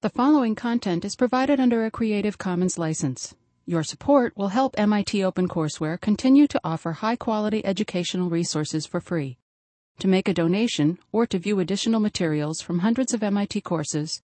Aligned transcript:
The 0.00 0.10
following 0.10 0.54
content 0.54 1.04
is 1.04 1.16
provided 1.16 1.58
under 1.58 1.84
a 1.84 1.90
Creative 1.90 2.38
Commons 2.38 2.78
license. 2.78 3.34
Your 3.66 3.82
support 3.82 4.32
will 4.36 4.46
help 4.46 4.78
MIT 4.78 5.18
OpenCourseware 5.18 6.00
continue 6.00 6.46
to 6.46 6.60
offer 6.62 6.92
high 6.92 7.16
quality 7.16 7.66
educational 7.66 8.30
resources 8.30 8.86
for 8.86 9.00
free. 9.00 9.38
To 9.98 10.06
make 10.06 10.28
a 10.28 10.32
donation 10.32 11.00
or 11.10 11.26
to 11.26 11.40
view 11.40 11.58
additional 11.58 11.98
materials 11.98 12.60
from 12.60 12.78
hundreds 12.78 13.12
of 13.12 13.24
MIT 13.24 13.62
courses, 13.62 14.22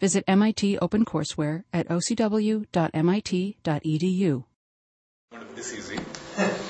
visit 0.00 0.24
MIT 0.26 0.78
OpenCourseware 0.82 1.62
at 1.72 1.86
ocw.mit.edu. 1.86 2.64
This 5.54 5.72
easy, 5.72 6.00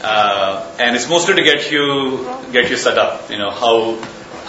uh, 0.02 0.76
and 0.78 0.94
it's 0.94 1.08
mostly 1.08 1.36
to 1.36 1.42
get 1.42 1.70
you 1.72 2.28
get 2.52 2.68
you 2.68 2.76
set 2.76 2.98
up. 2.98 3.30
You 3.30 3.38
know 3.38 3.50
how 3.50 3.98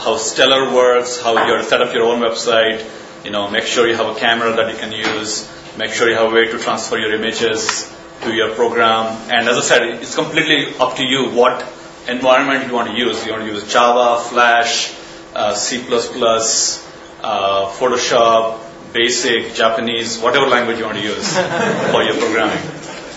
how 0.04 0.18
Stellar 0.18 0.74
works, 0.76 1.22
how 1.22 1.48
you 1.48 1.64
set 1.64 1.82
up 1.82 1.94
your 1.94 2.04
own 2.04 2.20
website 2.20 2.86
you 3.26 3.32
know, 3.32 3.50
make 3.50 3.64
sure 3.64 3.88
you 3.88 3.96
have 3.96 4.16
a 4.16 4.20
camera 4.20 4.56
that 4.56 4.72
you 4.72 4.78
can 4.78 4.92
use, 4.92 5.52
make 5.78 5.92
sure 5.92 6.08
you 6.08 6.16
have 6.16 6.32
a 6.32 6.34
way 6.34 6.46
to 6.46 6.60
transfer 6.60 6.98
your 6.98 7.14
images 7.14 7.92
to 8.22 8.34
your 8.34 8.54
program. 8.54 9.08
And 9.32 9.50
as 9.50 9.58
I 9.58 9.62
said, 9.62 9.84
it's 10.02 10.16
completely 10.16 10.76
up 10.80 10.96
to 10.98 11.04
you 11.04 11.32
what 11.32 11.62
environment 12.08 12.68
you 12.68 12.74
want 12.74 12.90
to 12.92 12.96
use. 12.96 13.26
You 13.26 13.34
want 13.34 13.44
to 13.46 13.52
use 13.52 13.72
Java, 13.72 14.22
Flash, 14.22 14.96
uh, 15.34 15.56
C++, 15.56 15.80
uh, 15.80 17.72
Photoshop, 17.72 18.62
Basic, 18.94 19.56
Japanese, 19.56 20.20
whatever 20.20 20.46
language 20.46 20.78
you 20.78 20.86
want 20.86 20.98
to 20.98 21.04
use 21.04 21.34
for 21.92 22.04
your 22.04 22.16
programming. 22.16 22.64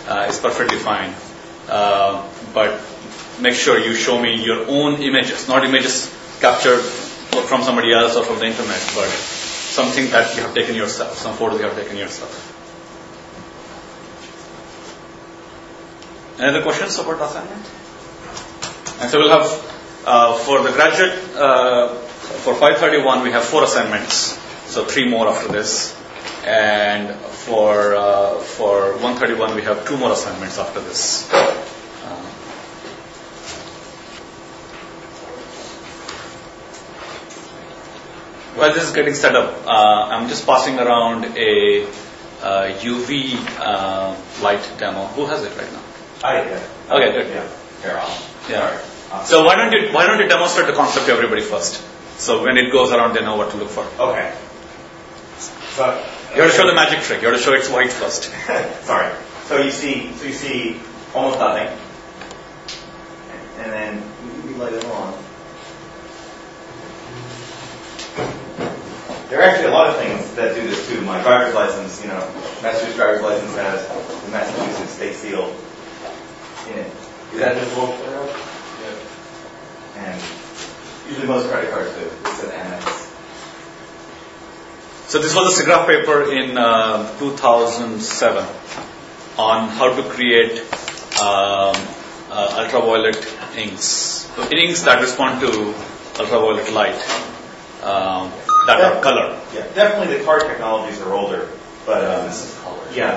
Uh, 0.09 0.27
it's 0.27 0.41
perfectly 0.41 0.79
fine. 0.79 1.13
Uh, 1.69 2.27
but 2.55 2.81
make 3.41 3.55
sure 3.55 3.79
you 3.79 3.95
show 3.95 4.19
me 4.21 4.43
your 4.43 4.67
own 4.69 5.03
images, 5.03 5.47
not 5.49 5.65
images 5.65 6.13
captured 6.41 6.81
from 6.81 7.63
somebody 7.63 7.93
else 7.93 8.17
or 8.17 8.25
from 8.25 8.39
the 8.39 8.47
internet, 8.47 8.81
but 8.95 9.38
something 9.69 10.11
that 10.11 10.35
you 10.37 10.43
have 10.43 10.55
taken 10.55 10.75
yourself, 10.75 11.17
some 11.17 11.35
photo 11.35 11.57
you 11.57 11.63
have 11.63 11.77
taken 11.77 11.97
yourself. 11.97 12.55
Any 16.39 16.49
other 16.49 16.63
questions 16.63 16.99
about 16.99 17.21
assignment? 17.21 17.67
And 19.01 19.11
so 19.11 19.19
we'll 19.19 19.31
have, 19.31 20.03
uh, 20.07 20.35
for 20.39 20.63
the 20.63 20.71
graduate, 20.71 21.37
uh, 21.37 21.95
for 22.45 22.55
531, 22.55 23.23
we 23.23 23.33
have 23.33 23.45
four 23.45 23.65
assignments, 23.65 24.39
so 24.67 24.85
three 24.85 25.09
more 25.09 25.29
after 25.29 25.49
this. 25.49 25.95
And 26.45 27.15
for, 27.15 27.95
uh, 27.95 28.39
for 28.39 28.93
131, 28.93 29.55
we 29.55 29.63
have 29.63 29.87
two 29.87 29.97
more 29.97 30.13
assignments 30.13 30.59
after 30.59 30.81
this. 30.81 31.29
While 38.59 38.75
this 38.75 38.85
is 38.85 38.93
getting 38.93 39.15
set 39.15 39.37
up, 39.37 39.67
uh, 39.67 40.09
I'm 40.11 40.29
just 40.29 40.45
passing 40.45 40.79
around 40.81 41.25
a 41.25 41.85
uh, 42.43 42.75
UV 42.83 43.37
uh, 43.61 44.17
light 44.43 44.69
demo. 44.79 45.07
Who 45.15 45.27
has 45.27 45.45
it 45.45 45.57
right 45.57 45.73
now? 45.73 45.83
I 46.25 46.43
did. 46.43 46.63
Okay, 46.91 47.13
good. 47.13 47.29
Yeah. 47.29 47.49
Here, 47.83 47.97
I'll. 47.97 48.19
Yeah. 48.51 49.25
So 49.25 49.45
why 49.45 49.55
don't 49.55 49.73
you 49.73 49.93
why 49.93 50.07
don't 50.07 50.19
you 50.19 50.29
demonstrate 50.29 50.67
the 50.67 50.73
concept 50.73 51.07
to 51.07 51.13
everybody 51.13 51.43
first? 51.43 51.83
So 52.19 52.43
when 52.43 52.59
it 52.59 52.73
goes 52.73 52.91
around, 52.91 53.15
they 53.15 53.21
know 53.23 53.37
what 53.37 53.53
to 53.53 53.57
look 53.57 53.69
for. 53.69 53.85
Okay. 54.11 54.35
So 55.39 55.87
you 56.35 56.43
have 56.43 56.51
to 56.51 56.57
show 56.57 56.67
the 56.67 56.75
magic 56.75 57.01
trick. 57.01 57.23
You 57.23 57.29
have 57.29 57.37
to 57.37 57.43
show 57.43 57.55
it's 57.55 57.71
white 57.71 57.93
first. 57.93 58.25
Sorry. 58.85 59.15
So 59.45 59.63
you 59.63 59.71
see, 59.71 60.13
so 60.15 60.27
you 60.27 60.33
see 60.33 60.81
almost 61.15 61.39
nothing, 61.39 61.69
and 63.59 63.73
then 63.73 64.03
you 64.49 64.57
light 64.57 64.73
it 64.73 64.85
on. 64.87 65.15
There 69.29 69.39
are 69.41 69.43
actually 69.43 69.67
a 69.67 69.73
lot 69.73 69.91
of 69.91 69.97
things 69.97 70.35
that 70.37 70.55
do 70.55 70.63
this 70.67 70.89
too. 70.89 71.03
My 71.03 71.21
driver's 71.23 71.55
license, 71.55 72.01
you 72.03 72.09
know, 72.09 72.21
Massachusetts 72.63 72.97
driver's 72.97 73.21
license 73.21 73.55
has 73.57 73.87
the 74.25 74.31
Massachusetts 74.31 74.93
state 74.93 75.15
seal 75.15 75.55
in 76.71 76.79
it. 76.79 76.93
Is 77.35 77.41
that 77.41 77.57
visible? 77.57 77.89
Yeah. 77.89 78.97
And 79.97 80.23
usually 81.09 81.27
most 81.27 81.51
credit 81.51 81.71
cards 81.71 81.93
do. 81.95 82.11
It's 82.25 82.43
an 82.45 82.51
Amex. 82.51 83.09
So 85.09 85.19
this 85.19 85.35
was 85.35 85.59
a 85.59 85.63
SIGGRAPH 85.63 85.87
paper 85.87 86.33
in 86.33 86.57
uh, 86.57 87.19
2007 87.19 88.47
on 89.39 89.69
how 89.69 89.95
to 89.95 90.03
create 90.09 90.61
um, 91.21 91.77
uh, 92.31 92.63
ultraviolet 92.63 93.17
inks. 93.57 93.85
So 93.85 94.49
inks 94.51 94.83
that 94.83 95.03
respond 95.03 95.41
to 95.43 95.75
ultraviolet 96.19 96.73
light. 96.73 97.01
Um, 97.83 98.33
that 98.69 98.81
are 98.81 99.03
color. 99.03 99.41
Yeah, 99.55 99.67
definitely 99.75 100.19
the 100.19 100.25
card 100.25 100.43
technologies 100.43 101.01
are 101.01 101.13
older, 101.13 101.49
but 101.87 102.05
um, 102.05 102.27
this 102.27 102.45
is 102.45 102.59
color. 102.61 102.85
Yeah, 102.93 103.17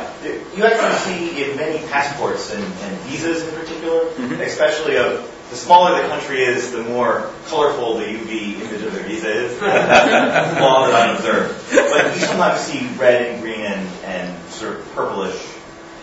you 0.56 0.64
actually 0.64 0.98
see 0.98 1.44
in 1.44 1.58
many 1.58 1.86
passports 1.88 2.54
and, 2.54 2.64
and 2.64 2.98
visas 3.02 3.48
in 3.48 3.54
particular, 3.56 4.06
mm-hmm. 4.06 4.42
especially 4.42 4.98
of 4.98 5.28
the 5.50 5.58
smaller 5.58 6.02
the 6.02 6.08
country 6.08 6.42
is, 6.44 6.72
the 6.72 6.84
more 6.84 7.30
colorful 7.48 7.98
the 7.98 8.06
UV 8.06 8.62
image 8.62 8.82
of 8.82 8.94
the 8.94 9.02
visa 9.02 9.30
is. 9.30 9.62
Law 9.62 10.88
that 10.88 10.96
I 10.96 11.14
observe. 11.14 11.68
But 11.70 12.16
you 12.16 12.22
sometimes 12.22 12.62
see 12.62 12.88
red 12.96 13.34
and 13.34 13.42
green 13.42 13.60
and, 13.60 13.88
and 14.06 14.52
sort 14.52 14.80
of 14.80 14.92
purplish 14.94 15.38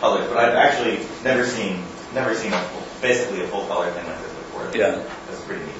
colors. 0.00 0.28
But 0.28 0.36
I've 0.36 0.54
actually 0.54 1.00
never 1.24 1.46
seen 1.46 1.82
never 2.12 2.34
seen 2.34 2.52
a 2.52 2.60
full, 2.60 2.82
basically 3.00 3.42
a 3.42 3.48
full 3.48 3.66
color 3.66 3.90
thing 3.90 4.06
like 4.06 4.20
this 4.20 4.32
before. 4.34 4.70
Yeah, 4.74 5.02
that's 5.26 5.42
pretty 5.44 5.64
neat. 5.64 5.74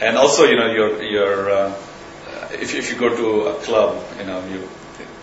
And 0.00 0.16
also, 0.16 0.44
you 0.44 0.56
know, 0.56 0.72
your 0.72 1.02
your 1.02 1.50
uh, 1.50 1.76
if, 2.52 2.74
if 2.74 2.90
you 2.90 2.98
go 2.98 3.14
to 3.14 3.48
a 3.48 3.54
club, 3.62 4.02
you 4.18 4.26
know, 4.26 4.44
you, 4.46 4.68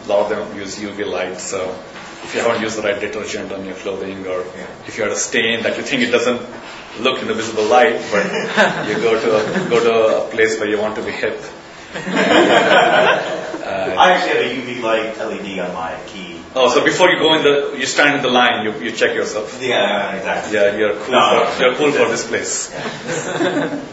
a 0.03 0.07
lot 0.07 0.19
of 0.23 0.29
them 0.29 0.57
use 0.57 0.77
UV 0.79 1.05
light, 1.05 1.39
so 1.39 1.77
if 2.23 2.33
you 2.33 2.41
haven't 2.41 2.61
used 2.61 2.77
the 2.77 2.81
right 2.81 2.99
detergent 2.99 3.51
on 3.51 3.65
your 3.65 3.75
clothing, 3.75 4.25
or 4.25 4.41
yeah. 4.41 4.67
if 4.87 4.97
you 4.97 5.03
had 5.03 5.11
a 5.11 5.17
stain 5.17 5.63
that 5.63 5.77
you 5.77 5.83
think 5.83 6.01
it 6.01 6.11
doesn't 6.11 6.41
look 6.99 7.21
in 7.21 7.27
the 7.27 7.33
visible 7.33 7.65
light, 7.65 8.01
but 8.11 8.25
you 8.87 8.95
go 8.95 9.19
to 9.19 9.37
a, 9.37 9.69
go 9.69 9.83
to 9.83 10.25
a 10.25 10.29
place 10.29 10.59
where 10.59 10.69
you 10.69 10.79
want 10.79 10.95
to 10.95 11.03
be 11.03 11.11
hip. 11.11 11.39
uh, 11.95 11.99
I 13.97 14.11
actually 14.11 14.57
have 14.57 14.67
a 14.67 14.71
UV 14.71 14.81
light 14.81 15.17
LED 15.17 15.59
on 15.59 15.73
my 15.73 15.97
key. 16.07 16.39
Oh, 16.55 16.69
so 16.73 16.83
before 16.83 17.09
you 17.09 17.19
go 17.19 17.33
in 17.35 17.43
the, 17.43 17.77
you 17.77 17.85
stand 17.85 18.15
in 18.15 18.21
the 18.23 18.29
line, 18.29 18.65
you, 18.65 18.73
you 18.79 18.91
check 18.91 19.13
yourself. 19.13 19.61
Yeah, 19.61 20.15
exactly. 20.15 20.53
Yeah, 20.55 20.75
you're 20.75 20.95
cool. 20.95 21.11
No, 21.11 21.45
for, 21.45 21.61
you're 21.61 21.75
cool 21.75 21.91
for 21.91 22.09
this 22.09 22.27
place. 22.27 22.71
Yeah. 22.71 23.83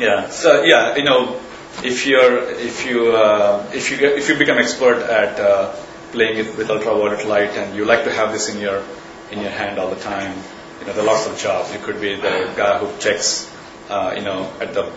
Yeah. 0.00 0.30
So 0.30 0.64
yeah, 0.64 0.96
you 0.96 1.04
know, 1.04 1.38
if 1.84 2.06
you're 2.06 2.50
if 2.50 2.86
you 2.86 3.12
uh, 3.16 3.68
if 3.74 3.90
you 3.90 3.98
get, 3.98 4.16
if 4.16 4.28
you 4.28 4.36
become 4.36 4.58
expert 4.58 5.02
at 5.02 5.38
uh, 5.38 5.76
playing 6.12 6.38
it 6.38 6.56
with 6.56 6.70
ultraviolet 6.70 7.26
light 7.26 7.50
and 7.50 7.76
you 7.76 7.84
like 7.84 8.04
to 8.04 8.12
have 8.12 8.32
this 8.32 8.48
in 8.48 8.60
your 8.60 8.82
in 9.30 9.40
your 9.40 9.50
hand 9.50 9.78
all 9.78 9.90
the 9.90 10.00
time, 10.00 10.32
you 10.80 10.86
know, 10.86 10.92
there 10.94 11.02
are 11.02 11.06
lots 11.06 11.26
of 11.26 11.36
jobs. 11.38 11.72
You 11.72 11.80
could 11.80 12.00
be 12.00 12.16
the 12.16 12.52
guy 12.56 12.78
who 12.78 12.88
checks, 12.98 13.52
uh, 13.90 14.14
you 14.16 14.22
know, 14.22 14.50
at 14.60 14.72
the 14.72 14.90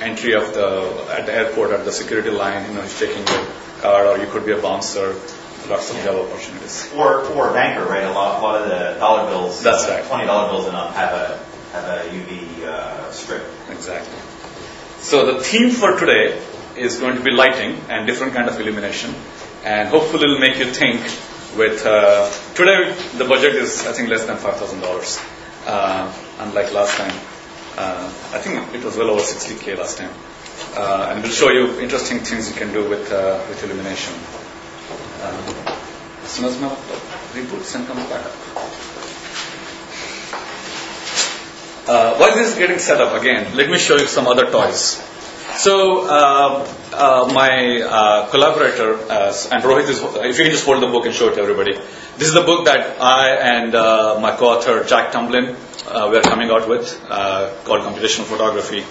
entry 0.00 0.34
of 0.34 0.52
the 0.54 1.06
at 1.16 1.26
the 1.26 1.34
airport 1.34 1.70
at 1.70 1.84
the 1.84 1.92
security 1.92 2.30
line, 2.30 2.68
you 2.68 2.74
know, 2.74 2.82
he's 2.82 2.98
checking 2.98 3.26
your 3.26 3.46
card, 3.80 4.06
or 4.06 4.18
you 4.24 4.30
could 4.30 4.44
be 4.44 4.52
a 4.52 4.60
bouncer. 4.60 5.14
Lots 5.68 5.90
of 5.90 6.02
job 6.02 6.16
opportunities. 6.16 6.90
Or 6.96 7.26
or 7.36 7.50
a 7.50 7.52
banker, 7.52 7.84
right? 7.84 8.04
A 8.04 8.12
lot, 8.12 8.40
a 8.40 8.42
lot 8.42 8.62
of 8.62 8.68
the 8.68 8.98
dollar 8.98 9.28
bills. 9.28 9.62
That's 9.62 9.86
right. 9.86 10.02
Twenty 10.04 10.24
dollar 10.24 10.50
bills 10.50 10.66
and 10.66 10.74
up 10.74 10.94
have 10.94 11.12
a 11.12 11.48
have 11.72 11.84
a 11.84 12.08
UV 12.08 12.64
uh, 12.64 13.12
strip. 13.12 13.44
Exactly. 13.68 14.16
So 15.00 15.32
the 15.32 15.42
theme 15.42 15.70
for 15.70 15.98
today 15.98 16.40
is 16.76 16.98
going 16.98 17.16
to 17.16 17.22
be 17.22 17.30
lighting 17.30 17.80
and 17.88 18.06
different 18.06 18.34
kind 18.34 18.48
of 18.48 18.60
illumination, 18.60 19.14
and 19.64 19.88
hopefully 19.88 20.24
it'll 20.24 20.38
make 20.40 20.58
you 20.58 20.66
think. 20.66 21.00
With 21.56 21.86
uh, 21.86 22.30
today, 22.54 22.94
the 23.16 23.24
budget 23.24 23.54
is 23.54 23.86
I 23.86 23.92
think 23.92 24.10
less 24.10 24.26
than 24.26 24.36
five 24.36 24.56
thousand 24.56 24.80
uh, 24.80 24.86
dollars, 24.86 25.18
unlike 26.38 26.72
last 26.74 26.96
time. 26.96 27.14
Uh, 27.76 28.04
I 28.34 28.38
think 28.38 28.74
it 28.74 28.84
was 28.84 28.96
well 28.96 29.10
over 29.10 29.22
60k 29.22 29.78
last 29.78 29.98
time, 29.98 30.10
uh, 30.74 31.10
and 31.10 31.22
we'll 31.22 31.32
show 31.32 31.50
you 31.50 31.80
interesting 31.80 32.18
things 32.18 32.50
you 32.50 32.56
can 32.56 32.72
do 32.72 32.88
with 32.88 33.10
uh, 33.10 33.40
with 33.48 33.62
illumination. 33.64 34.14
Uh, 35.22 35.76
as 36.22 36.30
soon 36.30 36.44
as 36.44 36.60
my 36.60 36.68
reboots 37.32 37.74
and 37.76 37.86
comes 37.86 38.04
back 38.10 38.26
up. 38.26 38.77
Uh, 41.88 42.18
while 42.18 42.34
this 42.34 42.52
is 42.52 42.58
getting 42.58 42.78
set 42.78 43.00
up 43.00 43.18
again, 43.18 43.56
let 43.56 43.70
me 43.70 43.78
show 43.78 43.96
you 43.96 44.06
some 44.06 44.26
other 44.28 44.50
toys. 44.50 45.02
So 45.56 46.06
uh, 46.06 46.68
uh, 46.92 47.32
my 47.32 47.80
uh, 47.80 48.28
collaborator 48.28 48.94
uh, 49.10 49.34
and 49.50 49.62
Rohit 49.62 49.88
is, 49.88 50.02
if 50.02 50.36
you 50.36 50.44
can 50.44 50.52
just 50.52 50.66
hold 50.66 50.82
the 50.82 50.86
book 50.86 51.06
and 51.06 51.14
show 51.14 51.30
it 51.30 51.36
to 51.36 51.40
everybody. 51.40 51.72
This 52.18 52.28
is 52.28 52.34
the 52.34 52.42
book 52.42 52.66
that 52.66 53.00
I 53.00 53.30
and 53.36 53.72
my 54.20 54.36
co-author 54.36 54.84
Jack 54.84 55.12
Tumblin 55.12 55.56
uh, 55.88 56.10
were 56.10 56.20
coming 56.20 56.50
out 56.50 56.68
with 56.68 56.92
called 57.08 57.80
Computational 57.80 58.24
Photography. 58.24 58.84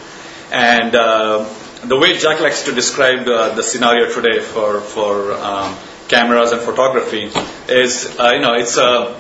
And 0.52 0.92
the 0.92 1.98
way 1.98 2.18
Jack 2.18 2.40
likes 2.40 2.64
to 2.64 2.74
describe 2.74 3.26
the 3.26 3.62
scenario 3.62 4.12
today 4.12 4.40
for 4.40 4.82
for 4.82 5.34
um, 5.34 5.78
cameras 6.08 6.52
and 6.52 6.62
photography 6.62 7.30
is, 7.70 8.18
you 8.18 8.40
know, 8.40 8.56
it's 8.56 8.78
a 8.78 9.16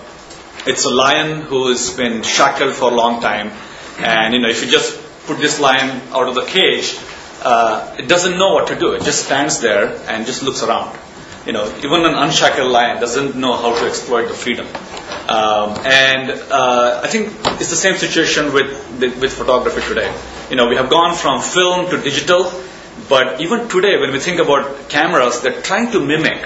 it's 0.67 0.85
a 0.85 0.89
lion 0.89 1.41
who's 1.41 1.95
been 1.95 2.23
shackled 2.23 2.75
for 2.75 2.91
a 2.91 2.95
long 2.95 3.21
time 3.21 3.51
and 3.99 4.33
you 4.33 4.39
know, 4.39 4.49
if 4.49 4.63
you 4.63 4.69
just 4.69 4.99
put 5.25 5.39
this 5.39 5.59
lion 5.59 6.01
out 6.11 6.27
of 6.27 6.35
the 6.35 6.45
cage, 6.45 6.97
uh, 7.43 7.95
it 7.97 8.07
doesn't 8.07 8.37
know 8.37 8.53
what 8.53 8.67
to 8.67 8.75
do. 8.77 8.93
It 8.93 9.03
just 9.03 9.25
stands 9.25 9.59
there 9.59 9.95
and 10.07 10.25
just 10.25 10.43
looks 10.43 10.63
around. 10.63 10.97
You 11.45 11.53
know, 11.53 11.65
even 11.77 12.05
an 12.05 12.13
unshackled 12.13 12.71
lion 12.71 12.99
doesn't 12.99 13.35
know 13.35 13.55
how 13.55 13.73
to 13.79 13.87
exploit 13.87 14.27
the 14.27 14.33
freedom. 14.33 14.67
Um, 15.29 15.77
and 15.85 16.29
uh, 16.31 17.01
I 17.03 17.07
think 17.07 17.33
it's 17.59 17.69
the 17.69 17.75
same 17.75 17.95
situation 17.95 18.53
with 18.53 18.69
with 18.99 19.33
photography 19.33 19.81
today. 19.81 20.13
You 20.49 20.57
know, 20.57 20.67
we 20.67 20.75
have 20.75 20.89
gone 20.89 21.15
from 21.15 21.41
film 21.41 21.89
to 21.89 22.01
digital, 22.01 22.51
but 23.09 23.41
even 23.41 23.67
today, 23.69 23.97
when 23.99 24.11
we 24.11 24.19
think 24.19 24.39
about 24.39 24.89
cameras, 24.89 25.41
they're 25.41 25.61
trying 25.61 25.91
to 25.91 25.99
mimic 26.05 26.45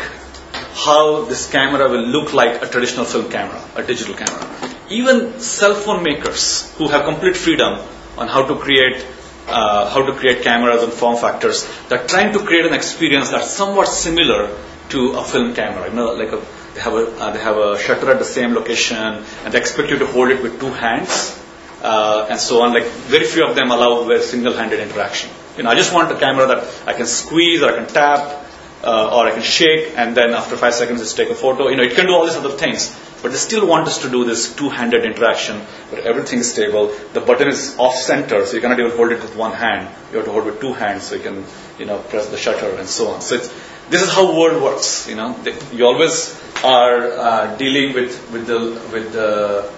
how 0.73 1.25
this 1.25 1.49
camera 1.51 1.89
will 1.89 2.05
look 2.05 2.33
like 2.33 2.61
a 2.61 2.67
traditional 2.67 3.05
film 3.05 3.29
camera, 3.29 3.61
a 3.75 3.83
digital 3.83 4.15
camera. 4.15 4.71
Even 4.89 5.39
cell 5.39 5.73
phone 5.73 6.03
makers 6.03 6.73
who 6.77 6.87
have 6.87 7.05
complete 7.05 7.37
freedom 7.37 7.79
on 8.17 8.27
how 8.27 8.45
to 8.47 8.55
create 8.55 9.05
uh, 9.47 9.89
how 9.89 10.05
to 10.05 10.13
create 10.13 10.43
cameras 10.43 10.83
and 10.83 10.93
form 10.93 11.17
factors, 11.17 11.67
they're 11.89 12.05
trying 12.07 12.31
to 12.33 12.39
create 12.39 12.65
an 12.65 12.73
experience 12.73 13.29
that's 13.29 13.49
somewhat 13.49 13.87
similar 13.87 14.55
to 14.89 15.13
a 15.13 15.23
film 15.23 15.53
camera. 15.53 15.89
You 15.89 15.95
know, 15.95 16.13
like 16.13 16.31
a, 16.31 16.41
they 16.75 16.81
have 16.81 16.93
a 16.93 17.05
uh, 17.17 17.31
they 17.31 17.39
have 17.39 17.57
a 17.57 17.79
shutter 17.79 18.11
at 18.11 18.19
the 18.19 18.25
same 18.25 18.53
location, 18.53 18.97
and 18.97 19.53
they 19.53 19.57
expect 19.57 19.89
you 19.89 19.99
to 19.99 20.05
hold 20.05 20.29
it 20.29 20.41
with 20.43 20.59
two 20.59 20.71
hands, 20.71 21.37
uh, 21.81 22.27
and 22.29 22.39
so 22.39 22.61
on. 22.61 22.73
Like 22.73 22.85
very 22.85 23.25
few 23.25 23.45
of 23.45 23.55
them 23.55 23.71
allow 23.71 24.17
single-handed 24.19 24.79
interaction. 24.79 25.29
You 25.57 25.63
know, 25.63 25.69
I 25.69 25.75
just 25.75 25.93
want 25.93 26.11
a 26.11 26.19
camera 26.19 26.47
that 26.47 26.87
I 26.87 26.93
can 26.93 27.05
squeeze 27.05 27.61
or 27.61 27.71
I 27.71 27.75
can 27.75 27.87
tap 27.87 28.45
uh, 28.83 29.15
or 29.15 29.27
I 29.27 29.31
can 29.31 29.43
shake, 29.43 29.93
and 29.95 30.17
then 30.17 30.31
after 30.31 30.57
five 30.57 30.73
seconds, 30.73 31.01
just 31.01 31.15
take 31.15 31.29
a 31.29 31.35
photo. 31.35 31.67
You 31.67 31.77
know, 31.77 31.83
it 31.83 31.93
can 31.93 32.07
do 32.07 32.13
all 32.13 32.25
these 32.25 32.35
other 32.35 32.49
things, 32.49 32.95
but 33.21 33.31
they 33.31 33.37
still 33.37 33.67
want 33.67 33.87
us 33.87 34.01
to 34.01 34.09
do 34.09 34.25
this 34.25 34.55
two-handed 34.55 35.05
interaction 35.05 35.59
where 35.89 36.01
everything 36.01 36.39
is 36.39 36.51
stable. 36.51 36.91
The 37.13 37.21
button 37.21 37.47
is 37.47 37.77
off-center, 37.77 38.45
so 38.45 38.55
you 38.55 38.61
cannot 38.61 38.79
even 38.79 38.91
hold 38.91 39.11
it 39.11 39.21
with 39.21 39.35
one 39.35 39.53
hand. 39.53 39.87
You 40.11 40.17
have 40.17 40.25
to 40.25 40.31
hold 40.31 40.47
it 40.47 40.51
with 40.53 40.61
two 40.61 40.73
hands, 40.73 41.03
so 41.03 41.15
you 41.15 41.21
can, 41.21 41.45
you 41.77 41.85
know, 41.85 41.99
press 41.99 42.29
the 42.29 42.37
shutter 42.37 42.75
and 42.75 42.87
so 42.87 43.09
on. 43.09 43.21
So 43.21 43.37
this 43.37 44.01
is 44.01 44.11
how 44.11 44.37
world 44.37 44.63
works. 44.63 45.07
You 45.07 45.15
know, 45.15 45.35
you 45.71 45.85
always 45.85 46.35
are 46.63 47.11
uh, 47.11 47.55
dealing 47.57 47.93
with 47.93 48.31
with 48.31 48.47
the 48.47 48.59
with 48.91 49.13
the 49.13 49.69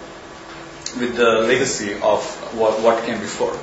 with 0.99 1.17
the 1.17 1.29
legacy 1.51 1.93
of 1.95 2.23
what 2.55 2.81
what 2.81 3.03
came 3.05 3.19
before. 3.19 3.57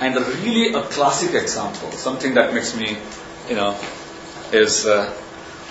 And 0.00 0.16
really 0.16 0.74
a 0.74 0.82
classic 0.82 1.34
example, 1.34 1.92
something 1.92 2.34
that 2.34 2.52
makes 2.52 2.76
me, 2.76 2.98
you 3.48 3.54
know, 3.54 3.78
is 4.52 4.86
uh, 4.86 5.12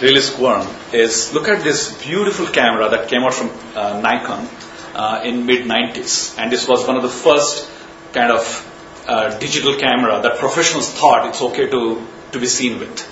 really 0.01 0.21
squirm 0.21 0.67
is 0.93 1.33
look 1.33 1.47
at 1.47 1.63
this 1.63 2.01
beautiful 2.03 2.47
camera 2.47 2.89
that 2.89 3.07
came 3.07 3.21
out 3.21 3.33
from 3.33 3.49
uh, 3.75 3.99
Nikon 4.01 4.47
uh, 4.95 5.21
in 5.23 5.45
mid 5.45 5.65
90s, 5.65 6.37
and 6.37 6.51
this 6.51 6.67
was 6.67 6.85
one 6.87 6.97
of 6.97 7.03
the 7.03 7.09
first 7.09 7.69
kind 8.13 8.31
of 8.31 9.03
uh, 9.07 9.37
digital 9.39 9.77
camera 9.77 10.21
that 10.21 10.37
professionals 10.37 10.89
thought 10.89 11.27
it's 11.27 11.41
okay 11.41 11.69
to 11.69 12.05
to 12.31 12.39
be 12.39 12.47
seen 12.47 12.79
with, 12.79 13.03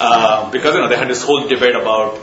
uh, 0.00 0.50
because 0.50 0.74
you 0.74 0.80
know 0.80 0.88
they 0.88 0.96
had 0.96 1.08
this 1.08 1.22
whole 1.22 1.46
debate 1.48 1.74
about 1.74 2.18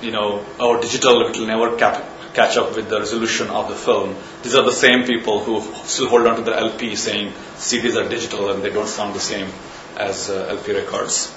you 0.00 0.10
know 0.10 0.44
our 0.58 0.80
digital 0.80 1.26
it 1.28 1.38
will 1.38 1.46
never 1.46 1.76
cap- 1.76 2.34
catch 2.34 2.56
up 2.56 2.76
with 2.76 2.88
the 2.88 2.98
resolution 2.98 3.48
of 3.48 3.68
the 3.68 3.74
film. 3.74 4.16
These 4.42 4.54
are 4.54 4.64
the 4.64 4.72
same 4.72 5.04
people 5.04 5.42
who 5.44 5.60
still 5.84 6.08
hold 6.08 6.26
on 6.26 6.36
to 6.36 6.42
the 6.42 6.56
LP, 6.56 6.94
saying 6.96 7.32
CDs 7.56 7.96
are 7.96 8.08
digital 8.08 8.50
and 8.50 8.62
they 8.62 8.70
don't 8.70 8.88
sound 8.88 9.14
the 9.14 9.20
same 9.20 9.48
as 9.96 10.30
uh, 10.30 10.46
LP 10.48 10.72
records. 10.72 11.34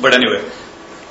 But 0.00 0.14
anyway, 0.14 0.48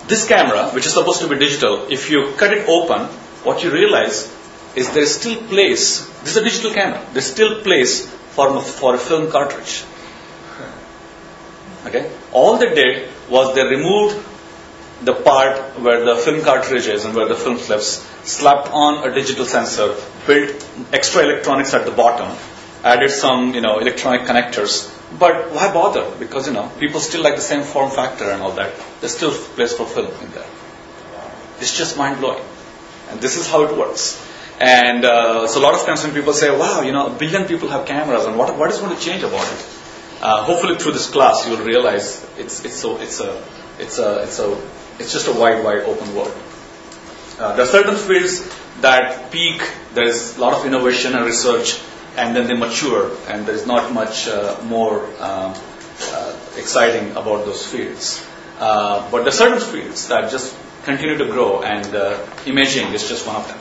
this 0.07 0.27
camera, 0.27 0.69
which 0.69 0.85
is 0.85 0.93
supposed 0.93 1.21
to 1.21 1.27
be 1.27 1.37
digital, 1.37 1.87
if 1.89 2.09
you 2.09 2.33
cut 2.37 2.53
it 2.53 2.67
open, 2.67 3.07
what 3.43 3.63
you 3.63 3.71
realize 3.71 4.33
is 4.75 4.93
there 4.93 5.03
is 5.03 5.15
still 5.15 5.35
place. 5.47 6.05
This 6.21 6.31
is 6.31 6.37
a 6.37 6.43
digital 6.43 6.73
camera. 6.73 7.05
There's 7.13 7.25
still 7.25 7.61
place 7.61 8.05
for, 8.05 8.61
for 8.61 8.95
a 8.95 8.97
film 8.97 9.29
cartridge. 9.31 9.83
Okay? 11.85 12.11
All 12.31 12.57
they 12.57 12.73
did 12.73 13.09
was 13.29 13.55
they 13.55 13.63
removed 13.63 14.23
the 15.03 15.13
part 15.13 15.79
where 15.79 16.03
the 16.05 16.15
film 16.15 16.41
cartridge 16.41 16.87
is 16.87 17.05
and 17.05 17.15
where 17.15 17.27
the 17.27 17.35
film 17.35 17.57
slips, 17.57 18.05
slapped 18.23 18.69
on 18.71 19.07
a 19.09 19.13
digital 19.13 19.45
sensor, 19.45 19.95
built 20.25 20.67
extra 20.91 21.23
electronics 21.23 21.73
at 21.73 21.85
the 21.85 21.91
bottom, 21.91 22.35
added 22.83 23.11
some, 23.11 23.53
you 23.53 23.61
know, 23.61 23.79
electronic 23.79 24.21
connectors, 24.21 24.91
but 25.17 25.51
why 25.51 25.71
bother? 25.73 26.11
Because, 26.19 26.47
you 26.47 26.53
know, 26.53 26.69
people 26.79 26.99
still 26.99 27.23
like 27.23 27.35
the 27.35 27.41
same 27.41 27.63
form 27.63 27.91
factor 27.91 28.29
and 28.29 28.41
all 28.41 28.51
that. 28.51 28.73
There's 28.99 29.15
still 29.15 29.31
place 29.31 29.73
for 29.73 29.85
film 29.85 30.11
in 30.21 30.31
there. 30.31 30.45
It's 31.59 31.77
just 31.77 31.97
mind 31.97 32.19
blowing. 32.19 32.43
And 33.09 33.21
this 33.21 33.37
is 33.37 33.49
how 33.49 33.63
it 33.63 33.77
works. 33.77 34.21
And 34.59 35.05
uh, 35.05 35.47
so 35.47 35.61
a 35.61 35.63
lot 35.63 35.75
of 35.75 35.85
times 35.85 36.03
when 36.03 36.13
people 36.13 36.33
say, 36.33 36.49
wow, 36.55 36.81
you 36.81 36.91
know, 36.91 37.07
a 37.07 37.17
billion 37.17 37.45
people 37.45 37.69
have 37.69 37.85
cameras, 37.85 38.25
and 38.25 38.37
what, 38.37 38.57
what 38.57 38.71
is 38.71 38.79
going 38.79 38.95
to 38.95 39.01
change 39.01 39.23
about 39.23 39.45
it? 39.45 39.65
Uh, 40.19 40.43
hopefully 40.43 40.75
through 40.75 40.93
this 40.93 41.09
class 41.09 41.47
you'll 41.47 41.63
realize 41.63 42.25
it's, 42.37 42.65
it's, 42.65 42.75
so, 42.75 42.97
it's, 42.97 43.19
a, 43.21 43.43
it's, 43.77 43.99
a, 43.99 44.23
it's, 44.23 44.39
a, 44.39 44.61
it's 44.97 45.13
just 45.13 45.27
a 45.27 45.31
wide, 45.31 45.63
wide 45.63 45.83
open 45.83 46.15
world. 46.15 46.35
Uh, 47.39 47.55
there 47.55 47.65
are 47.65 47.69
certain 47.69 47.95
fields 47.95 48.51
that 48.81 49.31
peak, 49.31 49.61
there's 49.93 50.37
a 50.37 50.41
lot 50.41 50.53
of 50.53 50.65
innovation 50.65 51.13
and 51.13 51.23
research, 51.23 51.79
and 52.17 52.35
then 52.35 52.47
they 52.47 52.55
mature, 52.55 53.11
and 53.29 53.45
there's 53.45 53.67
not 53.67 53.93
much 53.93 54.27
uh, 54.27 54.57
more 54.63 55.05
um, 55.21 55.53
uh, 56.01 56.35
exciting 56.57 57.11
about 57.11 57.45
those 57.45 57.65
fields. 57.65 58.25
Uh, 58.59 59.09
but 59.11 59.19
there 59.19 59.27
are 59.27 59.31
certain 59.31 59.59
fields 59.59 60.07
that 60.07 60.31
just 60.31 60.57
continue 60.83 61.17
to 61.17 61.25
grow, 61.25 61.61
and 61.61 61.95
uh, 61.95 62.17
imaging 62.47 62.91
is 62.93 63.07
just 63.07 63.27
one 63.27 63.35
of 63.35 63.47
them. 63.47 63.59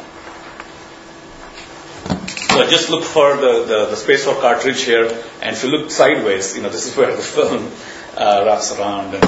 So 2.57 2.67
just 2.71 2.89
look 2.89 3.05
for 3.05 3.37
the, 3.37 3.65
the, 3.65 3.87
the, 3.91 3.97
space 3.97 4.25
for 4.25 4.35
cartridge 4.35 4.83
here, 4.85 5.05
and 5.43 5.55
if 5.55 5.63
you 5.63 5.69
look 5.69 5.91
sideways, 5.91 6.57
you 6.57 6.63
know, 6.63 6.71
this 6.71 6.87
is 6.87 6.97
where 6.97 7.15
the 7.15 7.21
film 7.23 7.71
uh, 8.17 8.45
wraps 8.47 8.73
around. 8.73 9.15
And, 9.15 9.25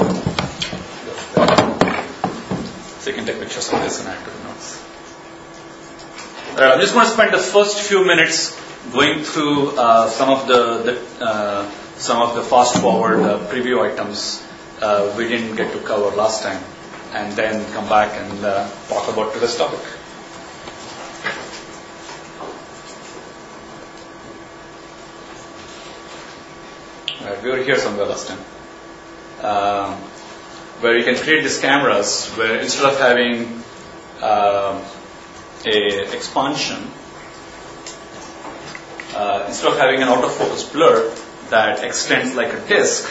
so 2.99 3.09
you 3.11 3.15
can 3.15 3.25
take 3.27 3.39
pictures 3.39 3.71
of 3.71 3.79
this 3.81 3.99
and 3.99 4.09
add 4.09 4.25
to 4.25 4.31
the 4.31 4.43
notes. 4.45 4.83
Uh, 6.57 6.71
I'm 6.73 6.81
just 6.81 6.93
going 6.95 7.05
to 7.05 7.11
spend 7.11 7.33
the 7.33 7.37
first 7.37 7.79
few 7.79 8.03
minutes 8.03 8.59
going 8.91 9.23
through 9.23 9.77
uh, 9.77 10.09
some 10.09 10.29
of 10.29 10.47
the, 10.47 10.83
the 10.83 11.25
uh, 11.25 11.71
some 11.97 12.21
of 12.21 12.35
the 12.35 12.41
fast 12.41 12.81
forward 12.81 13.19
uh, 13.19 13.39
preview 13.47 13.81
items 13.81 14.45
uh, 14.81 15.13
we 15.17 15.27
didn't 15.27 15.55
get 15.55 15.73
to 15.73 15.79
cover 15.79 16.15
last 16.15 16.43
time, 16.43 16.63
and 17.13 17.33
then 17.33 17.71
come 17.73 17.87
back 17.89 18.11
and 18.15 18.45
uh, 18.45 18.69
talk 18.87 19.11
about 19.11 19.33
today's 19.33 19.55
topic. 19.55 19.79
Right, 27.21 27.43
we 27.43 27.51
were 27.51 27.57
here 27.57 27.77
somewhere 27.77 28.05
last 28.05 28.27
time, 28.27 28.39
um, 29.43 29.93
where 30.79 30.97
you 30.97 31.03
can 31.03 31.15
create 31.15 31.43
these 31.43 31.59
cameras 31.59 32.29
where 32.37 32.59
instead 32.61 32.85
of 32.85 32.97
having 32.97 33.61
um, 34.23 34.81
a 35.65 36.15
expansion 36.15 36.89
uh, 39.19 39.43
instead 39.47 39.73
of 39.73 39.77
having 39.77 40.01
an 40.01 40.07
autofocus 40.07 40.71
blur 40.71 41.13
that 41.49 41.83
extends 41.83 42.35
like 42.35 42.53
a 42.53 42.61
disk, 42.67 43.03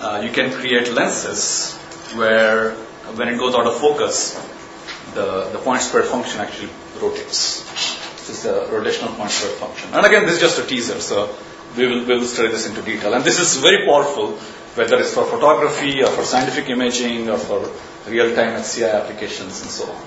uh, 0.00 0.22
you 0.24 0.30
can 0.30 0.52
create 0.52 0.92
lenses 0.92 1.74
where 2.14 2.74
when 3.18 3.26
it 3.28 3.36
goes 3.36 3.56
out 3.56 3.66
of 3.66 3.76
focus, 3.78 4.38
the, 5.14 5.50
the 5.50 5.58
point 5.58 5.82
spread 5.82 6.04
function 6.04 6.40
actually 6.40 6.70
rotates. 7.02 7.64
This 8.14 8.30
is 8.30 8.44
a 8.46 8.66
rotational 8.70 9.16
point 9.16 9.32
spread 9.32 9.54
function. 9.54 9.92
And 9.92 10.06
again, 10.06 10.24
this 10.24 10.34
is 10.36 10.40
just 10.40 10.60
a 10.60 10.66
teaser, 10.66 11.00
so 11.00 11.34
we 11.76 11.86
will, 11.88 12.04
we 12.04 12.14
will 12.18 12.24
study 12.24 12.48
this 12.48 12.68
into 12.68 12.82
detail. 12.82 13.12
And 13.14 13.24
this 13.24 13.40
is 13.40 13.56
very 13.56 13.84
powerful, 13.84 14.34
whether 14.78 15.00
it's 15.00 15.12
for 15.12 15.24
photography 15.24 16.04
or 16.04 16.10
for 16.10 16.22
scientific 16.22 16.68
imaging 16.68 17.28
or 17.28 17.38
for 17.38 17.68
real-time 18.08 18.60
HCI 18.60 19.02
applications 19.02 19.62
and 19.62 19.70
so 19.70 19.90
on. 19.90 20.00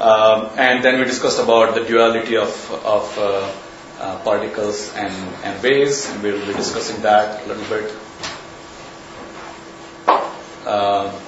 Um, 0.00 0.50
and 0.58 0.84
then 0.84 0.98
we 0.98 1.04
discussed 1.04 1.38
about 1.38 1.76
the 1.76 1.84
duality 1.84 2.36
of, 2.36 2.50
of 2.84 3.18
uh, 3.18 3.52
uh, 4.00 4.18
particles 4.20 4.94
and, 4.94 5.12
and 5.44 5.62
waves, 5.62 6.08
and 6.08 6.22
we 6.22 6.32
will 6.32 6.46
be 6.46 6.52
discussing 6.52 7.02
that 7.02 7.44
a 7.44 7.48
little 7.48 7.64
bit. 7.64 7.94
Uh, 10.66 11.20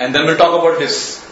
and 0.00 0.14
then 0.14 0.26
we'll 0.26 0.36
talk 0.36 0.58
about 0.60 0.78
this 0.78 1.24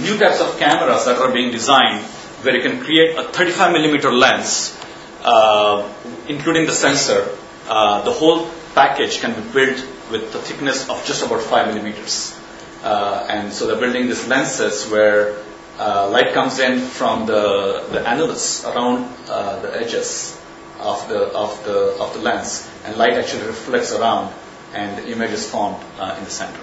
new 0.00 0.18
types 0.18 0.40
of 0.40 0.58
cameras 0.58 1.04
that 1.04 1.18
are 1.18 1.32
being 1.32 1.50
designed 1.50 2.04
where 2.42 2.56
you 2.56 2.62
can 2.62 2.80
create 2.80 3.16
a 3.16 3.24
35 3.24 3.72
millimeter 3.72 4.12
lens, 4.12 4.78
uh, 5.22 5.88
including 6.28 6.66
the 6.66 6.72
sensor. 6.72 7.28
Uh, 7.68 8.02
the 8.02 8.12
whole 8.12 8.48
package 8.74 9.20
can 9.20 9.34
be 9.34 9.48
built 9.50 9.86
with 10.10 10.32
the 10.32 10.38
thickness 10.38 10.88
of 10.88 11.04
just 11.04 11.24
about 11.24 11.40
5 11.40 11.68
millimeters. 11.68 12.38
Uh, 12.82 13.26
and 13.28 13.52
so 13.52 13.66
they're 13.66 13.78
building 13.78 14.06
these 14.06 14.26
lenses 14.26 14.90
where 14.90 15.36
uh, 15.82 16.08
light 16.10 16.32
comes 16.32 16.58
in 16.60 16.78
from 16.78 17.26
the, 17.26 17.84
the 17.90 17.98
annulus 17.98 18.64
around 18.64 19.12
uh, 19.28 19.60
the 19.60 19.80
edges 19.80 20.38
of 20.78 21.08
the, 21.08 21.20
of, 21.32 21.64
the, 21.64 21.96
of 21.98 22.12
the 22.14 22.20
lens, 22.20 22.68
and 22.84 22.96
light 22.96 23.14
actually 23.14 23.46
reflects 23.46 23.92
around, 23.92 24.32
and 24.74 24.98
the 24.98 25.10
image 25.10 25.30
is 25.30 25.48
formed 25.50 25.82
uh, 25.98 26.14
in 26.18 26.24
the 26.24 26.30
center. 26.30 26.60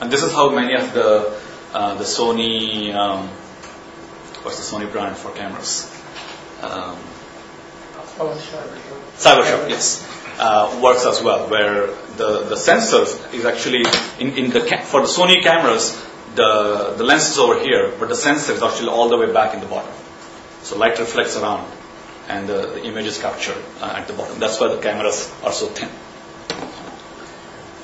And 0.00 0.10
this 0.10 0.22
is 0.22 0.32
how 0.32 0.50
many 0.50 0.74
of 0.74 0.94
the, 0.94 1.38
uh, 1.74 1.94
the 1.96 2.04
Sony, 2.04 2.94
um, 2.94 3.28
what's 4.42 4.58
the 4.58 4.76
Sony 4.76 4.90
brand 4.90 5.16
for 5.16 5.30
cameras? 5.32 5.90
Um, 6.62 6.96
Cybershot. 9.16 9.68
Yes, 9.68 10.06
uh, 10.38 10.80
works 10.82 11.04
as 11.06 11.22
well, 11.22 11.48
where 11.48 11.86
the, 12.16 12.44
the 12.44 12.56
sensors 12.56 13.34
is 13.34 13.44
actually 13.44 13.84
in, 14.18 14.36
in 14.36 14.50
the 14.50 14.60
for 14.84 15.00
the 15.00 15.08
Sony 15.08 15.42
cameras, 15.42 15.92
the 16.34 16.94
the 16.96 17.04
lens 17.04 17.28
is 17.28 17.38
over 17.38 17.60
here, 17.60 17.92
but 17.98 18.08
the 18.08 18.14
sensor 18.14 18.52
is 18.52 18.62
actually 18.62 18.88
all 18.88 19.08
the 19.08 19.18
way 19.18 19.32
back 19.32 19.54
in 19.54 19.60
the 19.60 19.66
bottom. 19.66 19.92
So 20.62 20.78
light 20.78 20.98
reflects 20.98 21.36
around, 21.36 21.70
and 22.28 22.48
the, 22.48 22.66
the 22.66 22.84
image 22.84 23.06
is 23.06 23.18
captured 23.20 23.62
uh, 23.80 23.94
at 23.96 24.06
the 24.06 24.14
bottom. 24.14 24.38
That's 24.38 24.60
why 24.60 24.68
the 24.68 24.80
cameras 24.80 25.32
are 25.42 25.52
so 25.52 25.66
thin. 25.66 25.88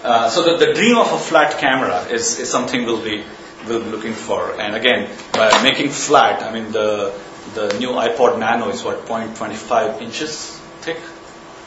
Uh, 0.02 0.31
so 0.31 0.45
the, 0.45 0.64
the 0.64 0.75
dream 0.75 0.97
of 0.97 1.12
a 1.12 1.19
flat 1.19 1.59
camera 1.59 2.05
is, 2.05 2.38
is 2.38 2.49
something 2.49 2.85
we'll 2.85 3.02
be 3.02 3.25
we'll 3.67 3.83
be 3.83 3.90
looking 3.90 4.14
for. 4.14 4.59
And 4.61 4.76
again, 4.76 5.11
by 5.33 5.62
making 5.62 5.90
flat, 5.90 6.43
I 6.43 6.52
mean 6.52 6.73
the 6.73 7.12
the 7.55 7.76
new 7.78 7.90
iPod 7.90 8.38
Nano 8.38 8.69
is 8.69 8.85
what 8.85 9.07
0.25 9.07 10.02
inches 10.02 10.50
thick, 10.81 11.00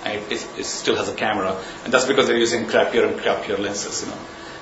and 0.06 0.22
it, 0.22 0.32
it, 0.32 0.48
it 0.60 0.66
still 0.66 0.96
has 0.96 1.10
a 1.10 1.14
camera, 1.14 1.60
and 1.84 1.94
that's 1.94 2.06
because 2.06 2.28
they're 2.28 2.38
using 2.38 2.66
crappier 2.66 3.08
and 3.08 3.20
crappier 3.20 3.60
lenses. 3.60 4.04
You 4.04 4.10
know. 4.10 4.18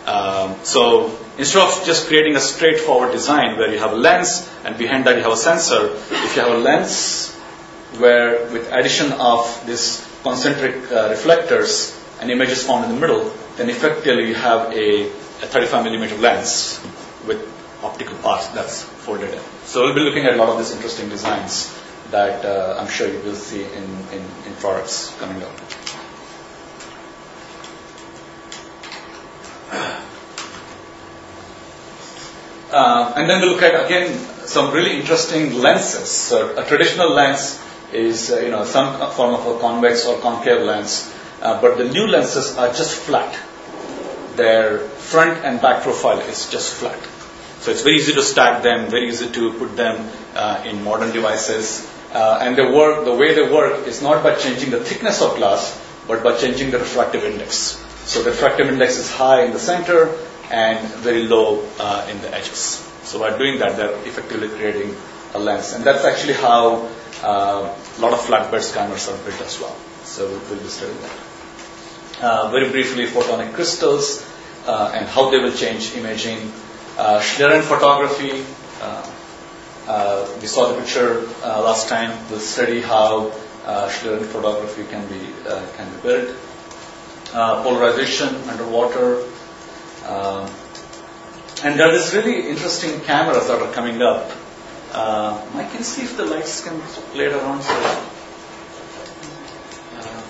Um, 0.06 0.56
so 0.64 1.18
instead 1.38 1.62
of 1.62 1.86
just 1.86 2.08
creating 2.08 2.36
a 2.36 2.40
straightforward 2.40 3.12
design 3.12 3.58
where 3.58 3.72
you 3.72 3.80
have 3.80 3.94
a 3.94 3.96
lens 3.96 4.50
and 4.64 4.78
behind 4.78 5.06
that 5.06 5.18
you 5.18 5.24
have 5.24 5.34
a 5.34 5.38
sensor, 5.38 5.92
if 5.94 6.36
you 6.36 6.42
have 6.42 6.52
a 6.52 6.58
lens 6.58 7.36
where 7.98 8.46
with 8.52 8.72
addition 8.72 9.12
of 9.14 9.64
this 9.66 10.06
concentric 10.24 10.92
uh, 10.92 11.10
reflectors, 11.10 11.96
an 12.22 12.30
image 12.30 12.50
is 12.50 12.64
found 12.64 12.86
in 12.86 12.92
the 12.94 13.00
middle, 13.00 13.32
then 13.58 13.70
effectively 13.70 14.28
you 14.28 14.36
have 14.36 14.72
a, 14.74 15.04
a 15.08 15.48
35 15.48 15.84
millimeter 15.84 16.18
lens 16.18 16.80
with 17.26 17.40
optical 17.84 18.16
parts 18.18 18.48
that's 18.50 18.84
folded 18.84 19.34
in. 19.34 19.42
So 19.66 19.84
we'll 19.84 19.96
be 19.96 20.02
looking 20.02 20.26
at 20.26 20.34
a 20.34 20.38
lot 20.38 20.50
of 20.50 20.58
these 20.58 20.72
interesting 20.72 21.10
designs 21.10 21.74
that 22.12 22.44
uh, 22.44 22.78
I'm 22.80 22.90
sure 22.90 23.08
you 23.08 23.20
will 23.20 23.36
see 23.36 23.64
in, 23.64 23.84
in, 24.12 24.24
in 24.46 24.54
products 24.60 25.16
coming 25.20 25.42
up. 25.44 25.52
Uh, 32.72 33.14
and 33.16 33.28
then 33.30 33.42
we 33.42 33.48
look 33.50 33.64
at 33.64 33.86
again 33.86 34.14
some 34.46 34.72
really 34.72 35.00
interesting 35.00 35.54
lenses. 35.56 36.10
So 36.10 36.56
a 36.56 36.64
traditional 36.64 37.12
lens 37.12 37.60
is 37.92 38.32
uh, 38.32 38.40
you 38.40 38.52
know 38.52 38.64
some 38.64 39.12
form 39.12 39.34
of 39.34 39.48
a 39.48 39.60
convex 39.60 40.06
or 40.06 40.20
concave 40.20 40.62
lens, 40.62 41.12
uh, 41.42 41.60
but 41.62 41.78
the 41.78 41.90
new 41.90 42.06
lenses 42.06 42.58
are 42.58 42.68
just 42.68 42.96
flat. 42.96 43.38
Their 44.36 44.80
front 44.80 45.44
and 45.44 45.60
back 45.60 45.82
profile 45.82 46.20
is 46.20 46.50
just 46.50 46.74
flat. 46.74 47.00
So 47.60 47.72
it's 47.72 47.82
very 47.82 47.96
easy 47.96 48.14
to 48.14 48.22
stack 48.22 48.64
them, 48.64 48.90
very 48.90 49.10
easy 49.10 49.30
to 49.32 49.54
put 49.54 49.76
them 49.76 50.10
uh, 50.36 50.64
in 50.66 50.84
modern 50.84 51.12
devices. 51.12 51.90
Uh, 52.14 52.40
and 52.42 52.56
they 52.56 52.64
work, 52.64 53.04
the 53.06 53.14
way 53.14 53.36
they 53.36 53.52
work 53.52 53.86
is 53.86 54.02
not 54.02 54.24
by 54.24 54.36
changing 54.36 54.72
the 54.72 54.80
thickness 54.80 55.22
of 55.22 55.36
glass, 55.36 55.78
but 56.08 56.24
by 56.24 56.38
changing 56.38 56.72
the 56.72 56.80
refractive 56.80 57.24
index. 57.24 57.84
So 58.06 58.24
the 58.24 58.32
refractive 58.32 58.70
index 58.70 58.98
is 58.98 59.12
high 59.12 59.44
in 59.44 59.52
the 59.52 59.60
center 59.60 60.16
and 60.50 60.88
very 60.96 61.28
low 61.28 61.64
uh, 61.80 62.08
in 62.10 62.20
the 62.22 62.34
edges. 62.34 62.86
So 63.04 63.20
by 63.20 63.38
doing 63.38 63.60
that, 63.60 63.78
they're 63.78 63.96
effectively 64.08 64.50
creating 64.50 64.96
a 65.34 65.40
lens. 65.40 65.74
And 65.74 65.84
that's 65.84 66.06
actually 66.06 66.34
how 66.34 66.90
uh, 67.24 67.76
a 67.98 68.02
lot 68.02 68.14
of 68.14 68.20
flatbed 68.20 68.62
scanners 68.62 69.08
are 69.10 69.18
built 69.18 69.42
as 69.42 69.60
well. 69.60 69.76
So 70.04 70.28
we'll, 70.28 70.60
be 70.60 70.68
studying 70.68 70.98
that. 71.02 72.24
Uh, 72.24 72.52
very 72.52 72.70
briefly, 72.70 73.06
photonic 73.06 73.54
crystals 73.54 74.26
uh, 74.66 74.92
and 74.94 75.08
how 75.08 75.30
they 75.30 75.38
will 75.40 75.54
change 75.54 75.96
imaging. 75.96 76.52
Uh, 76.98 77.20
Schlieren 77.22 77.62
photography. 77.62 78.44
Uh, 78.82 79.12
uh, 79.88 80.38
we 80.42 80.48
saw 80.48 80.74
the 80.74 80.82
picture 80.82 81.22
last 81.42 81.90
time. 81.90 82.12
We'll 82.30 82.40
study 82.40 82.82
how 82.82 83.32
Schlieren 83.66 84.26
photography 84.26 84.84
can 84.86 85.08
be 85.08 85.20
can 85.78 85.90
be 85.96 86.02
built. 86.02 86.36
Polarization 87.32 88.36
underwater. 88.50 89.24
Um, 90.10 90.50
and 91.64 91.80
there 91.80 91.88
are 91.90 91.92
these 91.92 92.14
really 92.16 92.50
interesting 92.50 93.00
cameras 93.02 93.48
that 93.48 93.62
are 93.62 93.72
coming 93.74 94.02
up. 94.02 94.32
Uh, 94.92 95.40
I 95.54 95.66
can 95.66 95.84
see 95.84 96.02
if 96.02 96.18
the 96.18 96.26
lights 96.26 96.64
can 96.64 96.80
play 97.14 97.26
it 97.26 97.34
around. 97.34 97.62
So, 97.62 97.74
uh, 99.98 100.22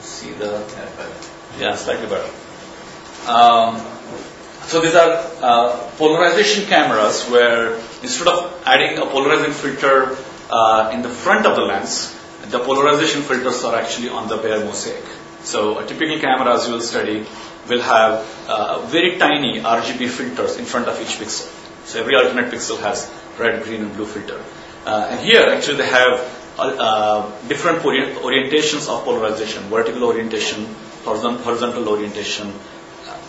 see 0.00 0.32
the 0.32 0.64
yeah, 1.58 1.74
slightly 1.74 2.06
better. 2.06 2.30
Um, 3.28 3.76
so 4.68 4.80
these 4.80 4.94
are 4.94 5.24
uh, 5.42 5.76
polarization 5.96 6.64
cameras 6.64 7.24
where 7.28 7.74
instead 8.02 8.28
of 8.28 8.62
adding 8.64 8.98
a 8.98 9.06
polarizing 9.06 9.52
filter 9.52 10.16
uh, 10.50 10.90
in 10.94 11.02
the 11.02 11.08
front 11.08 11.46
of 11.46 11.56
the 11.56 11.62
lens, 11.62 12.14
the 12.48 12.58
polarization 12.58 13.22
filters 13.22 13.64
are 13.64 13.74
actually 13.76 14.08
on 14.08 14.28
the 14.28 14.36
Bayer 14.36 14.64
mosaic. 14.64 15.04
So 15.42 15.78
a 15.78 15.86
typical 15.86 16.18
camera, 16.18 16.54
as 16.54 16.66
you 16.66 16.74
will 16.74 16.80
study, 16.80 17.26
will 17.68 17.82
have 17.82 18.26
uh, 18.48 18.80
very 18.86 19.18
tiny 19.18 19.60
RGB 19.60 20.08
filters 20.08 20.56
in 20.56 20.64
front 20.64 20.88
of 20.88 21.00
each 21.00 21.18
pixel. 21.18 21.54
So 21.86 22.00
every 22.00 22.16
alternate 22.16 22.52
pixel 22.52 22.78
has 22.80 23.10
red, 23.38 23.62
green, 23.64 23.82
and 23.82 23.94
blue 23.94 24.06
filter. 24.06 24.42
Uh, 24.84 25.08
and 25.10 25.20
here, 25.20 25.42
actually, 25.48 25.78
they 25.78 25.86
have 25.86 26.20
uh, 26.58 27.30
different 27.48 27.82
orientations 27.82 28.88
of 28.88 29.04
polarization: 29.04 29.62
vertical 29.64 30.04
orientation, 30.04 30.66
horizontal 31.04 31.88
orientation, 31.88 32.52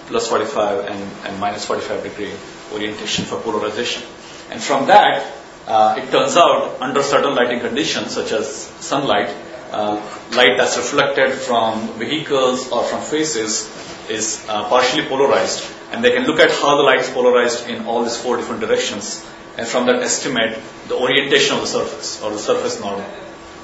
plus 0.08 0.28
45 0.28 0.86
and, 0.88 1.12
and 1.26 1.40
minus 1.40 1.66
45 1.66 2.04
degree 2.04 2.34
orientation 2.74 3.26
for 3.26 3.40
polarization. 3.40 4.04
And 4.50 4.62
from 4.62 4.88
that, 4.88 5.32
uh, 5.68 5.96
it 6.00 6.10
turns 6.12 6.36
out 6.36 6.82
under 6.82 7.04
certain 7.04 7.36
lighting 7.36 7.60
conditions, 7.60 8.12
such 8.12 8.32
as 8.32 8.48
sunlight, 8.80 9.30
uh, 9.72 10.02
light 10.36 10.58
that's 10.58 10.78
reflected 10.78 11.32
from 11.34 11.88
vehicles 12.00 12.72
or 12.72 12.84
from 12.84 13.02
faces 13.02 13.70
is 14.10 14.46
uh, 14.50 14.68
partially 14.70 15.06
polarized. 15.06 15.66
And 15.92 16.04
they 16.04 16.12
can 16.12 16.26
look 16.26 16.40
at 16.40 16.52
how 16.52 16.78
the 16.78 16.84
light 16.84 17.00
is 17.00 17.10
polarized 17.10 17.68
in 17.68 17.86
all 17.86 18.04
these 18.04 18.18
four 18.18 18.38
different 18.38 18.62
directions. 18.62 19.26
And 19.58 19.68
from 19.68 19.88
that, 19.88 20.02
estimate 20.04 20.60
the 20.88 20.96
orientation 20.96 21.56
of 21.56 21.62
the 21.62 21.68
surface 21.68 22.22
or 22.22 22.32
the 22.32 22.40
surface 22.40 22.80
normal. 22.80 23.06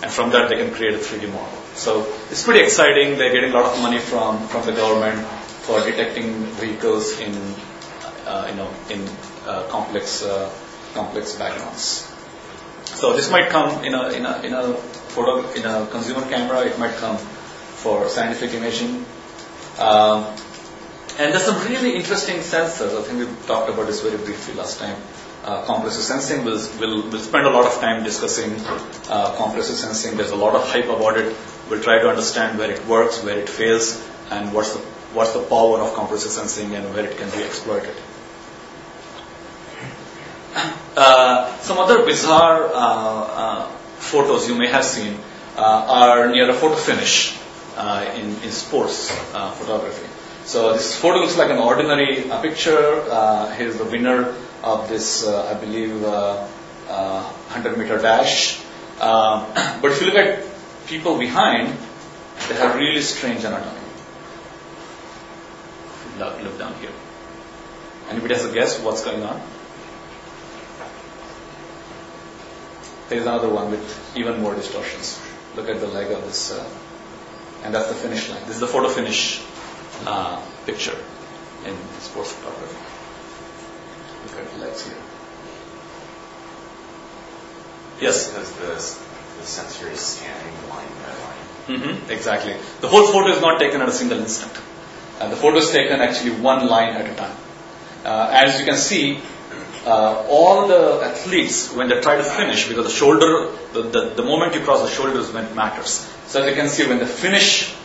And 0.01 0.11
from 0.11 0.31
that, 0.31 0.49
they 0.49 0.57
can 0.57 0.73
create 0.73 0.93
a 0.93 0.97
3D 0.97 1.31
model. 1.31 1.61
So 1.75 2.05
it's 2.29 2.43
pretty 2.43 2.63
exciting. 2.63 3.17
They're 3.17 3.33
getting 3.33 3.51
a 3.51 3.53
lot 3.53 3.73
of 3.73 3.81
money 3.81 3.99
from, 3.99 4.47
from 4.47 4.65
the 4.65 4.73
government 4.73 5.25
for 5.65 5.79
detecting 5.79 6.45
vehicles 6.61 7.19
in, 7.19 7.33
uh, 8.25 8.47
you 8.49 8.55
know, 8.55 8.69
in 8.89 9.07
uh, 9.47 9.63
complex, 9.69 10.23
uh, 10.23 10.51
complex 10.93 11.35
backgrounds. 11.35 12.11
So 12.85 13.13
this 13.15 13.29
might 13.31 13.49
come 13.49 13.83
in 13.83 13.93
a, 13.93 14.09
in 14.09 14.25
a, 14.25 14.41
in 14.41 14.53
a 14.53 14.73
photo, 14.73 15.49
in 15.51 15.65
a 15.65 15.87
consumer 15.87 16.21
camera. 16.29 16.61
It 16.65 16.77
might 16.77 16.95
come 16.95 17.17
for 17.17 18.07
scientific 18.09 18.53
imaging. 18.53 19.05
Um, 19.79 20.35
and 21.17 21.33
there's 21.33 21.43
some 21.43 21.65
really 21.67 21.95
interesting 21.95 22.37
sensors. 22.37 22.97
I 22.97 23.01
think 23.03 23.19
we 23.19 23.47
talked 23.47 23.69
about 23.69 23.87
this 23.87 24.01
very 24.01 24.17
briefly 24.17 24.53
last 24.55 24.79
time. 24.79 24.97
Uh, 25.43 25.63
compressive 25.65 26.03
sensing, 26.03 26.43
we'll, 26.43 26.59
we'll, 26.79 27.07
we'll, 27.09 27.19
spend 27.19 27.45
a 27.45 27.49
lot 27.49 27.65
of 27.65 27.79
time 27.79 28.03
discussing 28.03 28.55
uh, 29.09 29.35
compressive 29.37 29.75
sensing. 29.75 30.17
There's 30.17 30.31
a 30.31 30.35
lot 30.35 30.55
of 30.55 30.67
hype 30.67 30.85
about 30.85 31.17
it. 31.17 31.35
We'll 31.69 31.83
try 31.83 31.99
to 31.99 32.09
understand 32.09 32.57
where 32.57 32.71
it 32.71 32.85
works, 32.87 33.23
where 33.23 33.37
it 33.37 33.47
fails, 33.47 34.03
and 34.31 34.51
what's 34.53 34.73
the 34.73 34.79
what's 35.13 35.33
the 35.33 35.43
power 35.43 35.79
of 35.79 35.93
compressive 35.93 36.31
sensing 36.31 36.73
and 36.75 36.93
where 36.93 37.05
it 37.05 37.17
can 37.17 37.29
be 37.29 37.43
exploited. 37.43 37.95
Uh, 40.97 41.55
some 41.59 41.77
other 41.77 42.05
bizarre 42.05 42.65
uh, 42.65 42.71
uh, 42.73 43.67
photos 43.99 44.47
you 44.47 44.55
may 44.55 44.67
have 44.67 44.83
seen 44.83 45.17
uh, 45.57 45.61
are 45.61 46.31
near 46.31 46.49
a 46.49 46.53
photo 46.53 46.75
finish 46.75 47.37
uh, 47.75 48.11
in, 48.15 48.41
in 48.43 48.51
sports 48.51 49.11
uh, 49.33 49.51
photography. 49.51 50.07
So 50.45 50.73
this 50.73 50.95
photo 50.95 51.19
looks 51.19 51.37
like 51.37 51.49
an 51.49 51.57
ordinary 51.57 52.23
picture. 52.41 53.03
here's 53.57 53.77
the 53.77 53.85
winner 53.85 54.35
of 54.63 54.89
this, 54.89 55.27
I 55.27 55.53
believe, 55.55 56.01
100 56.01 57.77
meter 57.77 58.01
dash. 58.01 58.59
Um, 59.01 59.45
but 59.81 59.91
if 59.91 60.01
you 60.01 60.07
look 60.07 60.15
at 60.15 60.45
people 60.87 61.17
behind, 61.17 61.75
they 62.47 62.55
have 62.55 62.75
really 62.75 63.01
strange 63.01 63.43
anatomy 63.43 63.85
look, 66.17 66.41
look 66.41 66.57
down 66.57 66.73
here. 66.75 66.91
Anybody 68.09 68.35
has 68.35 68.45
a 68.45 68.53
guess 68.53 68.79
what's 68.79 69.03
going 69.03 69.23
on? 69.23 69.41
There's 73.09 73.23
another 73.23 73.49
one 73.49 73.71
with 73.71 74.17
even 74.17 74.41
more 74.41 74.55
distortions. 74.55 75.21
Look 75.55 75.69
at 75.69 75.79
the 75.79 75.87
leg 75.87 76.11
of 76.11 76.23
this, 76.23 76.51
uh, 76.51 76.67
and 77.65 77.73
that's 77.73 77.87
the 77.87 77.95
finish 77.95 78.29
line. 78.29 78.41
This 78.45 78.55
is 78.55 78.59
the 78.59 78.67
photo 78.67 78.89
finish 78.89 79.41
uh, 80.05 80.39
picture 80.65 80.97
in 81.65 81.75
sports 81.99 82.31
photography. 82.33 82.77
Look 84.23 84.45
at 84.45 84.53
the 84.53 84.59
legs 84.59 84.85
here. 84.85 84.97
Yes? 87.99 88.29
Because 88.29 88.51
the, 88.53 89.39
the 89.39 89.47
sensor 89.47 89.89
is 89.89 89.99
scanning 89.99 90.69
line 90.69 90.87
by 91.01 91.13
line. 91.25 91.45
Mm-hmm, 91.79 92.11
exactly. 92.11 92.55
The 92.81 92.87
whole 92.87 93.07
photo 93.07 93.29
is 93.29 93.41
not 93.41 93.59
taken 93.59 93.81
at 93.81 93.89
a 93.89 93.91
single 93.91 94.19
instant. 94.19 94.53
Uh, 95.19 95.29
the 95.29 95.35
photo 95.35 95.57
is 95.57 95.71
taken 95.71 96.01
actually 96.01 96.31
one 96.31 96.67
line 96.67 96.93
at 96.93 97.09
a 97.09 97.15
time. 97.15 97.35
Uh, 98.03 98.29
as 98.31 98.59
you 98.59 98.65
can 98.65 98.77
see, 98.77 99.19
uh, 99.85 100.25
all 100.29 100.67
the 100.67 101.01
athletes, 101.03 101.71
when 101.71 101.89
they 101.89 102.01
try 102.01 102.17
to 102.17 102.23
finish, 102.23 102.67
because 102.67 102.85
the 102.85 102.91
shoulder, 102.91 103.51
the, 103.73 103.83
the, 103.83 104.13
the 104.15 104.23
moment 104.23 104.55
you 104.55 104.61
cross 104.61 104.81
the 104.81 104.89
shoulder 104.89 105.19
is 105.19 105.31
when 105.31 105.45
it 105.45 105.55
matters. 105.55 106.11
So 106.27 106.41
as 106.41 106.49
you 106.49 106.55
can 106.55 106.69
see, 106.69 106.87
when 106.87 106.99
they 106.99 107.05
finish, 107.05 107.75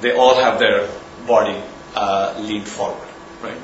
they 0.00 0.12
all 0.12 0.36
have 0.36 0.58
their 0.58 0.88
body 1.26 1.60
uh, 1.94 2.38
leaned 2.38 2.68
forward, 2.68 3.08
right? 3.42 3.58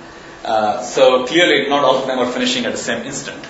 Uh, 0.45 0.83
so 0.83 1.27
clearly, 1.27 1.69
not 1.69 1.85
all 1.85 1.99
of 1.99 2.07
them 2.07 2.19
are 2.19 2.31
finishing 2.31 2.67
at 2.67 2.73
the 2.73 2.79
same 2.79 3.07
instant. 3.07 3.43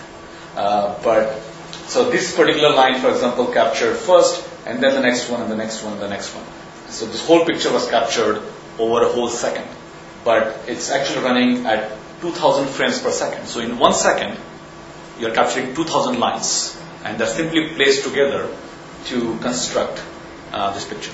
Uh, 0.54 0.94
but 1.02 1.40
so 1.86 2.10
this 2.10 2.36
particular 2.36 2.70
line, 2.70 3.00
for 3.00 3.10
example, 3.10 3.46
captured 3.46 3.96
first, 3.96 4.46
and 4.66 4.82
then 4.82 4.94
the 4.94 5.00
next 5.00 5.28
one, 5.30 5.42
and 5.42 5.50
the 5.50 5.56
next 5.56 5.82
one, 5.82 5.94
and 5.94 6.02
the 6.02 6.08
next 6.08 6.34
one. 6.34 6.44
So 6.88 7.06
this 7.06 7.26
whole 7.26 7.44
picture 7.44 7.72
was 7.72 7.88
captured 7.88 8.42
over 8.78 9.02
a 9.02 9.08
whole 9.08 9.28
second, 9.28 9.66
but 10.24 10.56
it's 10.68 10.90
actually 10.90 11.24
running 11.24 11.66
at 11.66 11.90
2,000 12.24 12.68
frames 12.68 13.00
per 13.00 13.10
second. 13.10 13.46
So 13.46 13.60
in 13.60 13.78
one 13.78 13.92
second, 13.92 14.38
you're 15.20 15.34
capturing 15.34 15.74
2,000 15.74 16.18
lines, 16.18 16.74
and 17.04 17.18
they're 17.18 17.26
simply 17.26 17.74
placed 17.74 18.04
together 18.04 18.48
to 19.06 19.38
construct 19.40 20.02
uh, 20.50 20.72
this 20.72 20.88
picture. 20.88 21.12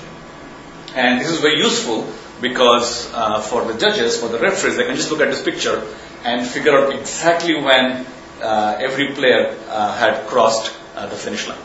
And 0.95 1.19
this 1.19 1.29
is 1.29 1.41
very 1.41 1.57
useful 1.57 2.07
because 2.39 3.11
uh, 3.13 3.41
for 3.41 3.65
the 3.65 3.77
judges, 3.77 4.19
for 4.21 4.29
the 4.29 4.39
referees, 4.39 4.77
they 4.77 4.85
can 4.85 4.95
just 4.95 5.11
look 5.11 5.19
at 5.19 5.27
this 5.27 5.43
picture 5.43 5.85
and 6.23 6.47
figure 6.47 6.77
out 6.77 6.95
exactly 6.95 7.55
when 7.55 8.05
uh, 8.41 8.77
every 8.79 9.11
player 9.11 9.57
uh, 9.67 9.93
had 9.97 10.27
crossed 10.27 10.73
uh, 10.95 11.07
the 11.07 11.15
finish 11.15 11.45
line. 11.47 11.59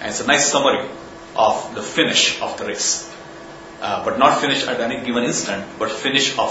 And 0.00 0.08
it's 0.08 0.20
a 0.20 0.26
nice 0.26 0.50
summary 0.50 0.88
of 1.36 1.74
the 1.74 1.82
finish 1.82 2.40
of 2.40 2.56
the 2.56 2.64
race. 2.64 3.14
Uh, 3.82 4.02
but 4.04 4.18
not 4.18 4.40
finish 4.40 4.66
at 4.66 4.80
any 4.80 5.04
given 5.04 5.24
instant, 5.24 5.66
but 5.78 5.92
finish 5.92 6.38
of 6.38 6.50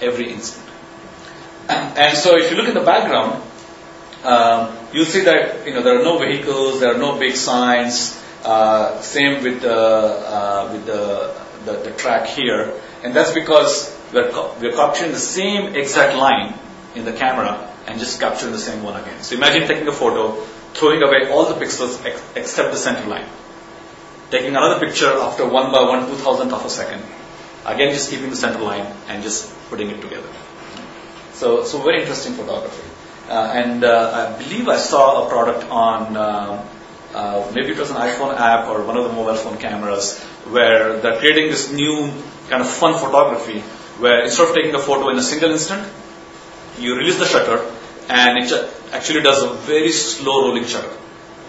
every 0.00 0.32
instant. 0.32 0.67
And, 1.68 2.16
so 2.16 2.36
if 2.36 2.50
you 2.50 2.56
look 2.56 2.68
in 2.68 2.74
the 2.74 2.84
background, 2.84 3.42
um, 4.24 4.76
you'll 4.92 5.04
see 5.04 5.20
that 5.22 5.66
you 5.66 5.74
know 5.74 5.82
there 5.82 6.00
are 6.00 6.02
no 6.02 6.18
vehicles, 6.18 6.80
there 6.80 6.94
are 6.94 6.98
no 6.98 7.18
big 7.18 7.36
signs. 7.36 8.16
Uh, 8.44 9.00
same 9.02 9.42
with 9.42 9.60
the 9.62 9.74
uh, 9.76 10.70
with 10.72 10.86
the, 10.86 11.34
the, 11.66 11.90
the 11.90 11.90
track 11.96 12.26
here, 12.26 12.72
and 13.02 13.14
that's 13.14 13.32
because 13.32 13.94
we're 14.12 14.30
co- 14.30 14.54
we're 14.60 14.72
capturing 14.72 15.12
the 15.12 15.18
same 15.18 15.74
exact 15.74 16.16
line 16.16 16.54
in 16.94 17.04
the 17.04 17.12
camera 17.12 17.68
and 17.86 17.98
just 17.98 18.20
capturing 18.20 18.52
the 18.52 18.58
same 18.58 18.82
one 18.82 18.98
again. 19.00 19.20
So 19.22 19.34
imagine 19.36 19.66
taking 19.66 19.88
a 19.88 19.92
photo, 19.92 20.40
throwing 20.72 21.02
away 21.02 21.30
all 21.30 21.46
the 21.46 21.54
pixels 21.54 22.02
ex- 22.06 22.22
except 22.36 22.70
the 22.70 22.78
center 22.78 23.06
line, 23.08 23.26
taking 24.30 24.56
another 24.56 24.78
picture 24.80 25.10
after 25.10 25.46
one 25.46 25.72
by 25.72 25.82
one 25.82 26.06
two 26.06 26.16
thousandth 26.16 26.52
of 26.52 26.64
a 26.64 26.70
second, 26.70 27.02
again 27.66 27.92
just 27.92 28.08
keeping 28.08 28.30
the 28.30 28.36
center 28.36 28.60
line 28.60 28.86
and 29.08 29.22
just 29.22 29.52
putting 29.68 29.90
it 29.90 30.00
together. 30.00 30.28
So 31.38 31.62
so 31.62 31.78
very 31.82 32.00
interesting 32.00 32.32
photography. 32.34 32.82
Uh, 33.30 33.52
and 33.54 33.84
uh, 33.84 34.30
I 34.34 34.42
believe 34.42 34.68
I 34.68 34.76
saw 34.76 35.26
a 35.26 35.28
product 35.28 35.70
on 35.70 36.16
uh, 36.16 36.66
uh, 37.14 37.52
maybe 37.54 37.70
it 37.70 37.78
was 37.78 37.90
an 37.90 37.96
iPhone 37.96 38.34
app 38.36 38.66
or 38.68 38.82
one 38.82 38.96
of 38.96 39.04
the 39.04 39.12
mobile 39.12 39.36
phone 39.36 39.56
cameras 39.58 40.18
where 40.56 40.98
they're 40.98 41.18
creating 41.20 41.50
this 41.50 41.70
new 41.70 42.10
kind 42.48 42.60
of 42.60 42.68
fun 42.68 42.98
photography 42.98 43.60
where 44.02 44.24
instead 44.24 44.48
of 44.48 44.54
taking 44.56 44.74
a 44.74 44.80
photo 44.80 45.10
in 45.10 45.18
a 45.18 45.22
single 45.22 45.52
instant, 45.52 45.86
you 46.76 46.96
release 46.96 47.20
the 47.20 47.26
shutter 47.26 47.64
and 48.08 48.38
it 48.38 48.52
actually 48.92 49.22
does 49.22 49.40
a 49.44 49.54
very 49.72 49.92
slow 49.92 50.42
rolling 50.48 50.64
shutter. 50.64 50.96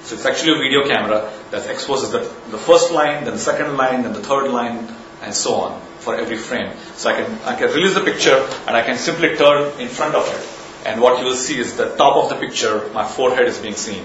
So 0.03 0.15
it's 0.15 0.25
actually 0.25 0.53
a 0.53 0.61
video 0.65 0.87
camera 0.87 1.33
that 1.49 1.67
exposes 1.67 2.11
the, 2.11 2.19
the 2.51 2.59
first 2.59 2.91
line, 2.91 3.23
then 3.23 3.33
the 3.33 3.45
second 3.51 3.75
line, 3.75 4.03
then 4.03 4.13
the 4.13 4.21
third 4.21 4.51
line, 4.51 4.87
and 5.23 5.33
so 5.33 5.55
on 5.55 5.88
for 6.09 6.19
every 6.19 6.37
frame. 6.37 6.71
So 6.95 7.09
I 7.09 7.13
can 7.21 7.39
I 7.45 7.55
can 7.55 7.73
release 7.73 7.93
the 7.93 8.05
picture 8.11 8.37
and 8.67 8.75
I 8.75 8.81
can 8.81 8.97
simply 8.97 9.35
turn 9.35 9.79
in 9.79 9.87
front 9.87 10.15
of 10.15 10.25
it. 10.35 10.87
And 10.87 11.01
what 11.01 11.19
you 11.19 11.25
will 11.25 11.41
see 11.47 11.59
is 11.59 11.75
the 11.77 11.89
top 12.01 12.17
of 12.17 12.29
the 12.29 12.35
picture, 12.35 12.89
my 12.93 13.05
forehead 13.05 13.47
is 13.47 13.59
being 13.59 13.75
seen. 13.75 14.03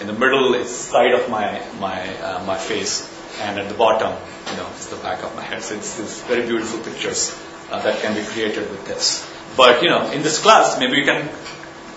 In 0.00 0.06
the 0.06 0.18
middle, 0.24 0.54
it's 0.54 0.70
side 0.70 1.12
of 1.12 1.28
my 1.28 1.48
my 1.78 1.98
uh, 2.28 2.44
my 2.46 2.56
face, 2.56 2.94
and 3.40 3.58
at 3.58 3.68
the 3.68 3.78
bottom, 3.82 4.12
you 4.50 4.56
know, 4.56 4.66
it's 4.74 4.88
the 4.94 5.00
back 5.04 5.22
of 5.22 5.36
my 5.36 5.42
head. 5.42 5.62
So 5.62 5.74
it's, 5.74 5.98
it's 6.00 6.22
very 6.22 6.46
beautiful 6.46 6.80
pictures 6.80 7.22
uh, 7.70 7.82
that 7.82 8.00
can 8.00 8.14
be 8.14 8.24
created 8.32 8.70
with 8.70 8.86
this. 8.86 9.08
But 9.56 9.82
you 9.82 9.90
know, 9.90 10.10
in 10.10 10.22
this 10.22 10.38
class, 10.46 10.78
maybe 10.80 10.96
you 10.96 11.04
can 11.04 11.28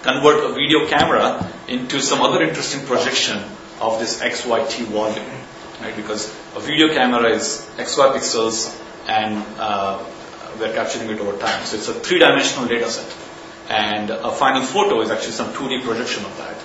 convert 0.03 0.43
a 0.49 0.53
video 0.53 0.87
camera 0.87 1.27
into 1.67 2.01
some 2.01 2.21
other 2.21 2.43
interesting 2.43 2.85
projection 2.85 3.37
of 3.81 3.99
this 3.99 4.21
XYT 4.21 4.85
volume, 4.95 5.31
right? 5.81 5.95
Because 5.95 6.27
a 6.55 6.59
video 6.59 6.89
camera 6.93 7.29
is 7.29 7.69
XY 7.77 8.13
pixels, 8.17 8.81
and 9.07 9.43
uh, 9.57 10.03
we're 10.59 10.73
capturing 10.73 11.09
it 11.09 11.19
over 11.19 11.37
time. 11.37 11.65
So 11.65 11.77
it's 11.77 11.87
a 11.87 11.93
three-dimensional 11.93 12.67
data 12.67 12.89
set, 12.89 13.15
and 13.69 14.09
a 14.09 14.31
final 14.31 14.61
photo 14.61 15.01
is 15.01 15.11
actually 15.11 15.33
some 15.33 15.53
2D 15.53 15.83
projection 15.83 16.25
of 16.25 16.37
that. 16.37 16.55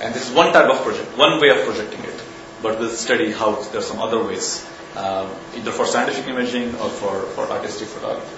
And 0.00 0.14
this 0.14 0.28
is 0.28 0.34
one 0.34 0.52
type 0.52 0.70
of 0.70 0.82
project, 0.82 1.16
one 1.18 1.40
way 1.40 1.50
of 1.50 1.64
projecting 1.66 2.04
it. 2.04 2.22
But 2.62 2.78
we'll 2.78 2.90
study 2.90 3.32
how 3.32 3.56
there 3.56 3.80
are 3.80 3.82
some 3.82 4.00
other 4.00 4.22
ways, 4.22 4.66
uh, 4.96 5.28
either 5.56 5.72
for 5.72 5.86
scientific 5.86 6.26
imaging 6.28 6.74
or 6.76 6.88
for, 6.88 7.22
for 7.34 7.50
artistic 7.50 7.88
photography. 7.88 8.36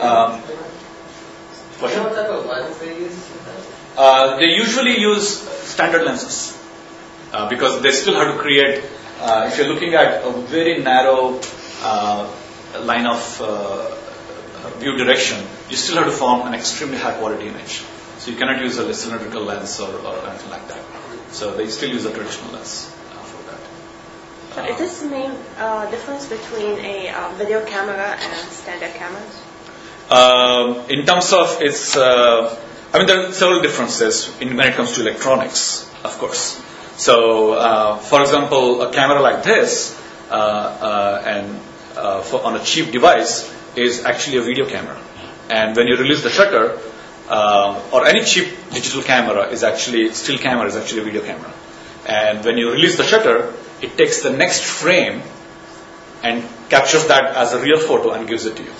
Um, 0.00 0.40
what 1.80 1.92
type 1.92 2.28
of 2.28 2.46
lens 2.46 2.78
they 2.78 2.98
use? 2.98 3.30
Uh, 3.96 4.36
they 4.38 4.54
usually 4.54 5.00
use 5.00 5.40
standard 5.66 6.04
lenses 6.04 6.56
uh, 7.32 7.48
because 7.48 7.82
they 7.82 7.90
still 7.90 8.14
have 8.14 8.34
to 8.34 8.40
create. 8.40 8.82
Uh, 9.20 9.48
if 9.50 9.58
you're 9.58 9.66
looking 9.66 9.94
at 9.94 10.24
a 10.24 10.30
very 10.30 10.78
narrow 10.78 11.40
uh, 11.82 12.30
line 12.82 13.06
of 13.06 13.40
uh, 13.42 13.90
view 14.78 14.96
direction, 14.96 15.44
you 15.68 15.76
still 15.76 15.96
have 15.96 16.06
to 16.06 16.12
form 16.12 16.46
an 16.46 16.54
extremely 16.54 16.96
high 16.96 17.14
quality 17.18 17.48
image. 17.48 17.82
So 18.18 18.30
you 18.30 18.36
cannot 18.36 18.60
use 18.60 18.78
a 18.78 18.94
cylindrical 18.94 19.42
lens 19.42 19.80
or, 19.80 19.90
or 19.90 20.26
anything 20.28 20.50
like 20.50 20.68
that. 20.68 20.82
So 21.32 21.56
they 21.56 21.68
still 21.68 21.90
use 21.90 22.04
a 22.04 22.12
traditional 22.12 22.52
lens 22.52 22.94
uh, 23.10 23.22
for 23.22 23.50
that. 23.50 23.60
So 24.54 24.72
is 24.72 24.78
this 24.78 25.00
the 25.02 25.08
main 25.08 25.32
uh, 25.58 25.90
difference 25.90 26.28
between 26.28 26.78
a 26.78 27.10
uh, 27.10 27.30
video 27.34 27.64
camera 27.64 28.16
and 28.20 28.48
standard 28.50 28.94
cameras? 28.94 29.42
Um, 30.10 30.90
in 30.90 31.04
terms 31.04 31.32
of 31.32 31.60
its, 31.60 31.96
uh, 31.96 32.56
I 32.94 32.98
mean, 32.98 33.06
there 33.06 33.26
are 33.26 33.32
several 33.32 33.62
differences 33.62 34.34
in, 34.40 34.56
when 34.56 34.68
it 34.68 34.74
comes 34.74 34.92
to 34.92 35.00
electronics, 35.02 35.90
of 36.04 36.16
course. 36.18 36.62
So, 36.98 37.52
uh, 37.52 37.96
for 37.98 38.20
example, 38.20 38.82
a 38.82 38.92
camera 38.92 39.20
like 39.20 39.44
this, 39.44 39.96
uh, 40.30 40.34
uh, 40.34 41.22
and 41.24 41.60
uh, 41.96 42.22
for, 42.22 42.44
on 42.44 42.56
a 42.56 42.64
cheap 42.64 42.90
device, 42.90 43.54
is 43.76 44.04
actually 44.04 44.38
a 44.38 44.42
video 44.42 44.68
camera. 44.68 45.00
And 45.48 45.76
when 45.76 45.86
you 45.86 45.96
release 45.96 46.24
the 46.24 46.30
shutter, 46.30 46.78
or 47.30 48.06
any 48.06 48.24
cheap 48.24 48.48
digital 48.70 49.02
camera 49.02 49.48
is 49.48 49.62
actually 49.62 50.12
still 50.12 50.38
camera 50.38 50.66
is 50.66 50.76
actually 50.76 51.02
a 51.02 51.04
video 51.04 51.22
camera. 51.22 51.52
And 52.04 52.44
when 52.44 52.58
you 52.58 52.72
release 52.72 52.96
the 52.96 53.04
shutter, 53.04 53.54
it 53.80 53.96
takes 53.96 54.22
the 54.22 54.30
next 54.30 54.64
frame 54.64 55.22
and 56.24 56.42
captures 56.68 57.06
that 57.06 57.36
as 57.36 57.52
a 57.52 57.60
real 57.60 57.78
photo 57.78 58.10
and 58.10 58.26
gives 58.26 58.44
it 58.44 58.56
to 58.56 58.64
you 58.64 58.72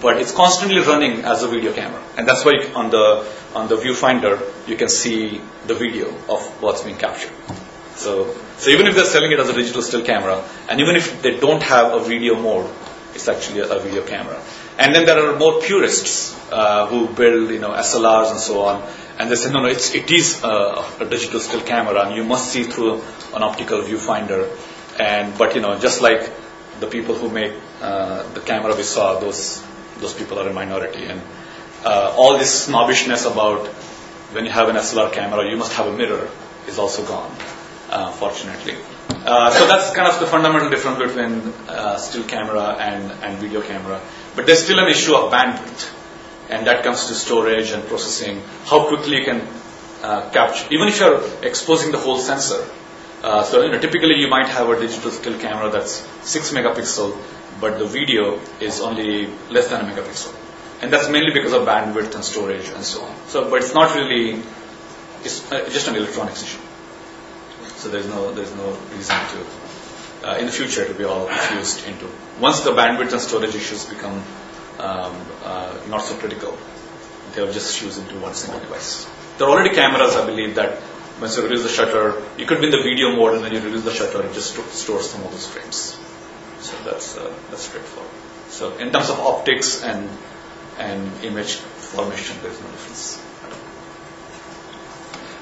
but 0.00 0.18
it's 0.20 0.32
constantly 0.32 0.80
running 0.80 1.24
as 1.24 1.42
a 1.42 1.48
video 1.48 1.72
camera, 1.72 2.02
and 2.16 2.26
that's 2.26 2.44
why 2.44 2.72
on 2.74 2.90
the 2.90 3.26
on 3.54 3.68
the 3.68 3.76
viewfinder 3.76 4.40
you 4.68 4.76
can 4.76 4.88
see 4.88 5.40
the 5.66 5.74
video 5.74 6.08
of 6.28 6.62
what's 6.62 6.82
being 6.82 6.96
captured. 6.96 7.32
So, 7.96 8.34
so 8.56 8.70
even 8.70 8.86
if 8.86 8.94
they're 8.94 9.04
selling 9.04 9.32
it 9.32 9.38
as 9.38 9.50
a 9.50 9.52
digital 9.52 9.82
still 9.82 10.02
camera, 10.02 10.42
and 10.68 10.80
even 10.80 10.96
if 10.96 11.20
they 11.20 11.38
don't 11.38 11.62
have 11.62 11.92
a 11.92 12.00
video 12.00 12.34
mode, 12.40 12.70
it's 13.14 13.28
actually 13.28 13.60
a, 13.60 13.68
a 13.76 13.78
video 13.80 14.06
camera. 14.06 14.40
And 14.78 14.94
then 14.94 15.04
there 15.04 15.18
are 15.18 15.38
more 15.38 15.60
purists 15.60 16.34
uh, 16.50 16.86
who 16.86 17.08
build 17.08 17.50
you 17.50 17.58
know 17.58 17.70
SLRs 17.70 18.30
and 18.30 18.40
so 18.40 18.62
on, 18.62 18.82
and 19.18 19.30
they 19.30 19.36
say 19.36 19.52
no, 19.52 19.60
no, 19.60 19.68
it's, 19.68 19.94
it 19.94 20.10
is 20.10 20.42
a, 20.42 20.84
a 21.00 21.04
digital 21.04 21.40
still 21.40 21.60
camera, 21.60 22.06
and 22.06 22.16
you 22.16 22.24
must 22.24 22.50
see 22.50 22.64
through 22.64 23.02
an 23.34 23.42
optical 23.42 23.82
viewfinder. 23.82 24.48
And 24.98 25.36
but 25.36 25.54
you 25.54 25.60
know 25.60 25.78
just 25.78 26.00
like 26.00 26.30
the 26.80 26.86
people 26.86 27.14
who 27.14 27.28
make 27.28 27.52
uh, 27.82 28.22
the 28.32 28.40
camera 28.40 28.74
we 28.74 28.82
saw, 28.82 29.20
those 29.20 29.62
those 30.00 30.14
people 30.14 30.38
are 30.38 30.48
a 30.48 30.52
minority. 30.52 31.04
And 31.04 31.20
uh, 31.84 32.14
all 32.16 32.38
this 32.38 32.64
snobbishness 32.64 33.24
about 33.24 33.66
when 34.32 34.44
you 34.44 34.50
have 34.50 34.68
an 34.68 34.76
SLR 34.76 35.12
camera, 35.12 35.48
you 35.48 35.56
must 35.56 35.72
have 35.72 35.86
a 35.86 35.96
mirror 35.96 36.28
is 36.66 36.78
also 36.78 37.04
gone, 37.04 37.34
uh, 37.90 38.10
fortunately. 38.12 38.76
Uh, 39.08 39.50
so 39.50 39.66
that's 39.66 39.94
kind 39.94 40.08
of 40.08 40.20
the 40.20 40.26
fundamental 40.26 40.70
difference 40.70 40.98
between 40.98 41.52
uh, 41.68 41.96
still 41.96 42.24
camera 42.24 42.76
and, 42.78 43.10
and 43.22 43.38
video 43.38 43.60
camera. 43.60 44.00
But 44.36 44.46
there's 44.46 44.64
still 44.64 44.78
an 44.78 44.88
issue 44.88 45.14
of 45.14 45.32
bandwidth, 45.32 45.92
and 46.48 46.66
that 46.66 46.84
comes 46.84 47.06
to 47.06 47.14
storage 47.14 47.70
and 47.72 47.84
processing. 47.84 48.42
How 48.66 48.86
quickly 48.86 49.18
you 49.18 49.24
can 49.24 49.42
uh, 50.02 50.30
capture, 50.30 50.66
even 50.70 50.88
if 50.88 51.00
you're 51.00 51.22
exposing 51.42 51.92
the 51.92 51.98
whole 51.98 52.18
sensor. 52.18 52.64
Uh, 53.22 53.42
so 53.42 53.62
you 53.62 53.70
know, 53.70 53.78
typically 53.78 54.14
you 54.14 54.28
might 54.28 54.48
have 54.48 54.68
a 54.70 54.80
digital 54.80 55.10
still 55.10 55.38
camera 55.38 55.70
that's 55.70 56.06
six 56.22 56.52
megapixel, 56.52 57.14
but 57.60 57.78
the 57.78 57.86
video 57.86 58.40
is 58.60 58.80
only 58.80 59.26
less 59.50 59.68
than 59.68 59.80
a 59.82 59.92
megapixel. 59.92 60.34
And 60.82 60.92
that's 60.92 61.08
mainly 61.10 61.32
because 61.32 61.52
of 61.52 61.66
bandwidth 61.66 62.14
and 62.14 62.24
storage 62.24 62.68
and 62.68 62.82
so 62.84 63.02
on. 63.02 63.14
So, 63.28 63.50
but 63.50 63.62
it's 63.62 63.74
not 63.74 63.94
really, 63.94 64.42
it's 65.22 65.52
uh, 65.52 65.68
just 65.68 65.88
an 65.88 65.96
electronics 65.96 66.42
issue. 66.42 66.60
So 67.76 67.88
there's 67.90 68.06
no, 68.06 68.32
there's 68.32 68.54
no 68.54 68.72
reason 68.92 69.16
to, 69.16 70.28
uh, 70.28 70.36
in 70.38 70.46
the 70.46 70.52
future 70.52 70.86
will 70.86 70.94
be 70.94 71.04
all 71.04 71.26
fused 71.26 71.86
into, 71.86 72.08
once 72.40 72.60
the 72.60 72.70
bandwidth 72.70 73.12
and 73.12 73.20
storage 73.20 73.54
issues 73.54 73.84
become 73.84 74.22
um, 74.78 75.16
uh, 75.44 75.76
not 75.88 76.02
so 76.02 76.14
critical, 76.16 76.56
they'll 77.34 77.52
just 77.52 77.78
fuse 77.78 77.98
into 77.98 78.18
one 78.18 78.34
single 78.34 78.60
device. 78.60 79.08
There 79.38 79.46
are 79.46 79.50
already 79.50 79.74
cameras, 79.74 80.16
I 80.16 80.26
believe, 80.26 80.54
that 80.54 80.80
once 81.20 81.36
you 81.36 81.42
release 81.42 81.62
the 81.62 81.68
shutter, 81.68 82.22
you 82.38 82.46
could 82.46 82.60
be 82.60 82.66
in 82.66 82.72
the 82.72 82.82
video 82.82 83.14
mode 83.14 83.34
and 83.34 83.44
then 83.44 83.52
you 83.52 83.60
release 83.60 83.84
the 83.84 83.92
shutter, 83.92 84.22
it 84.22 84.32
just 84.32 84.54
sto- 84.54 84.62
stores 84.62 85.10
some 85.10 85.22
of 85.22 85.30
those 85.30 85.46
frames. 85.46 85.98
So 86.60 86.76
that's, 86.84 87.16
uh, 87.16 87.32
that's 87.50 87.62
straightforward. 87.62 88.10
So 88.50 88.76
in 88.76 88.92
terms 88.92 89.10
of 89.10 89.20
optics 89.20 89.82
and, 89.82 90.08
and 90.78 91.24
image 91.24 91.56
formation, 91.56 92.36
there's 92.42 92.60
no 92.60 92.66
difference. 92.68 93.22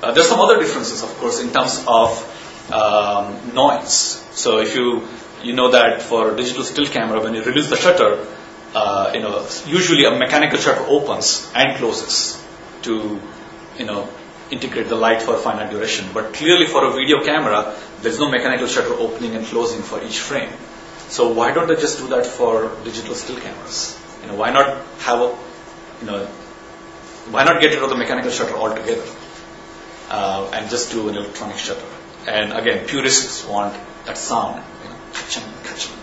Uh, 0.01 0.13
there's 0.13 0.29
some 0.29 0.41
other 0.41 0.61
differences, 0.61 1.03
of 1.03 1.09
course, 1.19 1.41
in 1.41 1.53
terms 1.53 1.85
of 1.89 2.73
um, 2.73 3.55
noise. 3.55 4.23
So 4.33 4.59
if 4.59 4.77
you 4.77 5.09
you 5.43 5.53
know 5.53 5.71
that 5.71 6.03
for 6.03 6.33
a 6.33 6.37
digital 6.37 6.65
still 6.65 6.87
camera, 6.87 7.21
when 7.21 7.35
you 7.35 7.43
release 7.43 7.69
the 7.69 7.77
shutter, 7.77 8.27
uh, 8.75 9.11
you 9.15 9.21
know 9.21 9.47
usually 9.67 10.05
a 10.05 10.11
mechanical 10.11 10.59
shutter 10.59 10.85
opens 10.87 11.51
and 11.55 11.77
closes 11.79 12.43
to 12.83 13.21
you 13.77 13.87
know 13.87 14.09
integrate 14.51 14.89
the 14.89 14.95
light 14.95 15.23
for 15.23 15.35
a 15.35 15.39
finite 15.39 15.71
duration. 15.71 16.07
But 16.15 16.33
clearly, 16.33 16.67
for 16.67 16.85
a 16.85 16.93
video 16.93 17.25
camera, 17.25 17.75
there's 18.03 18.19
no 18.19 18.31
mechanical 18.31 18.67
shutter 18.67 18.95
opening 18.95 19.35
and 19.35 19.45
closing 19.47 19.83
for 19.83 20.03
each 20.03 20.21
frame. 20.21 20.51
So 21.09 21.33
why 21.33 21.53
don't 21.53 21.69
they 21.69 21.77
just 21.77 21.99
do 21.99 22.09
that 22.09 22.27
for 22.27 22.77
digital 22.85 23.15
still 23.15 23.41
cameras? 23.41 23.99
You 24.23 24.29
know, 24.29 24.35
why 24.35 24.51
not 24.51 24.85
have 25.01 25.21
a 25.21 25.39
you 26.01 26.07
know 26.07 26.27
why 27.31 27.45
not 27.45 27.61
get 27.61 27.75
rid 27.75 27.83
of 27.83 27.91
the 27.91 27.97
mechanical 27.97 28.31
shutter 28.31 28.55
altogether? 28.57 29.05
uh, 30.09 30.51
and 30.53 30.71
just 30.71 30.91
do 30.91 31.09
an 31.09 31.17
electronic 31.17 31.57
shutter. 31.57 31.87
And 32.27 32.53
again, 32.53 32.87
purists 32.87 33.45
want 33.45 33.75
that 34.07 34.19
sound, 34.19 34.65
you 34.83 34.91
know, 34.91 34.97
ka-ching, 35.13 35.45
ka-ching. 35.65 35.97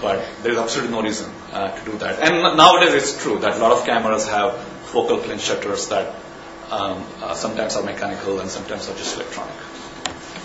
But 0.00 0.24
there 0.42 0.52
is 0.52 0.58
absolutely 0.58 0.94
no 0.94 1.02
reason 1.02 1.30
uh, 1.52 1.76
to 1.76 1.84
do 1.84 1.98
that. 1.98 2.20
And 2.20 2.56
nowadays 2.56 2.94
it's 2.94 3.22
true 3.22 3.38
that 3.40 3.56
a 3.56 3.58
lot 3.58 3.72
of 3.72 3.84
cameras 3.84 4.28
have 4.28 4.58
focal 4.84 5.18
plane 5.18 5.38
shutters 5.38 5.88
that 5.88 6.14
um, 6.70 7.04
uh, 7.20 7.34
sometimes 7.34 7.76
are 7.76 7.82
mechanical 7.82 8.40
and 8.40 8.48
sometimes 8.48 8.88
are 8.88 8.96
just 8.96 9.16
electronic. 9.16 9.54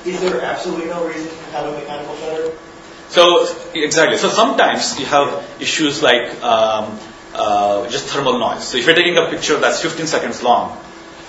Is 0.05 0.19
there 0.21 0.41
absolutely 0.41 0.87
no 0.87 1.07
reason 1.07 1.29
to 1.29 1.43
have 1.51 1.67
a 1.67 1.79
mechanical 1.79 2.15
shutter? 2.17 2.57
So 3.09 3.47
exactly. 3.73 4.17
So 4.17 4.29
sometimes 4.29 4.99
you 4.99 5.05
have 5.05 5.47
issues 5.59 6.01
like 6.01 6.41
um, 6.43 6.99
uh, 7.33 7.89
just 7.89 8.07
thermal 8.07 8.39
noise. 8.39 8.67
So 8.67 8.77
if 8.77 8.85
you're 8.85 8.95
taking 8.95 9.17
a 9.17 9.29
picture 9.29 9.57
that's 9.57 9.81
15 9.81 10.07
seconds 10.07 10.41
long, 10.43 10.77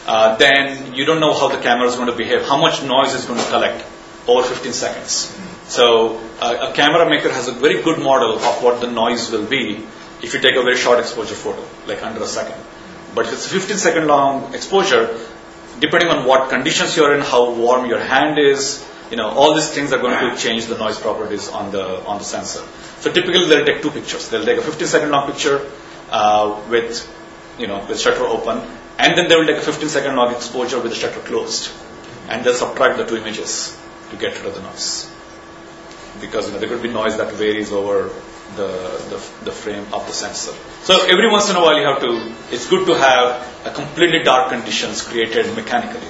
uh, 0.07 0.37
then 0.37 0.95
you 0.95 1.05
don't 1.05 1.21
know 1.21 1.35
how 1.35 1.49
the 1.49 1.59
camera 1.59 1.89
is 1.89 1.97
going 1.97 2.09
to 2.09 2.17
behave, 2.17 2.43
how 2.43 2.61
much 2.61 2.83
noise 2.83 3.13
is 3.15 3.25
going 3.25 3.41
to 3.41 3.47
collect 3.47 3.85
over 4.29 4.47
15 4.47 4.73
seconds. 4.73 5.37
So 5.69 6.21
uh, 6.41 6.71
a 6.71 6.73
camera 6.75 7.09
maker 7.09 7.31
has 7.33 7.49
a 7.49 7.53
very 7.53 7.83
good 7.83 7.99
model 7.99 8.37
of 8.37 8.63
what 8.63 8.81
the 8.81 8.91
noise 8.91 9.31
will 9.31 9.47
be 9.47 9.85
if 10.23 10.33
you 10.33 10.41
take 10.41 10.57
a 10.57 10.63
very 10.63 10.77
short 10.77 11.01
exposure 11.01 11.35
photo, 11.35 11.63
like 11.87 12.03
under 12.03 12.23
a 12.23 12.27
second. 12.27 12.61
But 13.15 13.27
if 13.27 13.33
it's 13.33 13.47
a 13.47 13.51
15 13.51 13.77
second 13.79 14.07
long 14.07 14.55
exposure, 14.55 15.19
depending 15.81 16.09
on 16.09 16.25
what 16.25 16.51
conditions 16.51 16.97
you're 16.97 17.15
in, 17.15 17.21
how 17.21 17.53
warm 17.53 17.87
your 17.87 18.01
hand 18.01 18.39
is, 18.39 18.85
you 19.11 19.17
know, 19.17 19.29
all 19.29 19.55
these 19.55 19.71
things 19.71 19.93
are 19.93 19.99
going 19.99 20.31
to 20.31 20.37
change 20.37 20.67
the 20.67 20.77
noise 20.77 20.99
properties 20.99 21.49
on 21.49 21.71
the 21.71 22.05
on 22.05 22.19
the 22.19 22.25
sensor. 22.25 22.63
So 23.01 23.13
typically 23.13 23.47
they'll 23.47 23.65
take 23.65 23.83
two 23.83 23.91
pictures. 23.91 24.29
They'll 24.29 24.45
take 24.45 24.59
a 24.59 24.63
15 24.63 24.87
second 24.87 25.11
long 25.11 25.31
picture 25.31 25.71
uh, 26.11 26.63
with, 26.69 27.07
you 27.59 27.67
know, 27.67 27.85
with 27.89 28.01
shutter 28.01 28.25
open, 28.25 28.59
and 28.99 29.17
then 29.17 29.29
they 29.29 29.37
will 29.37 29.47
take 29.47 29.59
a 29.59 29.63
15 29.63 29.89
second 29.89 30.17
long 30.17 30.35
exposure 30.35 30.81
with 30.81 30.93
the 30.93 30.99
shutter 30.99 31.21
closed, 31.21 31.71
and 32.29 32.45
they'll 32.45 32.55
subtract 32.55 32.99
the 32.99 33.05
two 33.05 33.17
images 33.17 33.79
to 34.11 34.17
get 34.17 34.37
rid 34.39 34.47
of 34.47 34.55
the 34.55 34.63
noise. 34.63 35.11
Because 36.21 36.47
you 36.47 36.55
know, 36.55 36.59
there 36.59 36.69
could 36.69 36.83
be 36.83 36.89
noise 36.89 37.17
that 37.19 37.33
varies 37.33 37.73
over 37.73 38.11
the, 38.57 38.69
the, 39.11 39.45
the 39.45 39.53
frame 39.53 39.85
of 39.93 40.07
the 40.07 40.13
sensor. 40.13 40.53
So 40.83 41.05
every 41.07 41.31
once 41.31 41.51
in 41.51 41.57
a 41.57 41.61
while 41.61 41.79
you 41.79 41.87
have 41.87 42.01
to, 42.01 42.33
it's 42.51 42.69
good 42.69 42.87
to 42.87 42.95
have 42.95 43.67
a 43.67 43.71
completely 43.71 44.23
dark 44.23 44.51
conditions 44.51 45.03
created 45.03 45.55
mechanically. 45.57 46.09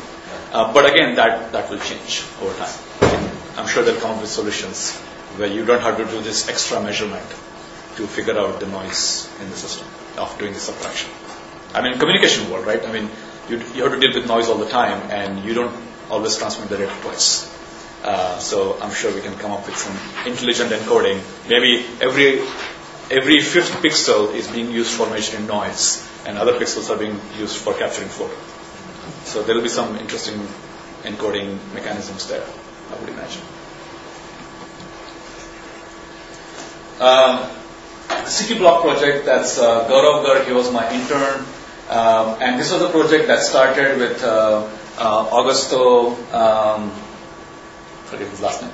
Uh, 0.56 0.72
but 0.72 0.86
again, 0.90 1.16
that, 1.16 1.52
that 1.52 1.68
will 1.68 1.78
change 1.78 2.24
over 2.40 2.56
time. 2.56 2.74
I'm 3.58 3.66
sure 3.66 3.82
they'll 3.82 4.00
come 4.00 4.12
up 4.12 4.22
with 4.22 4.30
solutions 4.30 4.96
where 5.36 5.48
you 5.48 5.66
don't 5.66 5.82
have 5.82 5.98
to 5.98 6.04
do 6.06 6.22
this 6.22 6.48
extra 6.48 6.82
measurement 6.82 7.28
to 7.96 8.06
figure 8.06 8.38
out 8.38 8.58
the 8.58 8.66
noise 8.66 9.28
in 9.38 9.50
the 9.50 9.56
system 9.56 9.86
of 10.16 10.34
doing 10.38 10.54
the 10.54 10.58
subtraction. 10.58 11.10
I 11.74 11.82
mean, 11.82 11.98
communication 11.98 12.50
world, 12.50 12.66
right? 12.66 12.82
I 12.82 12.90
mean, 12.90 13.10
you, 13.50 13.58
you 13.74 13.82
have 13.82 13.92
to 13.92 14.00
deal 14.00 14.18
with 14.18 14.26
noise 14.26 14.48
all 14.48 14.56
the 14.56 14.70
time, 14.70 15.10
and 15.10 15.44
you 15.44 15.52
don't 15.52 15.76
always 16.08 16.38
transmit 16.38 16.70
the 16.70 16.78
data 16.78 16.94
twice. 17.02 17.52
Uh, 18.02 18.38
so 18.38 18.80
I'm 18.80 18.94
sure 18.94 19.14
we 19.14 19.20
can 19.20 19.36
come 19.36 19.52
up 19.52 19.66
with 19.66 19.76
some 19.76 19.94
intelligent 20.26 20.70
encoding. 20.70 21.20
Maybe 21.50 21.84
every 22.00 22.40
every 23.10 23.40
fifth 23.42 23.82
pixel 23.84 24.34
is 24.34 24.48
being 24.48 24.70
used 24.70 24.92
for 24.92 25.06
measuring 25.10 25.46
noise, 25.46 26.08
and 26.24 26.38
other 26.38 26.54
pixels 26.54 26.88
are 26.88 26.98
being 26.98 27.20
used 27.38 27.58
for 27.58 27.74
capturing 27.74 28.08
photo. 28.08 28.55
So 29.24 29.42
there 29.42 29.54
will 29.54 29.62
be 29.62 29.68
some 29.68 29.96
interesting 29.96 30.46
encoding 31.02 31.58
mechanisms 31.74 32.28
there, 32.28 32.44
I 32.90 33.00
would 33.00 33.08
imagine. 33.08 33.42
Um, 37.00 37.50
City 38.26 38.58
Block 38.58 38.82
project, 38.82 39.26
that's 39.26 39.58
uh, 39.58 39.88
Gaurav 39.88 40.46
he 40.46 40.52
was 40.52 40.72
my 40.72 40.90
intern. 40.92 41.44
Um, 41.88 42.42
and 42.42 42.58
this 42.58 42.72
was 42.72 42.82
a 42.82 42.88
project 42.88 43.28
that 43.28 43.42
started 43.42 43.98
with 43.98 44.22
uh, 44.24 44.68
uh, 44.98 45.30
Augusto, 45.30 46.16
um, 46.34 46.90
forget 48.06 48.28
his 48.28 48.40
last 48.40 48.62
name, 48.62 48.72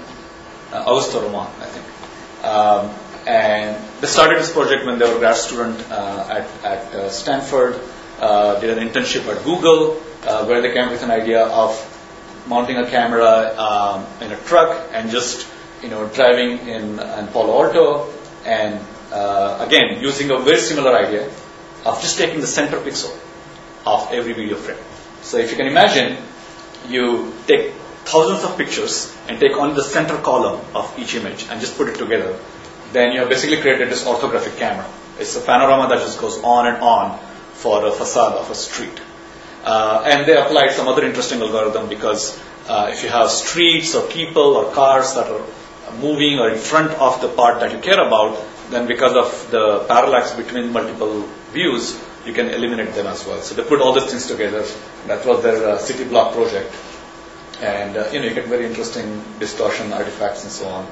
uh, 0.72 0.84
Augusto 0.84 1.20
Roman, 1.20 1.46
I 1.60 1.66
think. 1.66 2.44
Um, 2.44 2.90
and 3.26 3.76
they 4.00 4.06
started 4.06 4.38
this 4.38 4.52
project 4.52 4.86
when 4.86 4.98
they 4.98 5.12
were 5.12 5.18
grad 5.18 5.36
student 5.36 5.78
uh, 5.90 6.26
at, 6.30 6.64
at 6.64 6.94
uh, 6.94 7.10
Stanford, 7.10 7.78
uh, 8.20 8.58
did 8.60 8.78
an 8.78 8.88
internship 8.88 9.26
at 9.26 9.44
Google, 9.44 10.02
uh, 10.24 10.44
where 10.46 10.60
they 10.60 10.72
came 10.72 10.84
up 10.84 10.92
with 10.92 11.02
an 11.02 11.10
idea 11.10 11.46
of 11.46 11.70
mounting 12.46 12.76
a 12.76 12.88
camera 12.88 13.54
um, 13.56 14.06
in 14.20 14.32
a 14.32 14.36
truck 14.36 14.88
and 14.92 15.10
just 15.10 15.48
you 15.82 15.88
know 15.88 16.06
driving 16.08 16.58
in, 16.68 16.98
in 16.98 17.26
Palo 17.28 17.64
Alto 17.64 18.12
and 18.44 18.80
uh, 19.12 19.64
again 19.66 20.00
using 20.00 20.30
a 20.30 20.38
very 20.38 20.58
similar 20.58 20.96
idea 20.96 21.28
of 21.84 22.00
just 22.00 22.18
taking 22.18 22.40
the 22.40 22.46
center 22.46 22.78
pixel 22.78 23.16
of 23.86 24.08
every 24.12 24.32
video 24.32 24.56
frame. 24.56 24.78
So 25.22 25.38
if 25.38 25.50
you 25.50 25.56
can 25.56 25.66
imagine, 25.66 26.16
you 26.88 27.32
take 27.46 27.72
thousands 28.04 28.44
of 28.44 28.56
pictures 28.56 29.16
and 29.28 29.38
take 29.38 29.52
only 29.52 29.74
the 29.74 29.82
center 29.82 30.16
column 30.18 30.60
of 30.74 30.92
each 30.98 31.14
image 31.14 31.46
and 31.48 31.60
just 31.60 31.76
put 31.76 31.88
it 31.88 31.96
together, 31.96 32.38
then 32.92 33.12
you 33.12 33.20
have 33.20 33.28
basically 33.28 33.60
created 33.60 33.88
this 33.88 34.04
orthographic 34.04 34.56
camera. 34.58 34.88
It's 35.18 35.36
a 35.36 35.40
panorama 35.40 35.88
that 35.88 36.00
just 36.00 36.20
goes 36.20 36.42
on 36.42 36.66
and 36.66 36.78
on 36.78 37.18
for 37.52 37.86
a 37.86 37.92
facade 37.92 38.34
of 38.34 38.50
a 38.50 38.54
street. 38.54 39.00
Uh, 39.64 40.02
and 40.06 40.26
they 40.26 40.36
applied 40.36 40.72
some 40.72 40.88
other 40.88 41.04
interesting 41.04 41.40
algorithm 41.40 41.88
because 41.88 42.38
uh, 42.68 42.88
if 42.90 43.02
you 43.02 43.08
have 43.08 43.30
streets 43.30 43.94
or 43.94 44.08
people 44.08 44.56
or 44.56 44.72
cars 44.72 45.14
that 45.14 45.30
are 45.30 45.44
moving 46.00 46.38
or 46.38 46.50
in 46.50 46.58
front 46.58 46.90
of 46.92 47.20
the 47.20 47.28
part 47.28 47.60
that 47.60 47.70
you 47.72 47.78
care 47.78 48.00
about, 48.00 48.38
then 48.70 48.86
because 48.86 49.14
of 49.14 49.50
the 49.50 49.84
parallax 49.86 50.32
between 50.32 50.72
multiple 50.72 51.22
views, 51.52 52.00
you 52.26 52.32
can 52.32 52.48
eliminate 52.48 52.94
them 52.94 53.06
as 53.06 53.24
well. 53.26 53.40
So 53.40 53.54
they 53.54 53.62
put 53.62 53.80
all 53.80 53.92
these 53.92 54.06
things 54.06 54.26
together. 54.26 54.64
That 55.06 55.24
was 55.26 55.42
their 55.42 55.70
uh, 55.70 55.78
city 55.78 56.04
block 56.04 56.34
project. 56.34 56.74
And 57.60 57.96
uh, 57.96 58.08
you 58.12 58.20
know, 58.20 58.26
you 58.26 58.34
get 58.34 58.46
very 58.46 58.66
interesting 58.66 59.22
distortion 59.38 59.92
artifacts 59.92 60.42
and 60.42 60.52
so 60.52 60.66
on. 60.66 60.86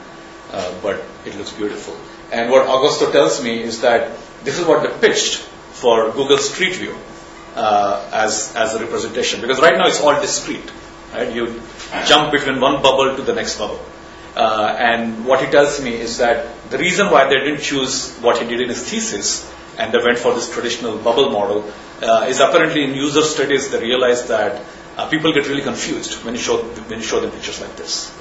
Uh, 0.53 0.75
but 0.83 1.03
it 1.25 1.37
looks 1.37 1.53
beautiful. 1.53 1.97
And 2.33 2.51
what 2.51 2.67
Augusto 2.67 3.11
tells 3.11 3.43
me 3.43 3.63
is 3.63 3.81
that 3.81 4.17
this 4.45 4.59
is 4.59 4.67
what 4.67 4.83
they 4.83 5.09
pitched 5.09 5.39
for 5.39 6.11
Google 6.13 6.39
Street 6.39 6.75
View 6.77 6.97
uh, 7.55 8.09
as 8.13 8.55
as 8.57 8.75
a 8.75 8.79
representation 8.79 9.41
because 9.41 9.61
right 9.61 9.77
now 9.77 9.87
it's 9.87 10.01
all 10.01 10.21
discrete. 10.21 10.71
Right, 11.13 11.33
you 11.33 11.61
jump 12.07 12.31
between 12.31 12.61
one 12.61 12.83
bubble 12.83 13.17
to 13.17 13.23
the 13.23 13.33
next 13.33 13.59
bubble. 13.59 13.81
Uh, 14.37 14.77
and 14.79 15.27
what 15.27 15.45
he 15.45 15.51
tells 15.51 15.81
me 15.83 15.93
is 15.95 16.19
that 16.19 16.71
the 16.71 16.79
reason 16.79 17.11
why 17.11 17.29
they 17.29 17.41
didn't 17.41 17.61
choose 17.61 18.15
what 18.19 18.41
he 18.41 18.47
did 18.47 18.61
in 18.61 18.69
his 18.69 18.89
thesis 18.89 19.53
and 19.77 19.93
they 19.93 19.99
went 19.99 20.19
for 20.19 20.35
this 20.35 20.53
traditional 20.53 20.99
bubble 20.99 21.31
model 21.31 21.73
uh, 22.01 22.27
is 22.29 22.39
apparently 22.39 22.85
in 22.85 22.95
user 22.95 23.23
studies 23.23 23.71
they 23.71 23.81
realized 23.81 24.29
that 24.29 24.63
uh, 24.97 25.09
people 25.09 25.33
get 25.33 25.49
really 25.49 25.63
confused 25.63 26.25
when 26.25 26.35
you 26.35 26.41
show 26.41 26.63
when 26.63 27.01
you 27.01 27.05
show 27.05 27.21
them 27.21 27.31
pictures 27.33 27.61
like 27.61 27.75
this. 27.77 28.15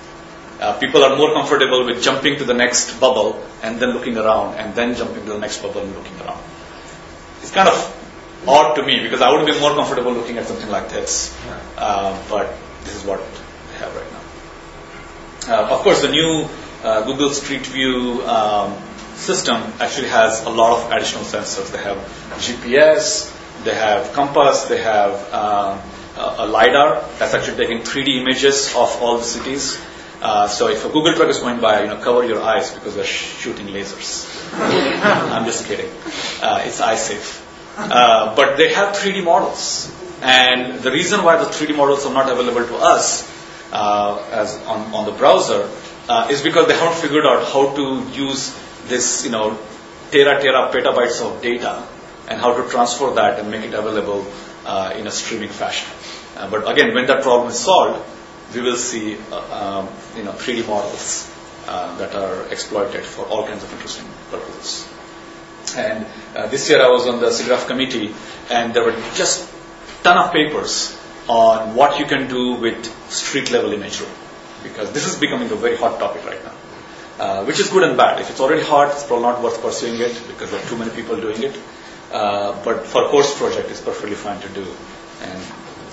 Uh, 0.59 0.77
people 0.79 1.03
are 1.03 1.15
more 1.15 1.31
comfortable 1.33 1.85
with 1.85 2.03
jumping 2.03 2.37
to 2.37 2.43
the 2.43 2.53
next 2.53 2.99
bubble 2.99 3.41
and 3.61 3.79
then 3.79 3.91
looking 3.91 4.17
around 4.17 4.55
and 4.55 4.75
then 4.75 4.95
jumping 4.95 5.23
to 5.25 5.33
the 5.33 5.39
next 5.39 5.61
bubble 5.61 5.81
and 5.81 5.95
looking 5.95 6.19
around. 6.21 6.41
It's 7.41 7.51
kind 7.51 7.69
of 7.69 7.98
odd 8.47 8.75
to 8.75 8.83
me 8.83 9.01
because 9.01 9.21
I 9.21 9.31
would 9.31 9.45
be 9.45 9.59
more 9.59 9.73
comfortable 9.73 10.13
looking 10.13 10.37
at 10.37 10.45
something 10.45 10.69
like 10.69 10.89
this. 10.89 11.37
Uh, 11.77 12.21
but 12.29 12.53
this 12.83 12.95
is 12.95 13.03
what 13.03 13.19
I 13.19 13.77
have 13.79 13.95
right 13.95 14.11
now. 14.11 14.19
Uh, 15.53 15.75
of 15.75 15.79
course, 15.81 16.01
the 16.01 16.11
new 16.11 16.47
uh, 16.83 17.03
Google 17.05 17.29
Street 17.31 17.65
View 17.65 18.21
um, 18.23 18.77
system 19.15 19.55
actually 19.79 20.09
has 20.09 20.45
a 20.45 20.49
lot 20.49 20.77
of 20.77 20.91
additional 20.91 21.23
sensors. 21.23 21.71
They 21.71 21.79
have 21.79 21.97
GPS, 22.39 23.33
they 23.63 23.73
have 23.75 24.13
compass, 24.13 24.65
they 24.65 24.81
have 24.81 25.33
um, 25.33 25.79
a, 26.17 26.35
a 26.39 26.45
LiDAR 26.45 27.03
that's 27.17 27.33
actually 27.33 27.57
taking 27.57 27.79
3D 27.79 28.21
images 28.21 28.69
of 28.75 29.01
all 29.01 29.17
the 29.17 29.23
cities. 29.23 29.79
Uh, 30.21 30.47
so 30.47 30.67
if 30.67 30.85
a 30.85 30.89
Google 30.89 31.13
truck 31.13 31.29
is 31.29 31.39
going 31.39 31.61
by, 31.61 31.83
you 31.83 31.87
know, 31.87 31.97
cover 31.97 32.25
your 32.25 32.41
eyes 32.41 32.71
because 32.71 32.95
they're 32.95 33.05
shooting 33.05 33.67
lasers. 33.67 34.27
I'm 34.53 35.45
just 35.45 35.65
kidding. 35.65 35.89
Uh, 36.41 36.63
it's 36.65 36.81
eye 36.81 36.95
safe. 36.95 37.45
Uh, 37.79 38.35
but 38.35 38.57
they 38.57 38.73
have 38.73 38.95
3D 38.95 39.23
models. 39.23 39.91
And 40.21 40.79
the 40.79 40.91
reason 40.91 41.23
why 41.23 41.37
the 41.37 41.45
3D 41.45 41.75
models 41.75 42.05
are 42.05 42.13
not 42.13 42.29
available 42.29 42.67
to 42.67 42.75
us 42.75 43.23
uh, 43.71 44.21
as 44.31 44.55
on, 44.65 44.93
on 44.93 45.05
the 45.05 45.11
browser 45.13 45.69
uh, 46.09 46.27
is 46.29 46.41
because 46.41 46.67
they 46.67 46.73
haven't 46.73 46.97
figured 46.97 47.25
out 47.25 47.47
how 47.53 47.73
to 47.75 48.03
use 48.11 48.57
this, 48.87 49.23
you 49.23 49.31
know, 49.31 49.57
tera 50.11 50.41
tera 50.41 50.69
petabytes 50.73 51.21
of 51.21 51.41
data 51.41 51.87
and 52.27 52.41
how 52.41 52.61
to 52.61 52.69
transfer 52.69 53.11
that 53.11 53.39
and 53.39 53.49
make 53.49 53.63
it 53.63 53.73
available 53.73 54.25
uh, 54.65 54.93
in 54.97 55.07
a 55.07 55.11
streaming 55.11 55.49
fashion. 55.49 55.87
Uh, 56.35 56.49
but 56.49 56.69
again, 56.69 56.93
when 56.93 57.07
that 57.07 57.23
problem 57.23 57.49
is 57.49 57.59
solved, 57.59 58.03
we 58.53 58.61
will 58.61 58.75
see, 58.75 59.15
um, 59.51 59.87
you 60.17 60.23
know, 60.23 60.31
3D 60.31 60.67
models 60.67 61.31
that 61.65 62.15
are 62.15 62.47
exploited 62.51 63.05
for 63.05 63.25
all 63.25 63.45
kinds 63.45 63.63
of 63.63 63.71
interesting 63.73 64.05
purposes. 64.31 64.89
And 65.75 66.05
uh, 66.35 66.47
this 66.47 66.69
year 66.69 66.81
I 66.81 66.89
was 66.89 67.07
on 67.07 67.19
the 67.19 67.27
SIGGRAPH 67.27 67.67
committee, 67.67 68.13
and 68.49 68.73
there 68.73 68.83
were 68.83 68.95
just 69.15 69.49
ton 70.03 70.17
of 70.17 70.31
papers 70.31 70.97
on 71.27 71.75
what 71.75 71.99
you 71.99 72.05
can 72.05 72.27
do 72.27 72.53
with 72.53 72.85
street 73.11 73.51
level 73.51 73.73
imagery, 73.73 74.07
because 74.63 74.91
this 74.91 75.05
is 75.05 75.19
becoming 75.19 75.51
a 75.51 75.55
very 75.55 75.77
hot 75.77 75.99
topic 75.99 76.25
right 76.25 76.43
now. 76.43 76.53
Uh, 77.19 77.43
which 77.43 77.59
is 77.59 77.69
good 77.69 77.83
and 77.83 77.97
bad. 77.97 78.21
If 78.21 78.29
it's 78.29 78.39
already 78.39 78.63
hot, 78.63 78.91
it's 78.91 79.03
probably 79.05 79.23
not 79.23 79.43
worth 79.43 79.61
pursuing 79.61 79.99
it 79.99 80.23
because 80.29 80.51
there 80.51 80.61
are 80.63 80.69
too 80.69 80.77
many 80.77 80.89
people 80.91 81.17
doing 81.17 81.43
it. 81.43 81.59
Uh, 82.13 82.63
but 82.63 82.85
for 82.85 83.07
a 83.07 83.09
course 83.09 83.37
project, 83.37 83.69
it's 83.69 83.81
perfectly 83.81 84.15
fine 84.15 84.39
to 84.39 84.47
do, 84.49 84.65
and 85.21 85.41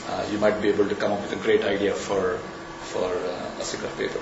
uh, 0.09 0.25
you 0.31 0.39
might 0.39 0.63
be 0.63 0.69
able 0.69 0.89
to 0.89 0.95
come 0.95 1.11
up 1.11 1.21
with 1.23 1.33
a 1.33 1.43
great 1.43 1.65
idea 1.65 1.93
for 1.93 2.39
for 2.93 3.05
uh, 3.05 3.61
a 3.61 3.65
SIGGRAPH 3.65 3.99
paper. 3.99 4.21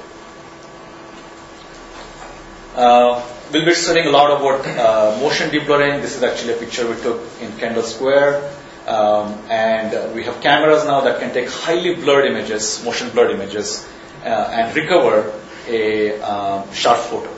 Uh, 2.74 3.24
we'll 3.52 3.64
be 3.64 3.72
studying 3.72 4.08
a 4.08 4.10
lot 4.10 4.32
about 4.36 4.66
uh, 4.66 5.16
motion 5.20 5.48
deblurring. 5.50 6.02
This 6.02 6.16
is 6.16 6.24
actually 6.24 6.54
a 6.54 6.56
picture 6.56 6.84
we 6.88 6.96
took 6.96 7.20
in 7.40 7.52
Kendall 7.56 7.84
Square. 7.84 8.50
Um, 8.88 9.38
and 9.48 9.94
uh, 9.94 10.10
we 10.12 10.24
have 10.24 10.40
cameras 10.40 10.84
now 10.84 11.02
that 11.02 11.20
can 11.20 11.32
take 11.32 11.48
highly 11.48 11.94
blurred 11.94 12.26
images, 12.26 12.84
motion 12.84 13.10
blurred 13.10 13.30
images, 13.30 13.88
uh, 14.24 14.26
and 14.26 14.74
recover 14.74 15.32
a 15.68 16.20
um, 16.20 16.72
sharp 16.72 16.98
photo 16.98 17.32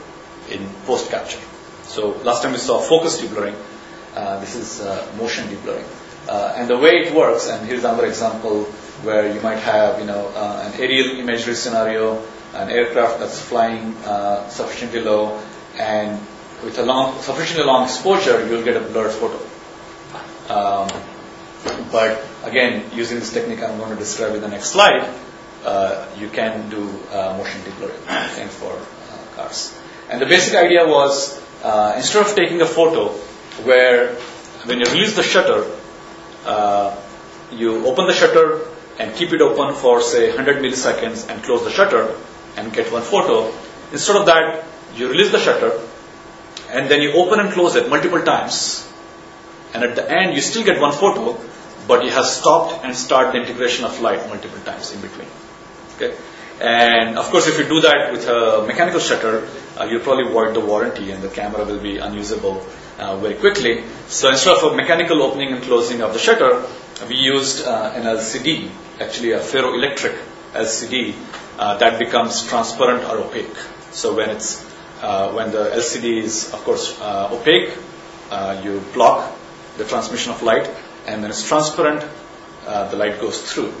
in 0.49 0.67
post 0.87 1.11
capture. 1.11 1.39
So 1.83 2.17
last 2.23 2.41
time 2.41 2.53
we 2.53 2.57
saw 2.57 2.79
focus 2.79 3.21
deblurring. 3.21 3.55
Uh, 4.15 4.39
this 4.39 4.55
is 4.55 4.81
uh, 4.81 5.07
motion 5.19 5.47
deblurring. 5.49 5.85
and 6.57 6.67
the 6.67 6.77
way 6.77 7.05
it 7.05 7.13
works, 7.13 7.47
and 7.47 7.67
here's 7.67 7.83
another 7.83 8.07
example 8.07 8.63
where 9.05 9.31
you 9.31 9.39
might 9.41 9.59
have, 9.59 9.99
you 9.99 10.07
know, 10.07 10.29
an 10.65 10.73
aerial 10.81 11.19
imagery 11.19 11.53
scenario 11.53 12.25
an 12.57 12.69
aircraft 12.69 13.19
that's 13.19 13.39
flying 13.39 13.95
uh, 13.97 14.47
sufficiently 14.49 15.01
low 15.01 15.39
and 15.77 16.19
with 16.63 16.79
a 16.79 16.83
long, 16.83 17.21
sufficiently 17.21 17.65
long 17.65 17.83
exposure, 17.83 18.47
you'll 18.47 18.63
get 18.63 18.75
a 18.75 18.79
blurred 18.79 19.11
photo. 19.11 19.39
Um, 20.49 20.89
but 21.91 22.23
again, 22.43 22.89
using 22.93 23.19
this 23.19 23.31
technique 23.31 23.61
I'm 23.61 23.77
going 23.77 23.91
to 23.91 23.95
describe 23.95 24.33
in 24.35 24.41
the 24.41 24.47
next 24.47 24.71
slide, 24.71 25.07
uh, 25.65 26.07
you 26.17 26.29
can 26.29 26.69
do 26.69 26.87
uh, 27.11 27.35
motion 27.37 27.61
deblurring, 27.61 28.29
same 28.29 28.47
for 28.47 28.73
uh, 28.73 29.35
cars. 29.35 29.77
And 30.09 30.21
the 30.21 30.25
basic 30.25 30.55
idea 30.55 30.87
was 30.87 31.41
uh, 31.63 31.93
instead 31.97 32.25
of 32.25 32.35
taking 32.35 32.61
a 32.61 32.65
photo 32.65 33.09
where 33.63 34.15
when 34.65 34.79
you 34.79 34.85
release 34.85 35.15
the 35.15 35.23
shutter, 35.23 35.69
uh, 36.45 36.95
you 37.51 37.85
open 37.85 38.07
the 38.07 38.13
shutter 38.13 38.61
and 38.99 39.15
keep 39.15 39.33
it 39.33 39.41
open 39.41 39.75
for 39.75 40.01
say 40.01 40.29
100 40.29 40.57
milliseconds 40.57 41.29
and 41.29 41.43
close 41.43 41.63
the 41.63 41.71
shutter, 41.71 42.15
and 42.57 42.73
get 42.73 42.91
one 42.91 43.03
photo. 43.03 43.53
Instead 43.91 44.17
of 44.17 44.25
that, 44.25 44.65
you 44.95 45.07
release 45.09 45.31
the 45.31 45.39
shutter 45.39 45.79
and 46.69 46.89
then 46.89 47.01
you 47.01 47.13
open 47.13 47.39
and 47.39 47.51
close 47.51 47.75
it 47.75 47.89
multiple 47.89 48.21
times. 48.21 48.91
And 49.73 49.83
at 49.83 49.95
the 49.95 50.09
end, 50.09 50.35
you 50.35 50.41
still 50.41 50.65
get 50.65 50.81
one 50.81 50.91
photo, 50.91 51.39
but 51.87 52.03
you 52.03 52.11
have 52.11 52.25
stopped 52.25 52.83
and 52.83 52.95
start 52.95 53.33
the 53.33 53.39
integration 53.39 53.85
of 53.85 54.01
light 54.01 54.27
multiple 54.27 54.59
times 54.65 54.93
in 54.93 55.01
between. 55.01 55.27
Okay? 55.95 56.15
And 56.59 57.17
of 57.17 57.29
course, 57.29 57.47
if 57.47 57.59
you 57.59 57.65
do 57.65 57.81
that 57.81 58.11
with 58.11 58.27
a 58.27 58.65
mechanical 58.65 58.99
shutter, 58.99 59.47
uh, 59.79 59.85
you'll 59.85 60.01
probably 60.01 60.31
void 60.31 60.55
the 60.55 60.59
warranty 60.59 61.11
and 61.11 61.21
the 61.21 61.29
camera 61.29 61.63
will 61.63 61.79
be 61.79 61.97
unusable 61.97 62.65
uh, 62.97 63.15
very 63.17 63.35
quickly. 63.35 63.83
So 64.07 64.29
instead 64.29 64.57
of 64.57 64.73
a 64.73 64.75
mechanical 64.75 65.21
opening 65.21 65.53
and 65.53 65.61
closing 65.61 66.01
of 66.01 66.13
the 66.13 66.19
shutter, 66.19 66.65
we 67.07 67.15
used 67.15 67.65
uh, 67.65 67.93
an 67.93 68.03
LCD, 68.03 68.71
actually 68.99 69.33
a 69.33 69.39
ferroelectric 69.39 70.17
LCD, 70.53 71.13
uh, 71.57 71.77
that 71.77 71.99
becomes 71.99 72.47
transparent 72.47 73.03
or 73.03 73.17
opaque. 73.17 73.57
So 73.91 74.15
when 74.15 74.29
it's 74.29 74.65
uh, 75.01 75.31
when 75.31 75.51
the 75.51 75.69
LCD 75.75 76.23
is, 76.23 76.53
of 76.53 76.63
course, 76.63 76.99
uh, 76.99 77.29
opaque, 77.31 77.71
uh, 78.31 78.61
you 78.63 78.81
block 78.93 79.31
the 79.77 79.85
transmission 79.85 80.31
of 80.31 80.41
light, 80.41 80.69
and 81.05 81.21
when 81.21 81.29
it's 81.29 81.47
transparent, 81.47 82.03
uh, 82.65 82.89
the 82.89 82.97
light 82.97 83.21
goes 83.21 83.39
through, 83.39 83.71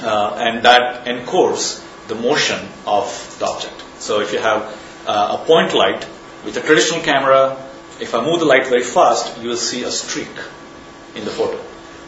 uh, 0.00 0.36
and 0.38 0.64
that 0.64 1.04
encodes 1.04 1.84
the 2.08 2.14
motion 2.14 2.58
of 2.86 3.36
the 3.38 3.46
object. 3.46 3.84
So 3.98 4.20
if 4.20 4.32
you 4.32 4.38
have 4.38 4.62
a 5.06 5.44
point 5.46 5.74
light 5.74 6.06
with 6.44 6.56
a 6.56 6.60
traditional 6.60 7.02
camera, 7.02 7.56
if 8.00 8.14
I 8.14 8.24
move 8.24 8.40
the 8.40 8.46
light 8.46 8.66
very 8.66 8.82
fast, 8.82 9.40
you 9.40 9.50
will 9.50 9.56
see 9.56 9.84
a 9.84 9.90
streak 9.90 10.32
in 11.14 11.24
the 11.24 11.30
photo. 11.30 11.62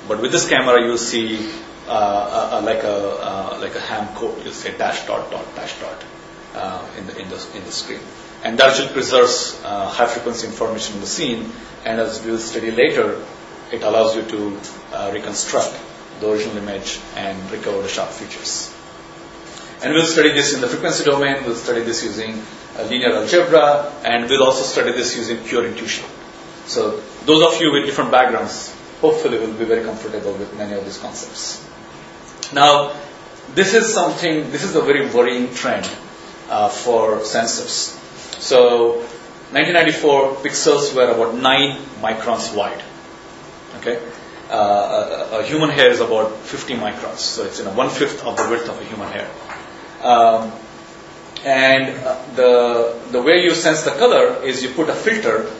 But 0.08 0.20
with 0.20 0.32
this 0.32 0.48
camera, 0.48 0.82
you 0.82 0.88
will 0.88 0.98
see 0.98 1.50
uh, 1.86 2.58
uh, 2.58 2.62
like 2.64 2.82
a 2.82 2.96
uh, 2.96 3.58
like 3.60 3.74
a 3.74 3.80
ham 3.80 4.14
code. 4.14 4.44
You 4.44 4.52
say 4.52 4.76
dash 4.76 5.06
dot 5.06 5.30
dot 5.30 5.44
dash 5.54 5.78
dot 5.80 6.04
in 6.98 7.06
the 7.06 7.20
in 7.20 7.28
the 7.28 7.38
in 7.54 7.64
the 7.64 7.72
screen, 7.72 8.00
and 8.42 8.58
that 8.58 8.70
actually 8.70 8.92
preserves 8.92 9.60
high 9.62 10.06
frequency 10.06 10.46
information 10.46 10.94
in 10.96 11.00
the 11.00 11.06
scene. 11.06 11.52
And 11.84 12.00
as 12.00 12.24
we'll 12.24 12.38
study 12.38 12.70
later, 12.70 13.22
it 13.70 13.82
allows 13.82 14.16
you 14.16 14.22
to 14.22 14.58
reconstruct 15.12 15.78
the 16.20 16.30
original 16.30 16.56
image 16.56 17.00
and 17.16 17.50
recover 17.50 17.82
the 17.82 17.88
sharp 17.88 18.08
features. 18.08 18.72
And 19.82 19.92
we'll 19.92 20.06
study 20.06 20.32
this 20.32 20.54
in 20.54 20.62
the 20.62 20.68
frequency 20.68 21.04
domain, 21.04 21.44
we'll 21.44 21.56
study 21.56 21.82
this 21.82 22.02
using 22.02 22.42
linear 22.88 23.12
algebra, 23.12 23.92
and 24.04 24.30
we'll 24.30 24.44
also 24.44 24.62
study 24.62 24.92
this 24.92 25.14
using 25.16 25.44
pure 25.44 25.66
intuition. 25.66 26.06
So 26.66 27.02
those 27.26 27.44
of 27.44 27.60
you 27.60 27.72
with 27.72 27.84
different 27.84 28.10
backgrounds 28.10 28.74
hopefully 29.02 29.38
will 29.38 29.52
be 29.52 29.66
very 29.66 29.84
comfortable 29.84 30.32
with 30.32 30.56
many 30.56 30.72
of 30.72 30.84
these 30.84 30.96
concepts. 30.96 31.68
Now, 32.54 32.94
this 33.56 33.74
is 33.74 33.92
something, 33.92 34.52
this 34.52 34.62
is 34.62 34.76
a 34.76 34.80
very 34.80 35.06
worrying 35.10 35.52
trend 35.52 35.90
uh, 36.48 36.68
for 36.68 37.18
sensors. 37.18 37.98
So, 38.40 38.98
1994, 39.50 40.36
pixels 40.36 40.94
were 40.94 41.10
about 41.10 41.34
9 41.34 41.78
microns 42.00 42.54
wide. 42.54 42.80
Okay? 43.78 44.00
Uh, 44.48 45.28
a, 45.32 45.40
a, 45.40 45.42
human 45.44 45.70
hair 45.70 45.90
is 45.90 45.98
about 45.98 46.30
50 46.36 46.74
microns, 46.74 47.18
so 47.18 47.44
it's 47.44 47.58
you 47.58 47.64
know, 47.64 47.72
one 47.72 47.90
fifth 47.90 48.24
of 48.24 48.36
the 48.36 48.48
width 48.48 48.68
of 48.68 48.80
a 48.80 48.84
human 48.84 49.10
hair. 49.10 49.28
Um, 50.00 50.52
and 51.44 52.04
uh, 52.04 52.22
the, 52.36 53.00
the 53.10 53.20
way 53.20 53.42
you 53.42 53.52
sense 53.54 53.82
the 53.82 53.90
color 53.90 54.44
is 54.44 54.62
you 54.62 54.68
put 54.68 54.88
a 54.88 54.94
filter 54.94 55.50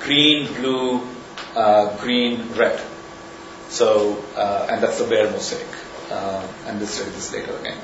green, 0.00 0.52
blue, 0.52 1.00
uh, 1.56 1.96
green, 1.96 2.52
red. 2.56 2.78
So, 3.70 4.22
uh, 4.36 4.68
and 4.70 4.82
that's 4.82 4.98
the 4.98 5.04
Bayer 5.04 5.30
mosaic 5.30 5.81
uh, 6.12 6.46
and 6.66 6.78
we'll 6.78 6.88
study 6.88 7.10
this 7.10 7.32
later 7.32 7.56
again. 7.56 7.78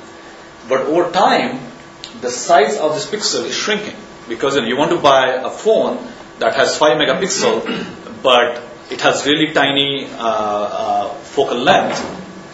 But 0.68 0.82
over 0.82 1.10
time, 1.10 1.60
the 2.20 2.30
size 2.30 2.76
of 2.78 2.94
this 2.94 3.06
pixel 3.06 3.44
is 3.44 3.54
shrinking 3.54 3.96
because 4.28 4.54
you, 4.54 4.62
know, 4.62 4.68
you 4.68 4.76
want 4.76 4.90
to 4.90 4.98
buy 4.98 5.28
a 5.34 5.50
phone 5.50 5.96
that 6.38 6.54
has 6.54 6.76
5 6.76 6.98
megapixel, 6.98 8.22
but 8.22 8.62
it 8.90 9.00
has 9.00 9.26
really 9.26 9.52
tiny 9.52 10.06
uh, 10.06 10.18
uh, 10.18 11.14
focal 11.14 11.58
length, 11.58 12.00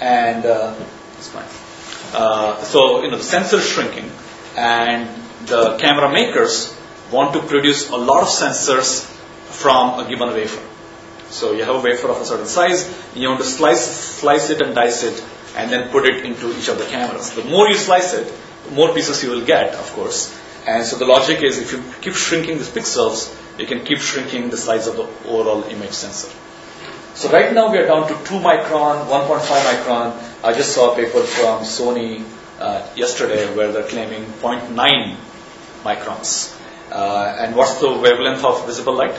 and 0.01 0.47
uh, 0.47 0.75
it's 1.19 1.29
fine. 1.29 1.49
Uh, 2.13 2.63
so 2.63 3.03
you 3.03 3.11
know 3.11 3.17
the 3.17 3.23
sensor 3.23 3.57
is 3.57 3.69
shrinking, 3.69 4.11
and 4.57 5.09
the 5.47 5.77
camera 5.79 6.11
makers 6.11 6.77
want 7.11 7.35
to 7.35 7.41
produce 7.41 7.91
a 7.91 7.97
lot 7.97 8.23
of 8.23 8.29
sensors 8.29 9.05
from 9.63 10.01
a 10.01 10.09
given 10.09 10.29
wafer. 10.29 10.63
So 11.29 11.53
you 11.53 11.65
have 11.65 11.77
a 11.77 11.81
wafer 11.81 12.09
of 12.09 12.21
a 12.21 12.25
certain 12.25 12.47
size, 12.47 12.83
you 13.15 13.29
want 13.29 13.41
to 13.41 13.47
slice 13.47 13.85
slice 14.21 14.51
it 14.51 14.61
and 14.61 14.75
dice 14.75 15.03
it 15.03 15.25
and 15.57 15.71
then 15.71 15.91
put 15.91 16.07
it 16.07 16.25
into 16.25 16.57
each 16.59 16.69
of 16.69 16.79
the 16.79 16.85
cameras. 16.85 17.35
The 17.35 17.45
more 17.45 17.69
you 17.69 17.77
slice 17.77 18.15
it, 18.15 18.33
the 18.67 18.73
more 18.73 18.93
pieces 18.93 19.23
you 19.23 19.31
will 19.31 19.45
get, 19.45 19.75
of 19.75 19.93
course. 19.93 20.39
And 20.67 20.85
so 20.85 20.97
the 20.97 21.05
logic 21.05 21.43
is 21.43 21.59
if 21.59 21.73
you 21.73 21.83
keep 22.01 22.15
shrinking 22.15 22.59
these 22.59 22.71
pixels, 22.71 23.35
you 23.59 23.67
can 23.67 23.85
keep 23.85 23.99
shrinking 23.99 24.51
the 24.51 24.57
size 24.57 24.87
of 24.87 24.97
the 24.97 25.07
overall 25.29 25.63
image 25.65 25.93
sensor. 25.93 26.33
So 27.15 27.31
right 27.31 27.53
now 27.53 27.71
we 27.71 27.79
are 27.79 27.87
down 27.87 28.09
to 28.09 28.15
2 28.15 28.41
micron, 28.41 29.07
1.5 29.07 29.39
micron. 29.39 30.45
I 30.45 30.53
just 30.53 30.73
saw 30.75 30.93
a 30.93 30.97
paper 30.97 31.23
from 31.23 31.63
Sony 31.63 32.25
uh, 32.59 32.87
yesterday 32.97 33.55
where 33.55 33.71
they're 33.71 33.89
claiming 33.89 34.25
0.9 34.25 35.17
microns. 35.85 36.59
Uh, 36.91 37.37
and 37.39 37.55
what's 37.55 37.81
the 37.81 37.93
wavelength 37.93 38.45
of 38.45 38.67
visible 38.67 38.97
light? 38.97 39.15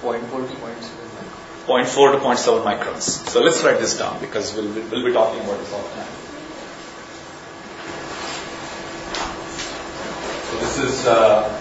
0.4 0.00 0.48
to 0.48 0.54
0.7. 0.54 1.03
0.4 1.66 2.12
to 2.12 2.18
0.7 2.18 2.64
microns. 2.64 3.02
So 3.28 3.42
let's 3.42 3.62
write 3.62 3.78
this 3.78 3.98
down 3.98 4.20
because 4.20 4.54
we'll, 4.54 4.72
we'll 4.90 5.04
be 5.04 5.12
talking 5.12 5.40
about 5.40 5.58
this 5.58 5.72
all 5.72 5.82
the 5.82 5.88
time. 5.94 6.06
So 10.50 10.58
this 10.60 10.78
is 10.78 11.06
uh, 11.06 11.60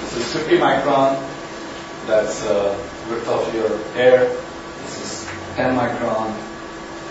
this 0.00 0.16
is 0.16 0.32
50 0.32 0.52
50 0.52 0.58
micron, 0.58 1.16
that's 2.06 2.44
uh, 2.44 2.76
width 3.08 3.28
of 3.28 3.54
your 3.54 3.68
hair. 3.94 4.28
This 4.82 5.00
is 5.00 5.30
10 5.56 5.74
micron, 5.74 6.28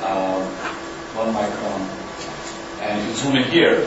um, 0.06 0.44
1 1.16 1.34
micron. 1.34 1.82
And 2.82 3.08
you 3.08 3.14
zoom 3.16 3.36
in 3.38 3.44
here, 3.46 3.86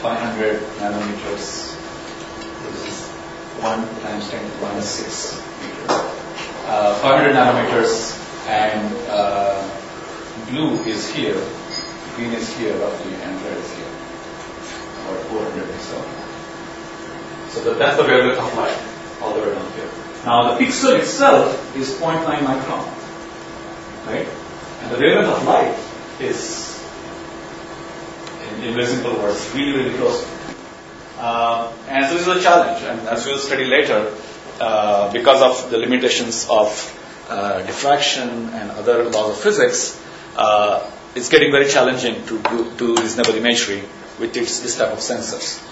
500 0.00 0.60
nanometers. 0.80 1.76
This 2.62 2.88
is 2.88 3.08
1 3.62 4.02
times 4.02 4.28
10 4.28 4.42
to 4.42 4.56
the 4.56 4.62
minus 4.62 4.90
6 4.90 5.38
meters. 5.62 5.86
Uh, 6.66 6.98
500 6.98 7.30
nanometers 7.30 8.18
and 8.48 8.92
uh, 9.08 9.62
blue 10.50 10.82
is 10.82 11.08
here, 11.14 11.38
green 12.16 12.32
is 12.32 12.56
here 12.58 12.74
roughly, 12.76 13.14
and 13.14 13.40
red 13.42 13.56
is 13.56 13.72
here, 13.76 13.86
or 15.06 15.16
400 15.30 15.62
or 15.62 15.78
so. 15.78 15.98
So 17.50 17.64
that, 17.64 17.78
that's 17.78 17.96
the 17.98 18.02
wavelength 18.02 18.38
of 18.38 18.56
light, 18.56 18.76
all 19.22 19.32
the 19.34 19.40
way 19.40 19.54
down 19.54 19.72
here. 19.72 19.88
Now 20.24 20.54
the 20.54 20.64
pixel 20.64 20.98
itself 20.98 21.76
is 21.76 21.94
0.9 22.00 22.24
micron, 22.24 22.82
right? 24.06 24.26
And 24.82 24.90
the 24.90 24.98
wavelength 24.98 25.36
of 25.38 25.44
light 25.46 25.78
is, 26.20 26.82
in 28.48 28.64
invisible 28.64 29.14
words, 29.22 29.54
really, 29.54 29.78
really 29.78 29.96
close. 29.96 30.26
Uh, 31.22 31.72
and 31.86 32.06
so 32.06 32.14
this 32.14 32.26
is 32.26 32.36
a 32.36 32.42
challenge, 32.42 32.82
and 32.82 32.98
as 33.06 33.24
we'll 33.24 33.38
study 33.38 33.64
later, 33.64 34.12
uh, 34.60 35.12
because 35.12 35.40
of 35.40 35.70
the 35.70 35.78
limitations 35.78 36.48
of 36.50 36.66
uh, 37.28 37.62
diffraction 37.62 38.28
and 38.28 38.72
other 38.72 39.04
laws 39.04 39.30
of 39.30 39.36
physics, 39.38 40.02
uh, 40.36 40.90
it's 41.14 41.28
getting 41.28 41.52
very 41.52 41.68
challenging 41.68 42.26
to 42.26 42.42
do, 42.42 42.72
do 42.76 42.96
reasonable 42.96 43.36
imagery 43.36 43.84
with 44.18 44.36
its, 44.36 44.60
this 44.60 44.76
type 44.76 44.90
of 44.90 44.98
sensors. 44.98 45.62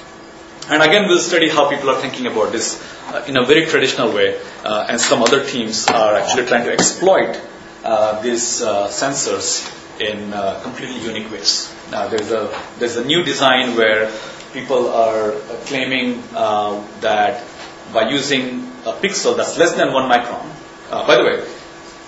And 0.70 0.84
again, 0.84 1.08
we'll 1.08 1.18
study 1.18 1.48
how 1.48 1.68
people 1.68 1.90
are 1.90 2.00
thinking 2.00 2.26
about 2.26 2.52
this 2.52 2.80
uh, 3.08 3.24
in 3.26 3.36
a 3.36 3.44
very 3.44 3.66
traditional 3.66 4.12
way, 4.12 4.40
uh, 4.62 4.86
and 4.88 5.00
some 5.00 5.20
other 5.20 5.44
teams 5.44 5.88
are 5.88 6.14
actually 6.14 6.46
trying 6.46 6.64
to 6.66 6.72
exploit 6.72 7.40
uh, 7.82 8.22
these 8.22 8.62
uh, 8.62 8.86
sensors 8.86 9.66
in 10.00 10.32
uh, 10.32 10.60
completely 10.62 11.00
unique 11.00 11.28
ways. 11.32 11.74
Now, 11.90 12.06
there's 12.06 12.30
a 12.30 12.56
there's 12.78 12.96
a 12.96 13.04
new 13.04 13.24
design 13.24 13.76
where 13.76 14.12
people 14.52 14.88
are 14.88 15.32
claiming 15.66 16.22
uh, 16.34 16.84
that 17.00 17.44
by 17.92 18.08
using 18.08 18.70
a 18.84 18.92
pixel 18.92 19.36
that's 19.36 19.58
less 19.58 19.74
than 19.74 19.92
one 19.92 20.10
micron. 20.10 20.44
Uh, 20.90 21.06
by 21.06 21.16
the 21.16 21.24
way, 21.24 21.44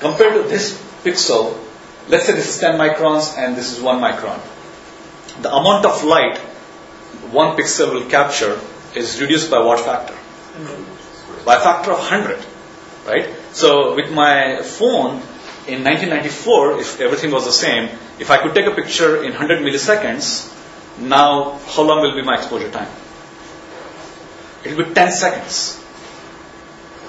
compared 0.01 0.35
to 0.35 0.49
this 0.49 0.79
pixel, 1.05 1.57
let's 2.09 2.27
say 2.27 2.33
this 2.33 2.49
is 2.49 2.59
10 2.61 2.79
microns 2.79 3.37
and 3.39 3.57
this 3.57 3.73
is 3.73 3.81
one 3.81 4.01
micron. 4.01 4.41
The 5.43 5.53
amount 5.55 5.87
of 5.87 6.05
light 6.05 6.39
one 7.31 7.57
pixel 7.57 7.93
will 7.93 8.09
capture 8.09 8.61
is 8.95 9.21
reduced 9.21 9.51
by 9.51 9.61
what 9.61 9.81
factor? 9.81 10.15
By 11.45 11.57
a 11.57 11.61
factor 11.61 11.93
of 11.93 11.99
100, 11.99 12.45
right? 13.07 13.35
So 13.53 13.95
with 13.95 14.13
my 14.13 14.63
phone 14.63 15.23
in 15.67 15.85
1994, 15.85 16.81
if 16.81 17.01
everything 17.01 17.31
was 17.31 17.45
the 17.45 17.53
same, 17.53 17.89
if 18.19 18.31
I 18.31 18.39
could 18.39 18.55
take 18.55 18.67
a 18.67 18.75
picture 18.75 19.23
in 19.23 19.31
100 19.31 19.63
milliseconds, 19.63 20.49
now 20.99 21.59
how 21.75 21.83
long 21.83 22.03
will 22.03 22.15
be 22.15 22.23
my 22.23 22.37
exposure 22.37 22.71
time? 22.71 22.89
It 24.65 24.77
will 24.77 24.85
be 24.85 24.95
10 24.95 25.13
seconds, 25.13 25.83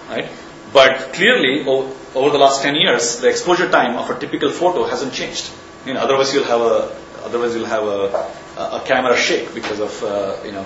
right? 0.09 0.29
But 0.71 1.13
clearly, 1.13 1.65
over 1.67 2.29
the 2.31 2.39
last 2.39 2.63
10 2.63 2.75
years, 2.75 3.19
the 3.19 3.29
exposure 3.29 3.69
time 3.69 3.95
of 3.97 4.09
a 4.09 4.19
typical 4.19 4.49
photo 4.49 4.85
hasn't 4.85 5.13
changed. 5.13 5.51
You 5.85 5.93
know, 5.93 5.99
otherwise 5.99 6.33
you'll 6.33 6.45
have 6.45 6.61
a 6.61 6.95
otherwise 7.23 7.55
you'll 7.55 7.65
have 7.65 7.83
a, 7.83 8.29
a 8.57 8.81
camera 8.85 9.15
shake 9.15 9.53
because 9.53 9.79
of 9.79 10.03
uh, 10.03 10.37
you 10.43 10.51
know 10.51 10.65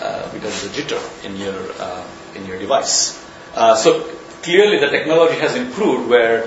uh, 0.00 0.32
because 0.32 0.64
of 0.64 0.72
the 0.74 0.82
jitter 0.82 1.24
in 1.24 1.36
your 1.36 1.56
uh, 1.78 2.06
in 2.34 2.46
your 2.46 2.58
device. 2.58 3.22
Uh, 3.54 3.74
so 3.74 4.02
clearly, 4.42 4.78
the 4.78 4.88
technology 4.88 5.38
has 5.38 5.56
improved 5.56 6.08
where 6.08 6.42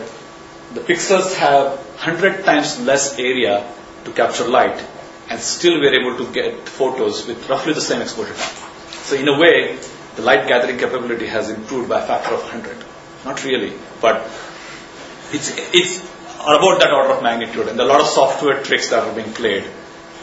the 0.74 0.82
pixels 0.82 1.36
have 1.36 1.72
100 2.06 2.46
times 2.46 2.80
less 2.82 3.18
area 3.18 3.66
to 4.06 4.12
capture 4.12 4.48
light, 4.48 4.80
and 5.30 5.40
still 5.40 5.80
we're 5.80 5.94
able 5.94 6.18
to 6.18 6.32
get 6.34 6.68
photos 6.68 7.28
with 7.28 7.48
roughly 7.50 7.74
the 7.74 7.82
same 7.82 8.02
exposure 8.02 8.34
time. 8.34 8.56
So 9.04 9.16
in 9.16 9.28
a 9.28 9.38
way, 9.40 9.78
the 10.16 10.24
light 10.24 10.48
gathering 10.48 10.78
capability 10.78 11.28
has 11.28 11.50
improved 11.50 11.88
by 11.88 12.00
a 12.04 12.08
factor 12.08 12.34
of 12.34 12.42
100. 12.42 12.78
Not 13.26 13.44
really, 13.46 13.74
but 14.02 14.26
it's, 15.32 15.54
it's 15.74 16.00
about 16.40 16.80
that 16.80 16.92
order 16.92 17.14
of 17.14 17.24
magnitude, 17.24 17.68
and 17.68 17.78
there 17.78 17.86
are 17.86 17.90
a 17.90 17.94
lot 17.94 18.02
of 18.02 18.08
software 18.08 18.64
tricks 18.64 18.90
that 18.90 19.04
are 19.04 19.14
being 19.14 19.32
played 19.34 19.66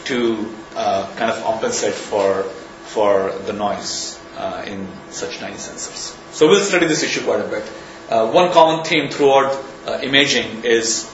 to 0.05 0.53
uh, 0.75 1.13
kind 1.15 1.31
of 1.31 1.41
compensate 1.43 1.93
for, 1.93 2.43
for 2.43 3.31
the 3.45 3.53
noise 3.53 4.19
uh, 4.35 4.63
in 4.65 4.87
such 5.09 5.37
tiny 5.37 5.55
sensors. 5.55 6.15
So 6.33 6.47
we'll 6.47 6.63
study 6.63 6.87
this 6.87 7.03
issue 7.03 7.23
quite 7.23 7.41
a 7.41 7.47
bit. 7.47 7.63
Uh, 8.09 8.31
one 8.31 8.51
common 8.51 8.85
theme 8.85 9.09
throughout 9.09 9.63
uh, 9.85 9.99
imaging 10.01 10.63
is 10.63 11.11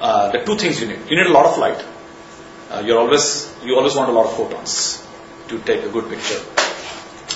uh, 0.00 0.30
the 0.30 0.44
two 0.44 0.56
things 0.56 0.80
you 0.80 0.88
need. 0.88 1.00
You 1.08 1.16
need 1.16 1.26
a 1.26 1.32
lot 1.32 1.46
of 1.46 1.58
light. 1.58 1.84
Uh, 2.70 2.82
you're 2.84 2.98
always, 2.98 3.54
you 3.64 3.76
always 3.76 3.94
want 3.94 4.10
a 4.10 4.12
lot 4.12 4.26
of 4.26 4.36
photons 4.36 5.06
to 5.48 5.58
take 5.60 5.84
a 5.84 5.88
good 5.88 6.08
picture. 6.08 6.40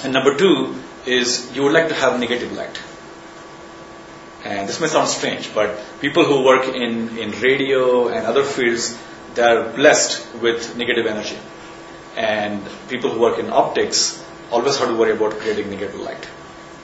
And 0.05 0.12
number 0.12 0.37
two 0.37 0.75
is 1.07 1.51
you 1.55 1.62
would 1.62 1.73
like 1.73 1.88
to 1.88 1.95
have 1.95 2.21
negative 2.21 2.53
light. 2.53 2.81
And 4.45 4.68
this 4.68 4.81
may 4.81 4.88
sound 4.88 5.09
strange, 5.09 5.55
but 5.55 5.79
people 6.01 6.25
who 6.25 6.45
work 6.45 6.66
in, 6.68 7.16
in 7.16 7.31
radio 7.40 8.09
and 8.09 8.27
other 8.27 8.42
fields, 8.42 8.99
they 9.35 9.42
are 9.42 9.73
blessed 9.73 10.35
with 10.42 10.77
negative 10.77 11.07
energy. 11.07 11.38
And 12.16 12.61
people 12.88 13.11
who 13.11 13.21
work 13.21 13.38
in 13.38 13.51
optics 13.51 14.23
always 14.51 14.79
have 14.79 14.88
to 14.88 14.97
worry 14.97 15.12
about 15.12 15.33
creating 15.38 15.71
negative 15.71 16.01
light. 16.01 16.29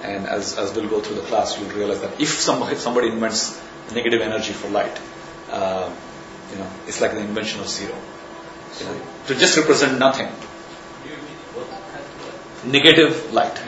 And 0.02 0.26
as, 0.26 0.56
as 0.56 0.74
we'll 0.74 0.88
go 0.88 1.00
through 1.00 1.16
the 1.16 1.22
class, 1.22 1.58
you'll 1.58 1.70
realize 1.70 2.00
that 2.00 2.20
if 2.20 2.28
somebody, 2.28 2.76
if 2.76 2.80
somebody 2.80 3.08
invents 3.08 3.60
negative 3.92 4.22
energy 4.22 4.52
for 4.52 4.68
light, 4.68 4.98
uh, 5.50 5.92
you 6.52 6.58
know, 6.58 6.70
it's 6.86 7.00
like 7.00 7.12
the 7.12 7.20
invention 7.20 7.60
of 7.60 7.68
zero. 7.68 7.94
To 9.26 9.34
just 9.34 9.56
represent 9.56 9.98
nothing. 9.98 10.28
Negative 12.64 13.32
light. 13.32 13.60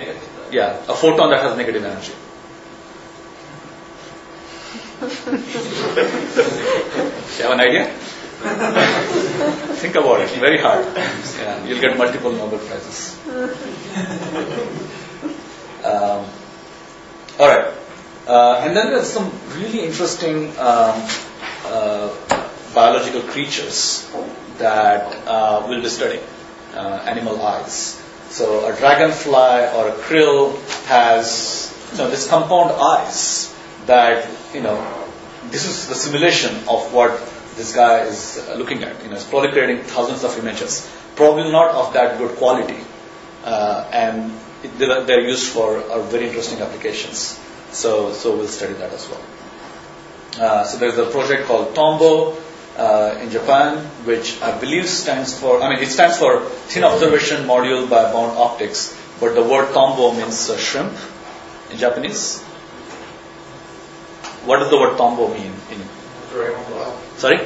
Yeah, 0.50 0.78
a 0.88 0.94
photon 0.94 1.30
that 1.30 1.42
has 1.42 1.56
negative 1.56 1.84
energy. 1.84 2.12
you 5.00 5.06
have 7.44 7.52
an 7.52 7.60
idea? 7.60 7.86
Think 9.80 9.94
about 9.96 10.20
it. 10.20 10.30
Very 10.30 10.58
hard. 10.58 10.86
Yeah, 10.96 11.64
you'll 11.64 11.80
get 11.80 11.96
multiple 11.96 12.32
Nobel 12.32 12.58
prizes. 12.58 13.16
Um, 15.80 16.26
all 17.38 17.48
right. 17.48 17.72
Uh, 18.26 18.60
and 18.62 18.76
then 18.76 18.90
there's 18.90 19.10
some 19.10 19.32
really 19.54 19.80
interesting 19.80 20.48
um, 20.58 21.08
uh, 21.64 22.14
biological 22.74 23.22
creatures 23.22 24.10
that 24.60 25.26
uh, 25.26 25.66
we'll 25.68 25.82
be 25.82 25.88
studying. 25.88 26.22
Uh, 26.72 27.02
animal 27.04 27.42
eyes. 27.42 28.00
So 28.30 28.72
a 28.72 28.76
dragonfly 28.76 29.74
or 29.74 29.88
a 29.88 29.96
krill 30.06 30.54
has 30.86 31.74
you 31.90 31.98
know, 31.98 32.08
this 32.08 32.28
compound 32.28 32.70
eyes 32.70 33.52
that 33.86 34.30
you 34.54 34.60
know 34.60 34.78
this 35.50 35.66
is 35.66 35.88
the 35.88 35.96
simulation 35.96 36.54
of 36.68 36.94
what 36.94 37.10
this 37.56 37.74
guy 37.74 38.04
is 38.04 38.38
uh, 38.48 38.54
looking 38.54 38.84
at. 38.84 39.02
You 39.02 39.08
know, 39.10 39.16
it's 39.16 39.24
probably 39.24 39.50
creating 39.50 39.82
thousands 39.82 40.22
of 40.22 40.38
images, 40.38 40.88
probably 41.16 41.50
not 41.50 41.74
of 41.74 41.92
that 41.94 42.18
good 42.18 42.36
quality, 42.36 42.78
uh, 43.42 43.90
and 43.92 44.32
it, 44.62 44.78
they're, 44.78 45.02
they're 45.02 45.26
used 45.26 45.48
for 45.48 45.78
uh, 45.78 46.02
very 46.02 46.28
interesting 46.28 46.60
applications. 46.60 47.36
So, 47.72 48.12
so 48.12 48.36
we'll 48.36 48.46
study 48.46 48.74
that 48.74 48.92
as 48.92 49.08
well. 49.08 49.22
Uh, 50.38 50.62
so 50.62 50.78
there's 50.78 50.98
a 50.98 51.06
project 51.10 51.46
called 51.48 51.74
Tombo 51.74 52.39
uh, 52.80 53.18
in 53.22 53.30
Japan, 53.30 53.78
which 54.08 54.40
I 54.40 54.58
believe 54.58 54.88
stands 54.88 55.38
for. 55.38 55.62
I 55.62 55.68
mean, 55.68 55.82
it 55.82 55.90
stands 55.90 56.18
for 56.18 56.40
Thin 56.72 56.84
Observation 56.84 57.46
Module 57.46 57.88
by 57.88 58.02
Bound 58.12 58.38
Optics, 58.38 58.96
but 59.20 59.34
the 59.34 59.42
word 59.42 59.72
Tombo 59.74 60.12
means 60.12 60.48
uh, 60.48 60.56
shrimp 60.56 60.96
in 61.70 61.78
Japanese. 61.78 62.42
What 64.48 64.61
does 64.61 64.70
the 64.70 64.78
word 64.80 64.96
Tombo 64.96 65.28
mean 65.28 65.52
in 65.70 65.80
Dragonfly. 66.30 67.18
Sorry? 67.18 67.38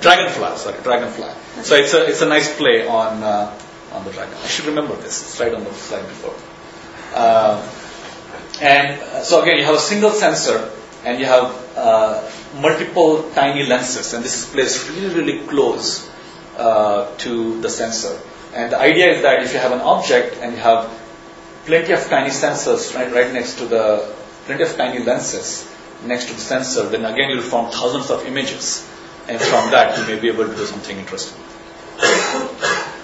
Dragonfly. 0.00 0.56
Sorry, 0.58 0.82
dragonfly. 0.82 1.30
So 1.62 1.74
it's 1.76 1.94
a 1.94 2.06
it's 2.06 2.20
a 2.22 2.28
nice 2.28 2.54
play 2.56 2.86
on 2.86 3.22
uh, 3.22 3.58
on 3.92 4.04
the 4.04 4.12
dragon. 4.12 4.34
I 4.42 4.46
should 4.46 4.66
remember 4.66 4.94
this. 4.96 5.22
It's 5.22 5.40
right 5.40 5.52
on 5.54 5.64
the 5.64 5.72
slide 5.72 6.06
before. 6.06 6.34
Uh, 7.14 7.56
and 8.60 9.00
uh, 9.00 9.22
so 9.22 9.42
again, 9.42 9.56
you 9.56 9.64
have 9.64 9.74
a 9.74 9.80
single 9.80 10.10
sensor, 10.10 10.70
and 11.04 11.20
you 11.20 11.26
have 11.26 11.54
uh, 11.76 12.22
multiple 12.60 13.30
tiny 13.34 13.64
lenses, 13.64 14.14
and 14.14 14.24
this 14.24 14.42
is 14.42 14.52
placed 14.52 14.88
really 14.90 15.14
really 15.14 15.46
close 15.46 16.08
uh, 16.56 17.14
to 17.18 17.60
the 17.60 17.68
sensor. 17.68 18.18
And 18.54 18.72
the 18.72 18.78
idea 18.78 19.12
is 19.14 19.22
that 19.22 19.42
if 19.42 19.52
you 19.52 19.58
have 19.58 19.72
an 19.72 19.80
object 19.80 20.38
and 20.42 20.52
you 20.52 20.60
have 20.60 20.90
plenty 21.66 21.92
of 21.92 22.06
tiny 22.08 22.30
sensors 22.30 22.94
right 22.94 23.12
right 23.12 23.32
next 23.32 23.58
to 23.58 23.66
the 23.66 24.12
plenty 24.46 24.62
of 24.62 24.76
tiny 24.76 25.04
lenses 25.04 25.70
next 26.04 26.26
to 26.26 26.34
the 26.34 26.40
sensor, 26.40 26.88
then 26.88 27.04
again 27.04 27.30
you'll 27.30 27.42
form 27.42 27.70
thousands 27.70 28.10
of 28.10 28.26
images, 28.26 28.88
and 29.28 29.40
from 29.40 29.70
that 29.70 29.98
you 29.98 30.06
may 30.14 30.20
be 30.20 30.28
able 30.28 30.46
to 30.46 30.54
do 30.54 30.64
something 30.64 30.96
interesting. 30.96 31.38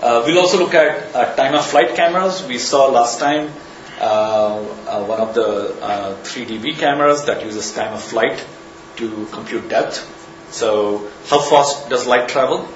Uh, 0.04 0.22
we'll 0.26 0.38
also 0.38 0.58
look 0.58 0.74
at 0.74 1.14
uh, 1.14 1.34
time 1.34 1.54
of 1.54 1.64
flight 1.66 1.94
cameras. 1.94 2.46
We 2.46 2.58
saw 2.58 2.86
last 2.86 3.18
time 3.18 3.50
one 3.98 5.20
of 5.20 5.34
the 5.34 5.74
uh, 5.82 6.14
3DV 6.24 6.78
cameras 6.78 7.24
that 7.26 7.44
uses 7.44 7.72
time 7.72 7.92
of 7.92 8.02
flight 8.02 8.44
to 8.96 9.26
compute 9.32 9.68
depth. 9.68 10.02
So, 10.50 11.08
how 11.28 11.40
fast 11.40 11.88
does 11.90 12.06
light 12.06 12.28
travel? 12.28 12.68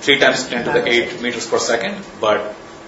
Three 0.00 0.18
times 0.18 0.48
10 0.48 0.64
to 0.64 0.72
the 0.72 0.88
8 0.88 1.20
meters 1.22 1.46
per 1.46 1.58
second. 1.58 1.96
But 2.20 2.40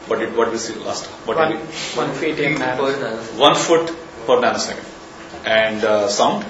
what 0.07 0.21
did 0.21 0.37
what 0.37 0.47
did 0.47 0.53
we 0.53 0.59
see 0.59 0.75
last 0.75 1.05
time? 1.07 1.15
What 1.27 1.37
One, 1.37 1.51
did 1.53 1.61
we, 1.61 1.67
one 2.03 2.13
feet 2.15 2.39
in 2.39 2.57
Per 2.57 2.63
nanosecond. 2.65 3.39
one 3.39 3.55
foot 3.55 3.87
per 4.27 4.37
nanosecond. 4.45 4.87
And 5.45 5.85
uh, 5.85 6.09
sound? 6.09 6.45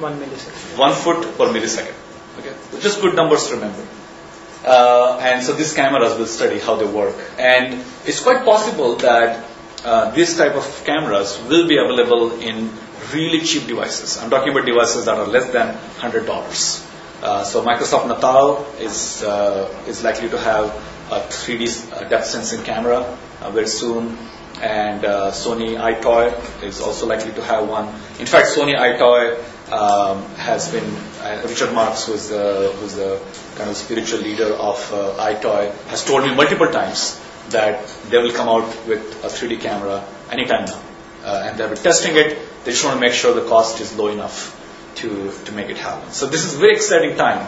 One 0.00 0.18
millisecond. 0.20 0.78
one 0.78 0.92
foot 0.92 1.22
per 1.38 1.46
millisecond. 1.54 1.94
Okay, 2.40 2.52
just 2.80 3.00
good 3.00 3.14
numbers 3.14 3.46
to 3.48 3.54
remember. 3.54 3.82
Uh, 4.64 5.18
and 5.20 5.42
so 5.42 5.52
these 5.52 5.74
cameras 5.74 6.18
will 6.18 6.26
study 6.26 6.58
how 6.58 6.76
they 6.76 6.86
work. 6.86 7.14
And 7.38 7.84
it's 8.06 8.20
quite 8.20 8.44
possible 8.44 8.96
that 8.96 9.44
uh, 9.84 10.10
this 10.12 10.38
type 10.38 10.54
of 10.54 10.82
cameras 10.86 11.38
will 11.48 11.68
be 11.68 11.76
available 11.76 12.40
in 12.40 12.70
really 13.12 13.40
cheap 13.40 13.66
devices. 13.66 14.16
I'm 14.16 14.30
talking 14.30 14.52
about 14.52 14.64
devices 14.64 15.04
that 15.04 15.18
are 15.18 15.26
less 15.26 15.50
than 15.50 15.76
$100. 15.98 16.90
Uh, 17.22 17.44
so 17.44 17.62
Microsoft 17.62 18.08
Natal 18.08 18.64
is, 18.80 19.22
uh, 19.22 19.68
is 19.86 20.02
likely 20.02 20.30
to 20.30 20.38
have 20.38 20.66
a 21.10 21.20
3D 21.20 21.92
uh, 21.92 22.08
depth 22.08 22.26
sensing 22.26 22.62
camera 22.62 23.18
uh, 23.42 23.50
very 23.50 23.68
soon. 23.68 24.16
And 24.62 25.02
Sony 25.02 25.76
EyeToy 25.76 26.62
is 26.62 26.80
also 26.80 27.06
likely 27.06 27.32
to 27.32 27.42
have 27.42 27.68
one. 27.68 27.88
In 28.18 28.24
fact, 28.24 28.48
Sony 28.48 28.74
EyeToy 28.74 29.36
um, 29.70 30.22
has 30.36 30.70
been 30.70 30.88
Richard 31.46 31.74
Marks, 31.74 32.06
who's 32.06 32.28
the 32.28 32.72
who's 32.78 32.94
the 32.94 33.20
kind 33.56 33.70
of 33.70 33.76
spiritual 33.76 34.20
leader 34.20 34.52
of 34.54 34.92
uh, 34.92 35.16
EyeToy, 35.18 35.72
has 35.86 36.04
told 36.04 36.24
me 36.24 36.34
multiple 36.34 36.68
times 36.68 37.20
that 37.50 37.86
they 38.10 38.18
will 38.18 38.32
come 38.32 38.48
out 38.48 38.66
with 38.86 39.24
a 39.24 39.28
3D 39.28 39.60
camera 39.60 40.04
anytime 40.30 40.64
now, 40.64 40.80
uh, 41.24 41.44
and 41.46 41.58
they've 41.58 41.68
been 41.68 41.82
testing 41.82 42.16
it. 42.16 42.38
They 42.64 42.70
just 42.70 42.84
want 42.84 42.96
to 42.96 43.00
make 43.00 43.12
sure 43.12 43.34
the 43.34 43.48
cost 43.48 43.80
is 43.80 43.96
low 43.96 44.08
enough 44.08 44.60
to 44.96 45.32
to 45.44 45.52
make 45.52 45.68
it 45.68 45.76
happen. 45.76 46.10
So 46.12 46.26
this 46.26 46.44
is 46.44 46.54
a 46.54 46.58
very 46.58 46.74
exciting 46.74 47.16
time 47.16 47.46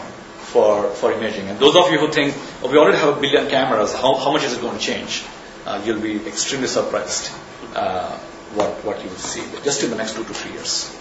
for 0.53 0.89
for 0.91 1.11
imaging. 1.11 1.49
And 1.49 1.59
those 1.59 1.75
of 1.75 1.91
you 1.91 1.99
who 1.99 2.11
think 2.11 2.35
oh, 2.63 2.71
we 2.71 2.77
already 2.77 2.97
have 2.97 3.17
a 3.17 3.21
billion 3.21 3.49
cameras, 3.49 3.93
how 3.93 4.15
how 4.15 4.31
much 4.31 4.43
is 4.43 4.53
it 4.53 4.61
going 4.61 4.77
to 4.77 4.83
change? 4.83 5.23
Uh, 5.65 5.81
you'll 5.83 5.99
be 5.99 6.15
extremely 6.27 6.67
surprised 6.67 7.31
uh, 7.75 8.17
what 8.55 8.85
what 8.85 9.03
you 9.03 9.09
will 9.09 9.25
see 9.33 9.43
just 9.63 9.83
in 9.83 9.89
the 9.89 9.97
next 9.97 10.15
two 10.15 10.23
to 10.23 10.33
three 10.33 10.53
years. 10.53 10.95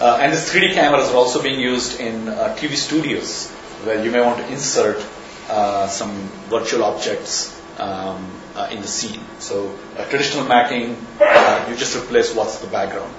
Uh, 0.00 0.18
and 0.22 0.32
these 0.32 0.50
3D 0.50 0.72
cameras 0.72 1.10
are 1.10 1.16
also 1.16 1.42
being 1.42 1.60
used 1.60 2.00
in 2.00 2.26
uh, 2.28 2.56
TV 2.58 2.74
studios 2.74 3.50
where 3.84 4.02
you 4.02 4.10
may 4.10 4.20
want 4.20 4.38
to 4.38 4.50
insert 4.50 5.04
uh, 5.50 5.86
some 5.88 6.10
virtual 6.48 6.84
objects 6.84 7.60
um, 7.78 8.30
uh, 8.54 8.68
in 8.70 8.80
the 8.80 8.88
scene. 8.88 9.20
So 9.40 9.76
a 9.98 10.06
traditional 10.06 10.46
mapping, 10.46 10.96
uh, 11.20 11.66
you 11.68 11.76
just 11.76 11.94
replace 11.96 12.34
what's 12.34 12.60
the 12.60 12.68
background. 12.68 13.14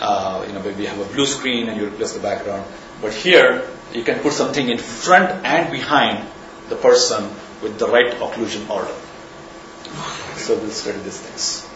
Uh, 0.00 0.44
you 0.48 0.52
know, 0.52 0.62
maybe 0.62 0.82
you 0.82 0.88
have 0.88 0.98
a 0.98 1.12
blue 1.12 1.26
screen 1.26 1.68
and 1.68 1.80
you 1.80 1.86
replace 1.86 2.12
the 2.12 2.20
background. 2.20 2.66
But 3.00 3.12
here, 3.12 3.68
you 3.92 4.02
can 4.02 4.18
put 4.18 4.32
something 4.32 4.68
in 4.68 4.78
front 4.78 5.44
and 5.44 5.70
behind 5.70 6.26
the 6.68 6.76
person 6.76 7.30
with 7.62 7.78
the 7.78 7.86
right 7.86 8.12
occlusion 8.14 8.68
order. 8.68 8.94
So 10.38 10.56
we'll 10.56 10.70
study 10.70 10.98
these 10.98 11.20
things. 11.20 11.69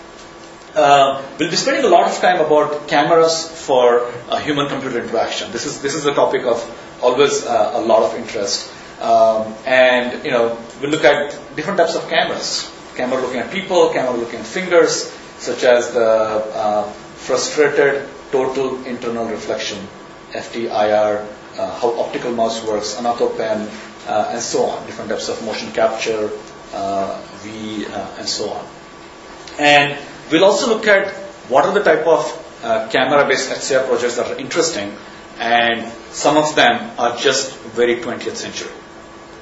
Uh, 0.75 1.22
we'll 1.39 1.51
be 1.51 1.57
spending 1.57 1.85
a 1.85 1.89
lot 1.89 2.11
of 2.11 2.18
time 2.18 2.41
about 2.41 2.89
cameras 2.89 3.49
for 3.64 4.11
uh, 4.29 4.39
human-computer 4.41 5.05
interaction. 5.05 5.53
This 5.53 5.66
is 5.66 5.81
this 5.81 5.95
is 5.95 6.05
a 6.05 6.14
topic 6.14 6.43
of 6.43 6.59
always 7.01 7.47
uh, 7.47 7.72
a 7.75 7.81
lot 7.81 8.03
of 8.03 8.18
interest, 8.18 8.72
um, 9.01 9.55
and 9.66 10.25
you 10.25 10.33
know 10.33 10.59
we'll 10.81 10.91
look 10.91 11.05
at 11.05 11.39
different 11.55 11.79
types 11.79 11.95
of 11.95 12.09
cameras. 12.09 12.68
Camera 12.97 13.20
looking 13.20 13.39
at 13.39 13.53
people, 13.53 13.91
camera 13.91 14.16
looking 14.16 14.41
at 14.41 14.47
fingers, 14.47 15.12
such 15.39 15.62
as 15.62 15.93
the 15.93 16.03
uh, 16.03 16.83
frustrated 17.22 18.09
total 18.33 18.85
internal 18.85 19.27
reflection 19.27 19.79
FTIR, 20.33 21.25
uh, 21.57 21.79
how 21.79 22.01
optical 22.01 22.33
mouse 22.33 22.66
works, 22.66 22.97
Anoto 22.97 23.37
pen, 23.37 23.70
uh, 24.09 24.31
and 24.33 24.41
so 24.41 24.64
on. 24.64 24.85
Different 24.87 25.09
types 25.09 25.29
of 25.29 25.41
motion 25.45 25.70
capture, 25.70 26.31
V, 27.47 27.87
and 28.18 28.29
so 28.29 28.51
on. 28.51 28.66
And 29.57 29.97
we'll 30.31 30.45
also 30.45 30.68
look 30.68 30.87
at 30.87 31.12
what 31.49 31.64
are 31.64 31.75
the 31.75 31.83
type 31.83 32.07
of 32.07 32.22
uh, 32.62 32.89
camera-based 32.89 33.51
HCI 33.51 33.87
projects 33.87 34.16
that 34.16 34.31
are 34.31 34.39
interesting, 34.39 34.95
and 35.39 35.91
some 36.12 36.37
of 36.37 36.55
them 36.57 36.91
are 36.99 37.16
just 37.16 37.57
very 37.77 37.97
20th 37.97 38.37
century. 38.37 38.70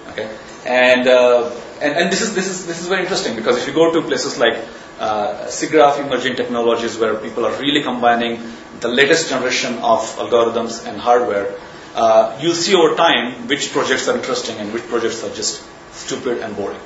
Okay, 0.08 0.36
and 0.66 1.06
uh, 1.06 1.50
and, 1.80 1.94
and 1.94 2.12
this 2.12 2.20
is 2.20 2.34
this 2.34 2.48
is 2.48 2.66
this 2.66 2.80
is 2.80 2.88
very 2.88 3.02
interesting 3.02 3.36
because 3.36 3.56
if 3.58 3.66
you 3.66 3.72
go 3.72 3.92
to 3.92 4.02
places 4.02 4.38
like 4.38 4.58
uh, 4.98 5.46
SIGGRAPH 5.46 6.04
emerging 6.06 6.36
technologies 6.36 6.98
where 6.98 7.14
people 7.14 7.46
are 7.46 7.58
really 7.60 7.82
combining 7.82 8.42
the 8.80 8.88
latest 8.88 9.30
generation 9.30 9.74
of 9.78 10.00
algorithms 10.18 10.86
and 10.86 11.00
hardware, 11.00 11.54
uh, 11.94 12.36
you'll 12.40 12.54
see 12.54 12.74
over 12.74 12.96
time 12.96 13.46
which 13.46 13.72
projects 13.72 14.08
are 14.08 14.16
interesting 14.16 14.56
and 14.58 14.72
which 14.72 14.82
projects 14.88 15.22
are 15.22 15.32
just 15.34 15.62
stupid 15.92 16.38
and 16.38 16.56
boring 16.56 16.80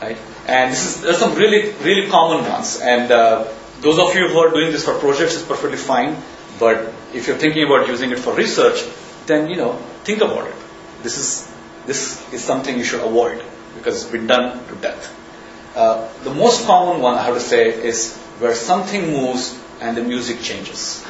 right? 0.00 0.16
And 0.46 0.72
this 0.72 0.84
is 0.86 1.02
there's 1.02 1.18
some 1.18 1.34
really 1.34 1.72
really 1.82 2.08
common 2.08 2.48
ones, 2.48 2.80
and 2.80 3.10
uh, 3.10 3.48
those 3.80 3.98
of 3.98 4.14
you 4.14 4.28
who 4.28 4.38
are 4.38 4.50
doing 4.50 4.72
this 4.72 4.84
for 4.84 4.98
projects 4.98 5.34
is 5.34 5.42
perfectly 5.42 5.78
fine. 5.78 6.16
But 6.58 6.92
if 7.14 7.26
you're 7.26 7.38
thinking 7.38 7.64
about 7.64 7.88
using 7.88 8.10
it 8.10 8.18
for 8.18 8.34
research, 8.34 8.84
then 9.26 9.48
you 9.48 9.56
know 9.56 9.72
think 10.04 10.20
about 10.20 10.48
it. 10.48 10.54
This 11.02 11.18
is 11.18 11.50
this 11.86 12.32
is 12.32 12.42
something 12.42 12.76
you 12.76 12.84
should 12.84 13.00
avoid 13.00 13.42
because 13.76 14.02
it's 14.02 14.10
been 14.10 14.26
done 14.26 14.66
to 14.68 14.74
death. 14.76 15.16
Uh, 15.74 16.08
the 16.24 16.34
most 16.34 16.66
common 16.66 17.00
one 17.00 17.14
I 17.14 17.22
have 17.22 17.34
to 17.34 17.40
say 17.40 17.68
is 17.68 18.16
where 18.40 18.54
something 18.54 19.12
moves 19.12 19.58
and 19.80 19.96
the 19.96 20.02
music 20.02 20.40
changes. 20.40 21.04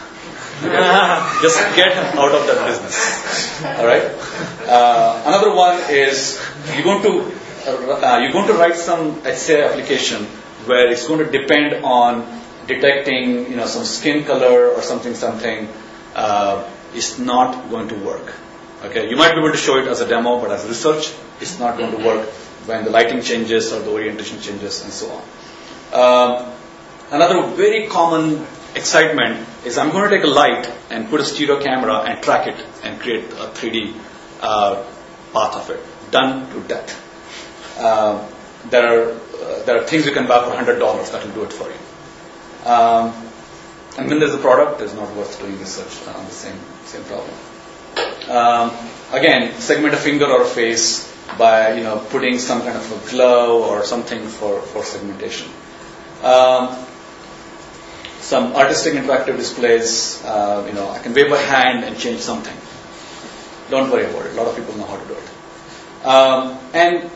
Just 0.61 1.59
get 1.75 1.97
out 1.97 2.33
of 2.33 2.47
that 2.47 2.67
business. 2.67 3.65
All 3.65 3.87
right. 3.87 4.05
Uh, 4.69 5.23
another 5.27 5.55
one 5.55 5.81
is 5.89 6.39
you're 6.75 6.85
going 6.85 7.03
to 7.03 7.40
uh, 7.67 8.19
you're 8.23 8.33
going 8.33 8.47
to 8.49 8.55
write 8.55 8.77
some 8.77 9.23
HCI 9.23 9.71
application 9.71 10.25
where 10.67 10.91
it's 10.91 11.07
going 11.07 11.25
to 11.25 11.31
depend 11.31 11.85
on 11.85 12.41
detecting, 12.67 13.51
you 13.51 13.57
know, 13.57 13.67
some 13.67 13.85
skin 13.85 14.25
color 14.25 14.69
or 14.69 14.83
something, 14.83 15.15
something. 15.15 15.69
Uh, 16.15 16.69
is 16.95 17.19
not 17.19 17.71
going 17.71 17.89
to 17.89 17.95
work. 17.97 18.35
Okay, 18.85 19.09
you 19.11 19.17
might 19.17 19.33
be 19.33 19.39
able 19.39 19.53
to 19.53 19.59
show 19.59 19.77
it 19.77 19.87
as 19.87 20.01
a 20.01 20.09
demo, 20.09 20.41
but 20.41 20.51
as 20.51 20.67
research, 20.67 21.13
it's 21.41 21.59
not 21.59 21.77
going 21.77 21.97
to 21.97 22.05
work 22.05 22.29
when 22.67 22.85
the 22.85 22.91
lighting 22.91 23.23
changes 23.23 23.73
or 23.73 23.81
the 23.81 23.91
orientation 23.91 24.41
changes 24.41 24.83
and 24.83 24.93
so 24.93 25.11
on. 25.11 25.23
Um, 25.93 26.53
another 27.11 27.47
very 27.49 27.89
common 27.89 28.47
excitement 28.75 29.47
is 29.65 29.77
I'm 29.77 29.91
going 29.91 30.09
to 30.09 30.17
take 30.17 30.25
a 30.25 30.31
light 30.31 30.73
and 30.91 31.09
put 31.09 31.21
a 31.21 31.25
stereo 31.25 31.63
camera 31.63 31.99
and 31.99 32.23
track 32.23 32.47
it 32.47 32.65
and 32.83 32.99
create 33.01 33.25
a 33.33 33.51
3D 33.53 33.95
uh, 34.41 34.85
path 35.33 35.57
of 35.57 35.71
it. 35.71 36.11
Done 36.11 36.51
to 36.53 36.61
death. 36.67 37.10
Um, 37.81 38.27
there 38.69 38.87
are 38.87 39.13
uh, 39.13 39.63
there 39.65 39.83
are 39.83 39.87
things 39.87 40.07
you 40.07 40.13
can 40.13 40.27
buy 40.27 40.45
for 40.45 40.55
hundred 40.55 40.79
dollars 40.79 41.11
that 41.11 41.25
will 41.25 41.33
do 41.33 41.43
it 41.45 41.53
for 41.53 41.69
you. 41.69 42.71
Um, 42.71 43.15
and 43.99 44.09
when 44.09 44.19
there's 44.21 44.35
a 44.35 44.39
product, 44.39 44.81
it's 44.83 44.95
not 44.95 45.15
worth 45.17 45.39
doing 45.41 45.59
research 45.59 46.07
on 46.15 46.25
the 46.27 46.31
same 46.31 46.59
same 46.85 47.05
problem. 47.05 47.35
Um, 48.29 48.71
again, 49.13 49.53
segment 49.61 49.95
a 49.95 49.97
finger 49.97 50.27
or 50.27 50.43
a 50.43 50.47
face 50.47 51.11
by 51.39 51.75
you 51.75 51.83
know 51.83 52.05
putting 52.11 52.39
some 52.39 52.61
kind 52.63 52.77
of 52.77 52.93
a 52.93 53.11
glove 53.11 53.63
or 53.63 53.85
something 53.85 54.27
for 54.29 54.61
for 54.61 54.85
segmentation. 54.85 55.49
Um, 56.23 56.87
some 58.21 58.55
artistic 58.55 58.95
interactive 58.95 59.37
displays. 59.37 60.23
Uh, 60.25 60.65
you 60.69 60.75
know, 60.75 60.89
I 60.91 60.99
can 60.99 61.15
wave 61.15 61.33
a 61.33 61.39
hand 61.39 61.85
and 61.85 61.99
change 61.99 62.21
something. 62.21 62.57
Don't 63.71 63.91
worry 63.91 64.05
about 64.05 64.27
it. 64.27 64.33
A 64.33 64.35
lot 64.35 64.49
of 64.49 64.57
people 64.57 64.77
know 64.77 64.87
how 64.87 64.97
to 64.97 65.07
do 65.07 65.15
it. 65.15 66.07
Um, 66.07 66.59
and 66.73 67.11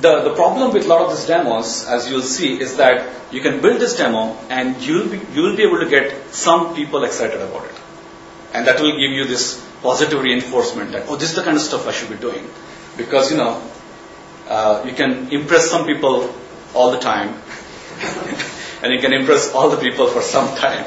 the, 0.00 0.22
the 0.22 0.34
problem 0.34 0.72
with 0.72 0.84
a 0.84 0.88
lot 0.88 1.02
of 1.02 1.16
these 1.16 1.26
demos, 1.26 1.86
as 1.86 2.08
you'll 2.08 2.22
see, 2.22 2.60
is 2.60 2.76
that 2.76 3.32
you 3.32 3.40
can 3.40 3.60
build 3.60 3.80
this 3.80 3.96
demo 3.96 4.36
and 4.48 4.80
you'll 4.82 5.08
be, 5.08 5.20
you'll 5.32 5.56
be 5.56 5.62
able 5.62 5.80
to 5.80 5.88
get 5.88 6.34
some 6.34 6.74
people 6.74 7.04
excited 7.04 7.40
about 7.40 7.64
it. 7.64 7.74
And 8.52 8.66
that 8.66 8.80
will 8.80 8.92
give 8.92 9.10
you 9.10 9.24
this 9.24 9.62
positive 9.82 10.20
reinforcement 10.20 10.92
that, 10.92 11.04
oh, 11.08 11.16
this 11.16 11.30
is 11.30 11.36
the 11.36 11.42
kind 11.42 11.56
of 11.56 11.62
stuff 11.62 11.86
I 11.86 11.92
should 11.92 12.10
be 12.10 12.16
doing. 12.16 12.48
Because, 12.96 13.30
you 13.30 13.36
know, 13.36 13.62
uh, 14.48 14.84
you 14.86 14.92
can 14.92 15.32
impress 15.32 15.70
some 15.70 15.86
people 15.86 16.34
all 16.74 16.90
the 16.92 16.98
time, 16.98 17.28
and 18.82 18.92
you 18.92 19.00
can 19.00 19.12
impress 19.12 19.52
all 19.52 19.70
the 19.70 19.76
people 19.76 20.06
for 20.06 20.22
some 20.22 20.56
time, 20.56 20.86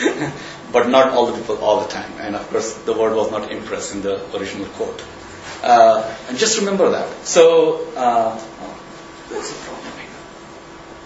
but 0.72 0.88
not 0.88 1.12
all 1.12 1.26
the 1.26 1.38
people 1.38 1.58
all 1.58 1.80
the 1.80 1.88
time. 1.88 2.12
And 2.18 2.34
of 2.34 2.48
course, 2.50 2.74
the 2.74 2.92
word 2.92 3.14
was 3.14 3.30
not 3.30 3.50
impress 3.52 3.94
in 3.94 4.02
the 4.02 4.36
original 4.36 4.66
quote. 4.66 5.02
Uh, 5.62 6.16
and 6.28 6.38
just 6.38 6.58
remember 6.60 6.90
that. 6.90 7.26
So, 7.26 7.86
uh, 7.96 8.34
that's 9.30 9.50
a 9.50 9.54
problem. 9.64 9.92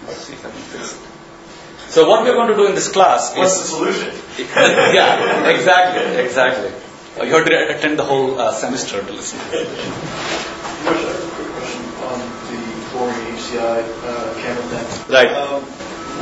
Let's 0.07 0.27
see 0.27 0.35
if 0.35 0.45
I 0.45 0.51
can 0.51 0.59
fix 0.59 0.93
it. 0.93 1.93
So, 1.93 2.09
what 2.09 2.25
we're 2.25 2.35
going 2.35 2.49
to 2.49 2.57
do 2.57 2.67
in 2.67 2.75
this 2.75 2.91
class 2.91 3.37
What's 3.37 3.61
the 3.61 3.67
solution? 3.69 4.09
yeah, 4.39 5.49
exactly, 5.49 6.25
exactly. 6.25 6.73
Uh, 7.21 7.25
you 7.25 7.33
have 7.37 7.45
to 7.45 7.77
attend 7.77 7.99
the 7.99 8.05
whole 8.05 8.41
uh, 8.41 8.53
semester 8.53 9.05
to 9.05 9.13
listen. 9.13 9.39
Rich, 9.53 9.69
I 9.69 10.89
have 10.89 11.21
a 11.21 11.31
quick 11.37 11.53
question 11.53 11.85
on 12.09 12.19
the 12.49 12.61
boring 12.97 13.37
HCI 13.37 13.85
uh, 14.09 14.33
camera 14.41 14.65
thing. 14.73 15.13
Right. 15.13 15.29
Um, 15.37 15.63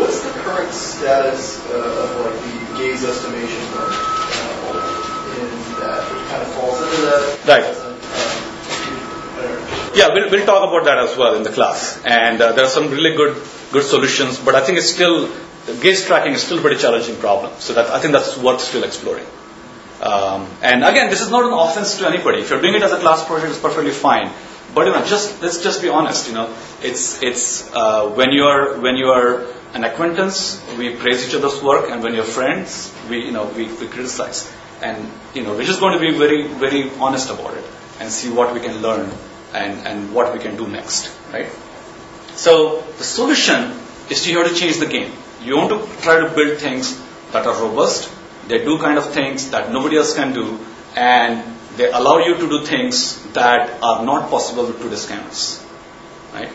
what's 0.02 0.20
the 0.26 0.30
current 0.42 0.72
status 0.72 1.64
uh, 1.70 1.78
of 1.78 2.26
like 2.26 2.34
the 2.42 2.78
gaze 2.82 3.04
estimation 3.04 3.62
work 3.78 3.94
uh, 3.94 5.38
in 5.38 5.46
that? 5.78 6.02
It 6.10 6.26
kind 6.34 6.42
of 6.42 6.50
falls 6.58 6.82
into 6.82 7.00
that. 7.06 7.22
Right. 7.46 7.62
Doesn't, 7.62 7.94
um, 7.94 8.00
I 9.38 9.42
don't 9.46 9.54
know. 9.54 9.89
Yeah, 10.00 10.14
we'll, 10.14 10.30
we'll 10.30 10.46
talk 10.46 10.66
about 10.66 10.86
that 10.86 10.96
as 10.98 11.14
well 11.14 11.34
in 11.34 11.42
the 11.42 11.50
class. 11.50 12.00
And 12.06 12.40
uh, 12.40 12.52
there 12.52 12.64
are 12.64 12.70
some 12.70 12.90
really 12.90 13.14
good 13.14 13.34
good 13.70 13.82
solutions, 13.82 14.38
but 14.38 14.54
I 14.54 14.62
think 14.64 14.78
it's 14.78 14.88
still 14.88 15.28
gaze 15.82 16.06
tracking 16.06 16.32
is 16.32 16.42
still 16.42 16.58
a 16.58 16.62
pretty 16.62 16.80
challenging 16.80 17.16
problem. 17.16 17.52
So 17.58 17.74
that 17.74 17.90
I 17.90 18.00
think 18.00 18.14
that's 18.14 18.38
worth 18.38 18.62
still 18.62 18.82
exploring. 18.82 19.26
Um, 20.00 20.48
and 20.62 20.82
again, 20.84 21.10
this 21.10 21.20
is 21.20 21.30
not 21.30 21.44
an 21.44 21.52
offense 21.52 21.98
to 21.98 22.08
anybody. 22.08 22.40
If 22.40 22.48
you're 22.48 22.62
doing 22.62 22.76
it 22.76 22.82
as 22.82 22.92
a 22.92 22.98
class 22.98 23.26
project, 23.26 23.50
it's 23.50 23.60
perfectly 23.60 23.90
fine. 23.90 24.32
But 24.74 24.86
you 24.86 24.94
know, 24.94 25.04
just 25.04 25.42
let's 25.42 25.62
just 25.62 25.82
be 25.82 25.90
honest. 25.90 26.28
You 26.28 26.34
know, 26.40 26.48
it's 26.80 27.22
it's 27.22 27.70
uh, 27.74 28.08
when 28.08 28.32
you 28.32 28.44
are 28.44 28.80
when 28.80 28.96
you 28.96 29.10
are 29.10 29.48
an 29.74 29.84
acquaintance, 29.84 30.64
we 30.78 30.94
praise 30.96 31.28
each 31.28 31.34
other's 31.34 31.62
work, 31.62 31.90
and 31.90 32.02
when 32.02 32.14
you're 32.14 32.32
friends, 32.38 32.90
we 33.10 33.26
you 33.26 33.32
know 33.32 33.44
we, 33.54 33.66
we 33.66 33.86
criticize. 33.96 34.50
And 34.80 35.10
you 35.34 35.42
know, 35.42 35.52
we're 35.52 35.70
just 35.72 35.80
going 35.80 35.92
to 35.92 36.04
be 36.10 36.16
very 36.26 36.46
very 36.68 36.84
honest 37.08 37.28
about 37.28 37.58
it 37.58 37.66
and 37.98 38.10
see 38.10 38.30
what 38.40 38.54
we 38.54 38.60
can 38.60 38.80
learn 38.80 39.12
and 39.52 39.86
and 39.86 40.14
what 40.14 40.32
we 40.32 40.38
can 40.38 40.56
do 40.56 40.66
next, 40.68 41.10
right? 41.32 41.50
So 42.34 42.82
the 42.98 43.04
solution 43.04 43.72
is 44.08 44.22
to 44.24 44.30
you 44.30 44.38
have 44.38 44.48
to 44.48 44.54
change 44.54 44.78
the 44.78 44.86
game. 44.86 45.12
You 45.42 45.56
want 45.56 45.70
to 45.70 46.02
try 46.02 46.20
to 46.20 46.28
build 46.34 46.58
things 46.58 47.00
that 47.32 47.46
are 47.46 47.62
robust. 47.62 48.10
They 48.48 48.58
do 48.64 48.78
kind 48.78 48.98
of 48.98 49.12
things 49.12 49.50
that 49.50 49.72
nobody 49.72 49.96
else 49.96 50.14
can 50.14 50.32
do, 50.32 50.58
and 50.96 51.44
they 51.76 51.90
allow 51.90 52.18
you 52.18 52.34
to 52.34 52.48
do 52.48 52.64
things 52.64 53.22
that 53.32 53.82
are 53.82 54.04
not 54.04 54.30
possible 54.30 54.66
with 54.66 54.80
today's 54.82 55.06
cameras. 55.06 55.64
Right? 56.32 56.50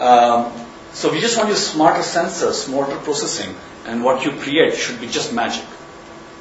Um, 0.00 0.52
so 0.92 1.12
we 1.12 1.20
just 1.20 1.36
want 1.36 1.48
use 1.48 1.66
smarter 1.66 2.00
sensors, 2.00 2.54
smarter 2.66 2.96
processing, 2.96 3.54
and 3.86 4.04
what 4.04 4.24
you 4.24 4.32
create 4.32 4.74
should 4.74 5.00
be 5.00 5.06
just 5.06 5.32
magic. 5.32 5.64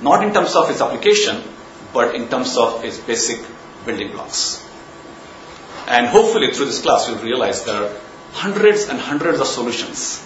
Not 0.01 0.24
in 0.24 0.34
terms 0.34 0.55
of 0.55 0.70
its 0.70 0.82
application, 0.82 1.43
but 1.93 2.16
in 2.16 2.28
terms 2.28 2.58
of 2.58 2.84
its 2.84 2.97
basic 2.99 3.45
building 3.86 4.12
blocks. 4.12 4.66
And 5.88 6.07
hopefully 6.07 6.51
through 6.51 6.65
this 6.65 6.81
class 6.81 7.07
you'll 7.07 7.19
realize 7.19 7.63
there 7.63 7.83
are 7.83 7.91
hundreds 8.33 8.89
and 8.89 8.99
hundreds 8.99 9.39
of 9.39 9.47
solutions 9.47 10.25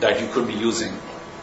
that 0.00 0.20
you 0.20 0.28
could 0.28 0.46
be 0.46 0.54
using 0.54 0.92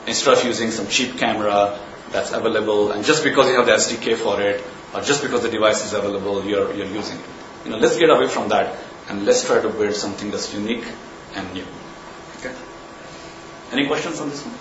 instead 0.07 0.37
of 0.37 0.43
using 0.43 0.71
some 0.71 0.87
cheap 0.87 1.17
camera 1.17 1.79
that's 2.11 2.31
available 2.31 2.91
and 2.91 3.05
just 3.05 3.23
because 3.23 3.47
you 3.47 3.55
have 3.55 3.65
the 3.65 3.71
SDK 3.71 4.17
for 4.17 4.41
it 4.41 4.63
or 4.93 5.01
just 5.01 5.21
because 5.21 5.43
the 5.43 5.49
device 5.49 5.85
is 5.85 5.93
available 5.93 6.43
you're, 6.43 6.73
you're 6.73 6.87
using 6.87 7.17
it. 7.17 7.25
You 7.65 7.71
know, 7.71 7.77
let's 7.77 7.97
get 7.97 8.09
away 8.09 8.27
from 8.27 8.49
that 8.49 8.77
and 9.07 9.25
let's 9.25 9.45
try 9.45 9.61
to 9.61 9.69
build 9.69 9.93
something 9.93 10.31
that's 10.31 10.53
unique 10.53 10.85
and 11.35 11.53
new. 11.53 11.65
Okay? 12.39 12.53
Any 13.71 13.87
questions 13.87 14.19
on 14.19 14.29
this 14.29 14.41
one? 14.43 14.55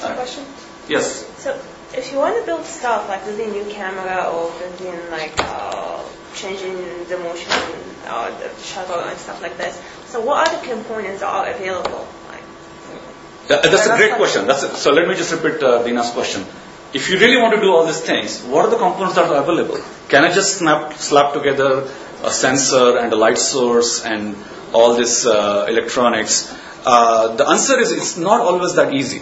Uh, 0.00 0.14
Question? 0.14 0.44
yes. 0.88 1.26
So, 1.38 1.60
if 1.94 2.12
you 2.12 2.18
want 2.18 2.36
to 2.38 2.44
build 2.44 2.64
stuff 2.64 3.08
like 3.08 3.24
building 3.24 3.50
new 3.52 3.64
camera 3.72 4.28
or 4.30 4.52
building 4.58 4.98
like 5.10 5.32
uh, 5.38 6.02
changing 6.34 6.76
the 7.08 7.18
motion 7.18 7.52
or 8.12 8.30
the 8.40 8.50
shutter 8.62 9.00
and 9.08 9.18
stuff 9.18 9.40
like 9.42 9.56
this, 9.56 9.80
so 10.06 10.20
what 10.20 10.48
other 10.48 10.66
components 10.66 11.22
are 11.22 11.46
available? 11.48 12.06
Like, 12.28 12.42
That- 13.48 13.62
that's 13.62 13.86
a 13.86 13.96
great 13.96 14.14
question. 14.14 14.46
That's 14.46 14.62
a, 14.62 14.76
so 14.76 14.92
let 14.92 15.08
me 15.08 15.14
just 15.14 15.32
repeat 15.32 15.62
uh, 15.62 15.82
Dina's 15.82 16.10
question. 16.10 16.44
If 16.92 17.10
you 17.10 17.18
really 17.18 17.36
want 17.36 17.54
to 17.54 17.60
do 17.60 17.70
all 17.74 17.84
these 17.86 18.00
things, 18.00 18.42
what 18.42 18.64
are 18.64 18.70
the 18.70 18.78
components 18.78 19.16
that 19.16 19.30
are 19.30 19.42
available? 19.42 19.78
Can 20.08 20.24
I 20.24 20.32
just 20.32 20.56
snap, 20.58 20.94
slap 20.94 21.34
together 21.34 21.86
a 22.24 22.30
sensor 22.30 22.96
and 22.98 23.12
a 23.12 23.16
light 23.16 23.36
source 23.38 24.04
and 24.04 24.34
all 24.72 24.94
this 24.94 25.26
uh, 25.26 25.66
electronics? 25.68 26.54
Uh, 26.86 27.36
the 27.36 27.46
answer 27.46 27.78
is 27.78 27.92
it's 27.92 28.16
not 28.16 28.40
always 28.40 28.74
that 28.76 28.94
easy. 28.94 29.20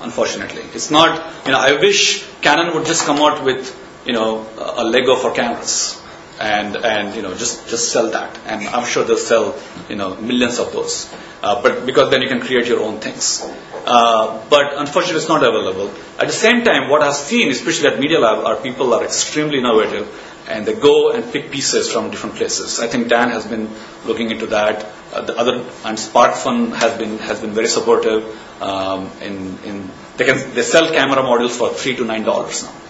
Unfortunately, 0.00 0.62
it's 0.74 0.90
not. 0.90 1.46
You 1.46 1.52
know, 1.52 1.58
I 1.58 1.78
wish 1.80 2.26
Canon 2.40 2.74
would 2.74 2.86
just 2.86 3.04
come 3.04 3.18
out 3.18 3.44
with 3.44 3.74
you 4.06 4.12
know 4.12 4.46
a 4.58 4.84
Lego 4.84 5.16
for 5.16 5.32
cameras 5.32 6.02
and 6.38 6.76
and 6.76 7.14
you 7.16 7.22
know 7.22 7.34
just 7.34 7.68
just 7.68 7.92
sell 7.92 8.10
that. 8.10 8.38
And 8.46 8.66
I'm 8.68 8.86
sure 8.86 9.04
they'll 9.04 9.16
sell 9.16 9.54
you 9.88 9.96
know 9.96 10.16
millions 10.16 10.58
of 10.58 10.72
those. 10.72 11.12
Uh, 11.42 11.62
but 11.62 11.86
because 11.86 12.10
then 12.10 12.22
you 12.22 12.28
can 12.28 12.40
create 12.40 12.66
your 12.66 12.80
own 12.80 13.00
things. 13.00 13.42
Uh, 13.86 14.44
but 14.48 14.76
unfortunately 14.78 15.18
it's 15.18 15.28
not 15.28 15.42
available. 15.42 15.88
At 16.18 16.26
the 16.26 16.32
same 16.32 16.64
time 16.64 16.90
what 16.90 17.02
I've 17.02 17.14
seen 17.14 17.50
especially 17.50 17.88
at 17.88 18.00
Media 18.00 18.18
Lab 18.18 18.44
are 18.44 18.56
people 18.56 18.92
are 18.94 19.04
extremely 19.04 19.58
innovative 19.58 20.08
and 20.48 20.66
they 20.66 20.74
go 20.74 21.12
and 21.12 21.32
pick 21.32 21.50
pieces 21.50 21.90
from 21.92 22.10
different 22.10 22.36
places. 22.36 22.78
I 22.80 22.86
think 22.86 23.08
Dan 23.08 23.30
has 23.30 23.46
been 23.46 23.68
looking 24.04 24.30
into 24.30 24.46
that. 24.46 24.86
Uh, 25.12 25.22
the 25.22 25.36
other 25.36 25.54
and 25.84 25.98
SparkFun 25.98 26.74
has 26.74 26.98
been 26.98 27.18
has 27.18 27.40
been 27.40 27.52
very 27.52 27.68
supportive. 27.68 28.24
Um, 28.62 29.10
in 29.20 29.58
in 29.64 29.90
they 30.16 30.24
can 30.24 30.54
they 30.54 30.62
sell 30.62 30.90
camera 30.92 31.22
modules 31.22 31.52
for 31.52 31.70
three 31.70 31.96
to 31.96 32.04
nine 32.04 32.24
dollars 32.24 32.64
now 32.64 32.85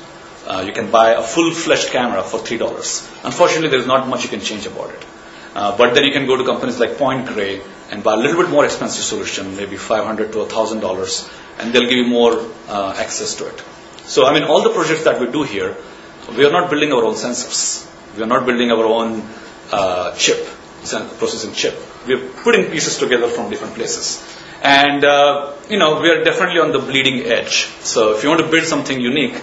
uh, 0.47 0.62
you 0.66 0.72
can 0.72 0.90
buy 0.90 1.11
a 1.12 1.22
full-fledged 1.22 1.90
camera 1.90 2.22
for 2.22 2.38
three 2.38 2.59
dollars. 2.59 3.09
Unfortunately, 3.24 3.68
there's 3.68 3.86
not 3.86 4.09
much 4.09 4.22
you 4.24 4.30
can 4.30 4.40
change 4.40 4.66
about 4.66 4.90
it. 4.90 5.07
Uh, 5.55 5.76
but 5.76 5.94
then 5.94 6.05
you 6.05 6.12
can 6.12 6.26
go 6.26 6.36
to 6.36 6.44
companies 6.44 6.78
like 6.78 6.99
Point 6.99 7.26
Grey 7.26 7.62
and 7.90 8.03
buy 8.03 8.14
a 8.14 8.16
little 8.16 8.42
bit 8.42 8.51
more 8.51 8.64
expensive 8.64 9.03
solution, 9.03 9.57
maybe 9.57 9.76
five 9.76 10.05
hundred 10.05 10.32
to 10.32 10.44
thousand 10.47 10.80
dollars, 10.80 11.28
and 11.59 11.72
they'll 11.72 11.88
give 11.88 11.99
you 11.99 12.07
more 12.07 12.34
uh, 12.68 12.94
access 12.97 13.34
to 13.36 13.47
it. 13.47 13.62
So, 14.05 14.26
I 14.26 14.32
mean, 14.34 14.44
all 14.44 14.62
the 14.62 14.70
projects 14.70 15.05
that 15.05 15.18
we 15.18 15.30
do 15.32 15.42
here, 15.42 15.76
we 16.36 16.44
are 16.44 16.53
not 16.53 16.70
building 16.70 16.92
our 16.92 17.05
own 17.05 17.14
sensors. 17.14 17.90
We 18.16 18.22
are 18.22 18.26
not 18.26 18.47
building 18.47 18.70
our 18.70 18.84
own 18.84 19.22
uh, 19.72 20.14
chip, 20.16 20.47
processing 21.18 21.53
chip. 21.53 21.74
We 22.07 22.14
are 22.14 22.28
putting 22.44 22.70
pieces 22.70 22.99
together 22.99 23.28
from 23.28 23.51
different 23.51 23.74
places. 23.74 24.22
And, 24.62 25.05
uh, 25.05 25.55
you 25.68 25.78
know, 25.78 26.01
we 26.01 26.11
are 26.11 26.22
definitely 26.22 26.61
on 26.61 26.72
the 26.72 26.78
bleeding 26.78 27.26
edge. 27.26 27.66
So 27.80 28.14
if 28.14 28.22
you 28.22 28.28
want 28.28 28.42
to 28.42 28.49
build 28.49 28.64
something 28.64 29.01
unique, 29.01 29.34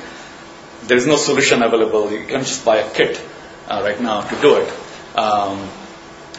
there 0.87 0.97
is 0.97 1.07
no 1.07 1.15
solution 1.15 1.61
available. 1.63 2.11
You 2.11 2.25
can 2.25 2.41
just 2.41 2.65
buy 2.65 2.77
a 2.77 2.89
kit 2.91 3.21
uh, 3.67 3.81
right 3.83 3.99
now 4.01 4.21
to 4.21 4.41
do 4.41 4.57
it. 4.57 4.69
Um, 5.15 5.69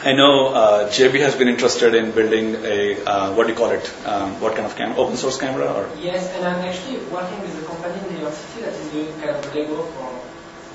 I 0.03 0.11
know 0.13 0.49
uh, 0.53 0.89
JB 0.89 1.19
has 1.21 1.35
been 1.35 1.47
interested 1.47 1.95
in 1.95 2.11
building 2.11 2.55
a 2.63 3.03
uh, 3.05 3.33
what 3.33 3.47
do 3.47 3.53
you 3.53 3.57
call 3.57 3.71
it? 3.71 3.85
Um, 4.05 4.39
what 4.41 4.53
kind 4.55 4.65
of 4.67 4.75
camera? 4.75 4.97
Open 4.97 5.17
source 5.17 5.37
camera 5.39 5.65
or? 5.73 5.89
Yes, 5.99 6.29
and 6.35 6.45
I'm 6.45 6.61
actually 6.65 6.97
working 7.09 7.39
with 7.41 7.63
a 7.63 7.65
company 7.65 7.97
in 8.07 8.13
New 8.15 8.21
York 8.21 8.33
City 8.33 8.65
that 8.65 8.73
is 8.73 8.89
doing 8.91 9.07
kind 9.21 9.31
of 9.31 9.55
Lego 9.55 9.81
for 9.83 10.11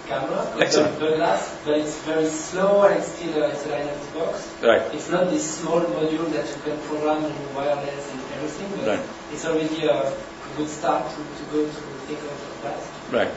camera. 0.09 0.37
called 0.47 0.63
Excellent. 0.63 0.99
The 0.99 1.15
glass, 1.17 1.55
but 1.65 1.79
it's 1.79 1.99
very 2.03 2.27
slow 2.27 2.83
and 2.89 2.99
it's 2.99 3.09
still 3.13 3.45
uh, 3.45 3.49
it's 3.49 3.67
a 3.67 3.69
Linux 3.69 4.15
box. 4.15 4.51
Right. 4.63 4.83
It's 4.95 5.11
not 5.11 5.31
this 5.31 5.45
small 5.61 5.81
module 5.81 6.27
that 6.33 6.47
you 6.49 6.59
can 6.65 6.79
program 6.89 7.25
in 7.25 7.55
wireless 7.55 8.11
and 8.11 8.21
everything, 8.35 8.69
but 8.79 8.89
Right. 8.89 9.07
it's 9.33 9.45
already 9.47 9.87
a 9.87 10.13
good 10.57 10.69
start 10.69 11.07
to, 11.11 11.17
to 11.39 11.43
go 11.53 11.65
to 11.67 11.81
think 12.09 12.19
of 12.19 12.37
that. 12.65 12.81
Right. 13.15 13.31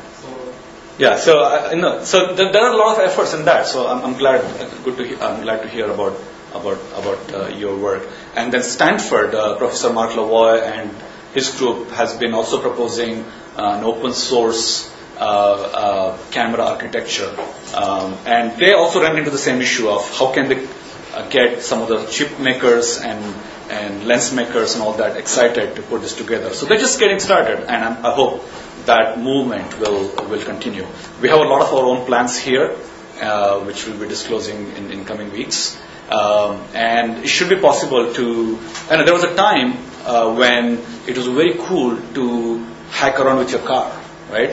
Yeah. 0.97 1.17
So 1.17 1.39
I, 1.39 1.73
you 1.73 1.81
know, 1.81 2.03
so 2.03 2.33
there, 2.33 2.51
there 2.51 2.63
are 2.63 2.73
a 2.73 2.77
lot 2.77 2.97
of 2.99 3.03
efforts 3.09 3.33
in 3.33 3.45
that. 3.45 3.65
So 3.67 3.87
I'm, 3.87 4.03
I'm 4.05 4.17
glad, 4.17 4.41
good 4.83 4.97
to, 4.97 5.03
he- 5.03 5.19
I'm 5.19 5.41
glad 5.41 5.63
to 5.63 5.67
hear 5.69 5.89
about 5.89 6.15
about 6.53 6.79
about 6.95 7.33
uh, 7.33 7.47
your 7.47 7.75
work. 7.77 8.07
And 8.35 8.53
then 8.53 8.63
Stanford, 8.63 9.33
uh, 9.33 9.57
Professor 9.57 9.91
Marc 9.91 10.11
Levoy 10.11 10.61
and 10.61 10.91
his 11.33 11.49
group 11.57 11.89
has 11.91 12.15
been 12.15 12.33
also 12.33 12.61
proposing 12.61 13.23
uh, 13.57 13.77
an 13.77 13.83
open 13.83 14.13
source 14.13 14.91
uh, 15.17 15.23
uh, 15.23 16.17
camera 16.31 16.63
architecture, 16.63 17.31
um, 17.75 18.17
and 18.25 18.57
they 18.59 18.73
also 18.73 19.01
ran 19.01 19.17
into 19.17 19.29
the 19.31 19.37
same 19.37 19.61
issue 19.61 19.89
of 19.89 20.07
how 20.17 20.31
can 20.33 20.49
they 20.49 20.67
uh, 21.13 21.27
get 21.29 21.61
some 21.61 21.81
of 21.81 21.87
the 21.89 22.05
chip 22.05 22.39
makers 22.39 22.99
and 22.99 23.35
and 23.69 24.05
lens 24.05 24.31
makers 24.33 24.73
and 24.75 24.83
all 24.83 24.93
that 24.93 25.17
excited 25.17 25.75
to 25.75 25.81
put 25.83 26.01
this 26.01 26.15
together. 26.15 26.53
So 26.53 26.65
they're 26.65 26.77
just 26.79 26.99
getting 26.99 27.19
started, 27.19 27.59
and 27.61 27.83
I'm, 27.83 28.05
I 28.05 28.11
hope 28.13 28.43
that 28.85 29.19
movement 29.19 29.79
will 29.79 30.09
will 30.29 30.43
continue. 30.43 30.85
We 31.21 31.29
have 31.29 31.39
a 31.39 31.43
lot 31.43 31.61
of 31.61 31.73
our 31.73 31.85
own 31.85 32.05
plans 32.05 32.37
here, 32.37 32.75
uh, 33.21 33.59
which 33.61 33.87
we'll 33.87 33.99
be 33.99 34.07
disclosing 34.07 34.75
in, 34.75 34.91
in 34.91 35.05
coming 35.05 35.31
weeks. 35.31 35.79
Um, 36.09 36.61
and 36.73 37.23
it 37.23 37.27
should 37.27 37.49
be 37.49 37.59
possible 37.59 38.13
to. 38.13 38.59
And 38.89 39.07
there 39.07 39.13
was 39.13 39.23
a 39.23 39.35
time 39.35 39.77
uh, 40.05 40.33
when 40.35 40.81
it 41.07 41.17
was 41.17 41.27
very 41.27 41.55
cool 41.55 41.97
to 42.13 42.65
hack 42.91 43.19
around 43.19 43.39
with 43.39 43.51
your 43.51 43.61
car, 43.61 43.91
right? 44.29 44.51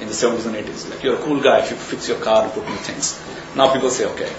In 0.00 0.06
the 0.06 0.14
70s 0.14 0.46
and 0.46 0.56
80s, 0.56 0.90
like 0.90 1.02
you're 1.02 1.16
a 1.16 1.22
cool 1.22 1.40
guy 1.40 1.58
if 1.60 1.70
you 1.70 1.76
fix 1.76 2.08
your 2.08 2.18
car 2.18 2.44
and 2.44 2.52
put 2.52 2.66
new 2.66 2.76
things. 2.76 3.22
Now 3.54 3.72
people 3.72 3.90
say 3.90 4.06
okay. 4.06 4.32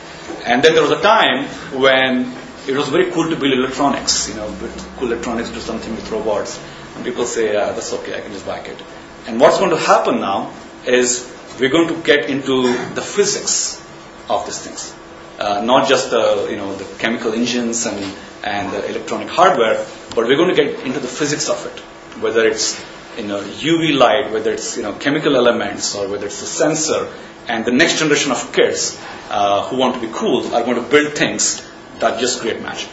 And 0.46 0.64
then 0.64 0.74
there 0.74 0.82
was 0.82 0.92
a 0.92 1.02
time 1.02 1.46
when 1.80 2.34
it 2.68 2.76
was 2.76 2.90
very 2.90 3.12
cool 3.12 3.30
to 3.30 3.36
build 3.36 3.54
electronics, 3.54 4.30
you 4.30 4.36
know, 4.36 4.52
build 4.54 4.72
cool 4.98 5.12
electronics, 5.12 5.50
do 5.50 5.60
something 5.60 5.94
with 5.96 6.10
robots. 6.12 6.60
And 6.96 7.06
people 7.06 7.26
say, 7.26 7.54
yeah, 7.54 7.72
that's 7.72 7.94
okay, 7.94 8.18
I 8.18 8.22
can 8.22 8.32
just 8.32 8.46
back 8.46 8.68
it. 8.68 8.82
And 9.28 9.40
what's 9.40 9.58
going 9.60 9.72
to 9.72 9.78
happen 9.78 10.20
now 10.20 10.54
is 10.86 11.32
we're 11.60 11.70
going 11.70 11.90
to 11.90 12.02
get 12.02 12.30
into 12.30 12.64
the 12.94 13.02
physics 13.02 13.82
of 14.30 14.46
these 14.46 14.60
things. 14.60 14.96
Uh, 15.40 15.62
not 15.64 15.88
just 15.88 16.12
the, 16.12 16.48
you 16.50 16.58
know, 16.58 16.76
the 16.76 16.86
chemical 16.98 17.34
engines 17.34 17.86
and, 17.86 18.16
and 18.44 18.72
the 18.72 18.88
electronic 18.90 19.30
hardware, 19.30 19.86
but 20.16 20.26
we're 20.28 20.38
going 20.38 20.56
to 20.56 20.56
get 20.56 20.86
into 20.86 21.00
the 21.00 21.08
physics 21.08 21.50
of 21.50 21.66
it. 21.66 21.80
Whether 22.22 22.48
it's 22.48 22.84
you 23.18 23.24
know, 23.24 23.42
UV 23.42 23.98
light, 23.98 24.32
whether 24.32 24.52
it's 24.52 24.78
you 24.78 24.84
know 24.84 24.94
chemical 24.94 25.36
elements 25.36 25.96
or 25.96 26.08
whether 26.08 26.26
it's 26.26 26.42
a 26.42 26.46
sensor, 26.46 27.12
and 27.48 27.66
the 27.66 27.72
next 27.72 28.00
generation 28.00 28.32
of 28.32 28.54
kids 28.54 28.98
uh, 29.30 29.68
who 29.68 29.78
want 29.78 29.96
to 29.96 30.02
be 30.02 30.10
cool 30.14 30.54
are 30.54 30.64
going 30.64 30.82
to 30.82 30.90
build 30.90 31.14
things 31.14 31.68
that 32.00 32.20
just 32.20 32.40
create 32.42 32.62
magic. 32.62 32.90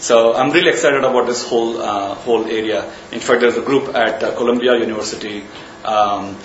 So 0.00 0.32
I'm 0.32 0.52
really 0.52 0.70
excited 0.70 1.02
about 1.02 1.26
this 1.26 1.48
whole 1.48 1.82
uh, 1.82 2.14
whole 2.14 2.46
area. 2.46 2.84
In 3.10 3.18
fact, 3.18 3.40
there's 3.40 3.56
a 3.56 3.62
group 3.62 3.94
at 3.96 4.22
uh, 4.22 4.34
Columbia 4.36 4.78
University, 4.78 5.42
um, 5.84 6.36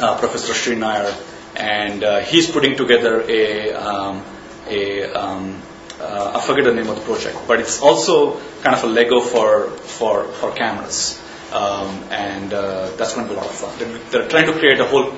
uh, 0.00 0.16
Professor 0.18 0.54
Shree 0.54 0.76
Nayar, 0.76 1.12
and 1.56 2.02
uh, 2.02 2.20
he's 2.20 2.50
putting 2.50 2.74
together 2.74 3.20
a 3.28 3.72
um, 3.74 4.24
a 4.66 5.12
um, 5.12 5.60
uh, 6.00 6.32
I 6.36 6.40
forget 6.40 6.64
the 6.64 6.72
name 6.72 6.88
of 6.88 6.96
the 6.96 7.02
project, 7.02 7.36
but 7.46 7.60
it's 7.60 7.82
also 7.82 8.40
kind 8.62 8.74
of 8.74 8.82
a 8.84 8.86
Lego 8.86 9.20
for 9.20 9.68
for 9.72 10.24
for 10.40 10.52
cameras, 10.52 11.20
um, 11.52 12.02
and 12.10 12.54
uh, 12.54 12.88
that's 12.96 13.12
going 13.12 13.28
to 13.28 13.32
be 13.34 13.38
a 13.38 13.42
lot 13.42 13.50
of 13.50 13.56
fun. 13.56 13.78
They're, 13.78 13.98
they're 14.10 14.28
trying 14.28 14.46
to 14.46 14.54
create 14.54 14.80
a 14.80 14.86
whole 14.86 15.12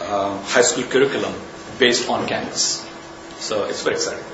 high 0.00 0.62
school 0.62 0.84
curriculum 0.90 1.34
based 1.78 2.10
on 2.10 2.26
cameras, 2.26 2.84
so 3.38 3.62
it's 3.64 3.82
very 3.82 3.94
exciting. 3.94 4.33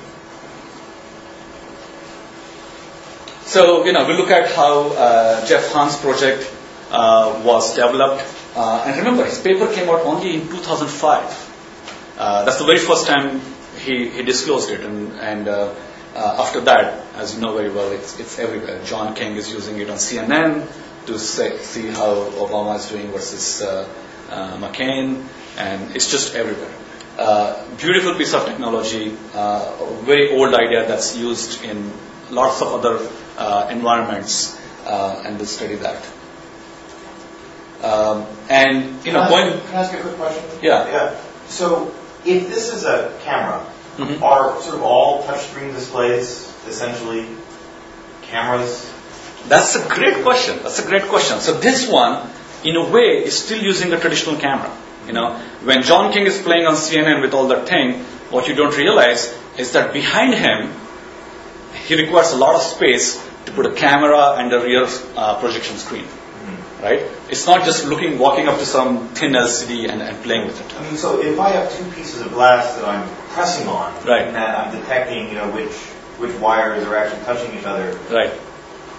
So 3.51 3.84
you 3.84 3.92
know, 3.92 4.07
we 4.07 4.14
look 4.14 4.30
at 4.30 4.48
how 4.53 4.90
uh, 4.90 5.44
Jeff 5.44 5.72
Han's 5.72 5.96
project 5.96 6.48
uh, 6.92 7.42
was 7.44 7.74
developed, 7.74 8.22
uh, 8.55 8.84
and 8.86 8.96
remember, 8.96 9.24
his 9.24 9.40
paper 9.40 9.66
came 9.66 9.88
out 9.88 10.03
only 10.03 10.36
in 10.36 10.42
2005. 10.46 12.14
Uh, 12.16 12.44
that's 12.44 12.59
the 12.59 12.64
very 12.64 12.78
first 12.78 13.09
time 13.09 13.40
he, 13.80 14.09
he 14.09 14.22
disclosed 14.22 14.70
it, 14.70 14.82
and, 14.82 15.14
and 15.18 15.48
uh, 15.48 15.74
uh, 16.14 16.36
after 16.38 16.61
that, 16.61 17.05
as 17.16 17.34
you 17.34 17.40
know 17.40 17.53
very 17.57 17.70
well, 17.70 17.90
it's, 17.90 18.20
it's 18.20 18.38
everywhere. 18.38 18.84
John 18.84 19.16
King 19.16 19.34
is 19.34 19.51
using 19.51 19.80
it 19.80 19.90
on 19.90 19.96
CNN 19.96 20.64
to 21.07 21.18
say, 21.18 21.59
see 21.59 21.88
how 21.88 22.14
Obama 22.46 22.76
is 22.76 22.88
doing 22.88 23.11
versus 23.11 23.62
McCain, 24.30 25.26
and 25.59 25.96
it's 25.96 26.09
just 26.09 26.36
everywhere. 26.36 26.70
Beautiful 27.78 28.14
piece 28.14 28.32
of 28.32 28.44
technology, 28.46 29.16
uh, 29.34 29.74
very 30.03 30.38
old 30.38 30.55
idea 30.55 30.86
that's 30.86 31.16
used 31.16 31.64
in 31.64 31.90
lots 32.30 32.62
of 32.62 32.68
other 32.68 33.11
environments, 33.70 34.59
uh, 34.87 35.22
and 35.24 35.37
we'll 35.39 35.47
study 35.47 35.76
that. 35.76 36.05
Um, 37.83 38.26
and 38.49 39.05
you 39.05 39.12
know, 39.12 39.26
Can 39.26 39.33
I 39.33 39.51
Can 39.53 39.74
I 39.74 39.81
ask 39.81 39.95
a 39.95 40.01
quick 40.01 40.16
question? 40.16 40.45
Yeah. 40.62 40.87
Yeah. 40.87 41.14
So 41.49 41.93
if 42.24 42.49
this 42.49 42.72
is 42.72 42.85
a 42.85 43.12
camera, 43.24 43.64
Mhm. 43.97 44.22
are 44.22 44.61
sort 44.62 44.74
of 44.74 44.83
all 44.83 45.24
touchscreen 45.24 45.74
displays 45.74 46.49
essentially 46.68 47.26
cameras? 48.31 48.87
That's 49.49 49.76
a 49.76 49.89
great 49.89 50.22
question. 50.22 50.61
That's 50.62 50.78
a 50.78 50.87
great 50.87 51.09
question. 51.09 51.41
So 51.41 51.53
this 51.53 51.89
one, 51.89 52.31
in 52.62 52.76
a 52.76 52.85
way, 52.85 53.24
is 53.24 53.39
still 53.39 53.59
using 53.59 53.93
a 53.93 53.99
traditional 53.99 54.37
camera. 54.37 54.70
You 55.07 55.14
know, 55.14 55.37
when 55.64 55.83
John 55.83 56.12
King 56.12 56.26
is 56.26 56.39
playing 56.39 56.66
on 56.66 56.76
CNN 56.76 57.22
with 57.22 57.35
all 57.35 57.49
that 57.49 57.66
thing, 57.66 58.05
what 58.31 58.47
you 58.49 58.55
don't 58.55 58.76
realize 58.76 59.33
is 59.57 59.72
that 59.72 59.93
behind 59.93 60.35
him, 60.35 60.72
he 61.87 61.95
requires 61.97 62.33
a 62.33 62.37
lot 62.37 62.55
of 62.55 62.62
space 62.62 63.21
to 63.47 63.53
put 63.53 63.66
a 63.66 63.73
camera 63.73 64.35
and 64.39 64.53
a 64.53 64.61
rear 64.61 64.87
uh, 65.16 65.39
projection 65.41 65.77
screen. 65.77 66.05
Right? 66.83 67.03
It's 67.29 67.47
not 67.47 67.66
just 67.66 67.85
looking, 67.87 68.18
walking 68.18 68.49
up 68.49 68.59
to 68.59 68.64
some 68.64 69.09
thin 69.09 69.33
LCD 69.33 69.91
and, 69.91 70.01
and 70.01 70.23
playing 70.25 70.47
with 70.47 70.59
it. 70.64 70.81
I 70.81 70.83
mean, 70.83 70.97
so 70.97 71.21
if 71.21 71.39
I 71.39 71.51
have 71.51 71.71
two 71.77 71.85
pieces 71.91 72.23
of 72.23 72.33
glass 72.33 72.75
that 72.77 72.87
I'm 72.87 73.07
pressing 73.35 73.68
on, 73.68 73.93
Right. 74.07 74.23
and 74.23 74.35
that 74.35 74.59
I'm 74.59 74.73
detecting, 74.81 75.29
you 75.29 75.35
know, 75.35 75.51
which 75.51 75.73
which 76.16 76.35
wires 76.41 76.87
are 76.87 76.97
actually 76.97 77.23
touching 77.25 77.59
each 77.59 77.66
other, 77.66 77.93
Right? 78.11 78.33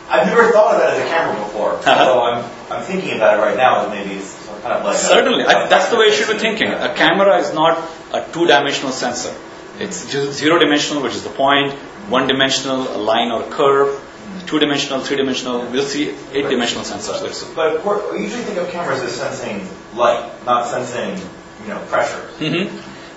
I've 0.10 0.28
never 0.28 0.52
thought 0.52 0.76
of 0.76 0.82
that 0.82 0.94
as 0.94 1.06
a 1.06 1.08
camera 1.10 1.36
before. 1.44 1.72
Uh-huh. 1.82 2.06
So 2.06 2.22
I'm 2.22 2.46
I'm 2.72 2.84
thinking 2.84 3.16
about 3.16 3.40
it 3.40 3.42
right 3.42 3.58
now 3.58 3.82
as 3.86 3.90
maybe 3.90 4.14
it's 4.14 4.38
kind 4.62 4.74
of 4.78 4.84
like 4.86 4.98
Certainly, 4.98 5.46
I, 5.46 5.68
that's 5.68 5.90
the 5.90 5.98
way 5.98 6.06
you 6.06 6.12
should 6.14 6.28
be 6.32 6.38
thinking. 6.38 6.68
A 6.68 6.94
camera 6.94 7.38
is 7.40 7.52
not 7.52 7.80
a 8.14 8.24
two-dimensional 8.32 8.92
sensor. 8.92 9.34
It's 9.80 10.06
just 10.12 10.38
zero-dimensional, 10.38 11.02
which 11.02 11.16
is 11.16 11.24
the 11.24 11.32
point. 11.32 11.74
One-dimensional, 12.10 12.96
a 12.96 12.98
line 12.98 13.32
or 13.32 13.44
a 13.44 13.50
curve. 13.50 14.00
Two-dimensional, 14.48 15.02
three-dimensional. 15.02 15.72
We'll 15.72 15.84
see 15.84 16.16
eight-dimensional 16.34 16.84
sensors 16.86 17.20
very. 17.22 17.56
But 17.56 17.76
of 17.76 17.82
course, 17.84 18.02
we 18.12 18.24
usually 18.24 18.44
think 18.44 18.58
of 18.58 18.70
cameras 18.70 19.02
as 19.02 19.14
sensing 19.16 19.68
light, 19.96 20.32
not 20.46 20.68
sensing, 20.68 21.18
you 21.64 21.70
know, 21.70 21.80
pressure. 21.88 22.22
hmm 22.40 22.68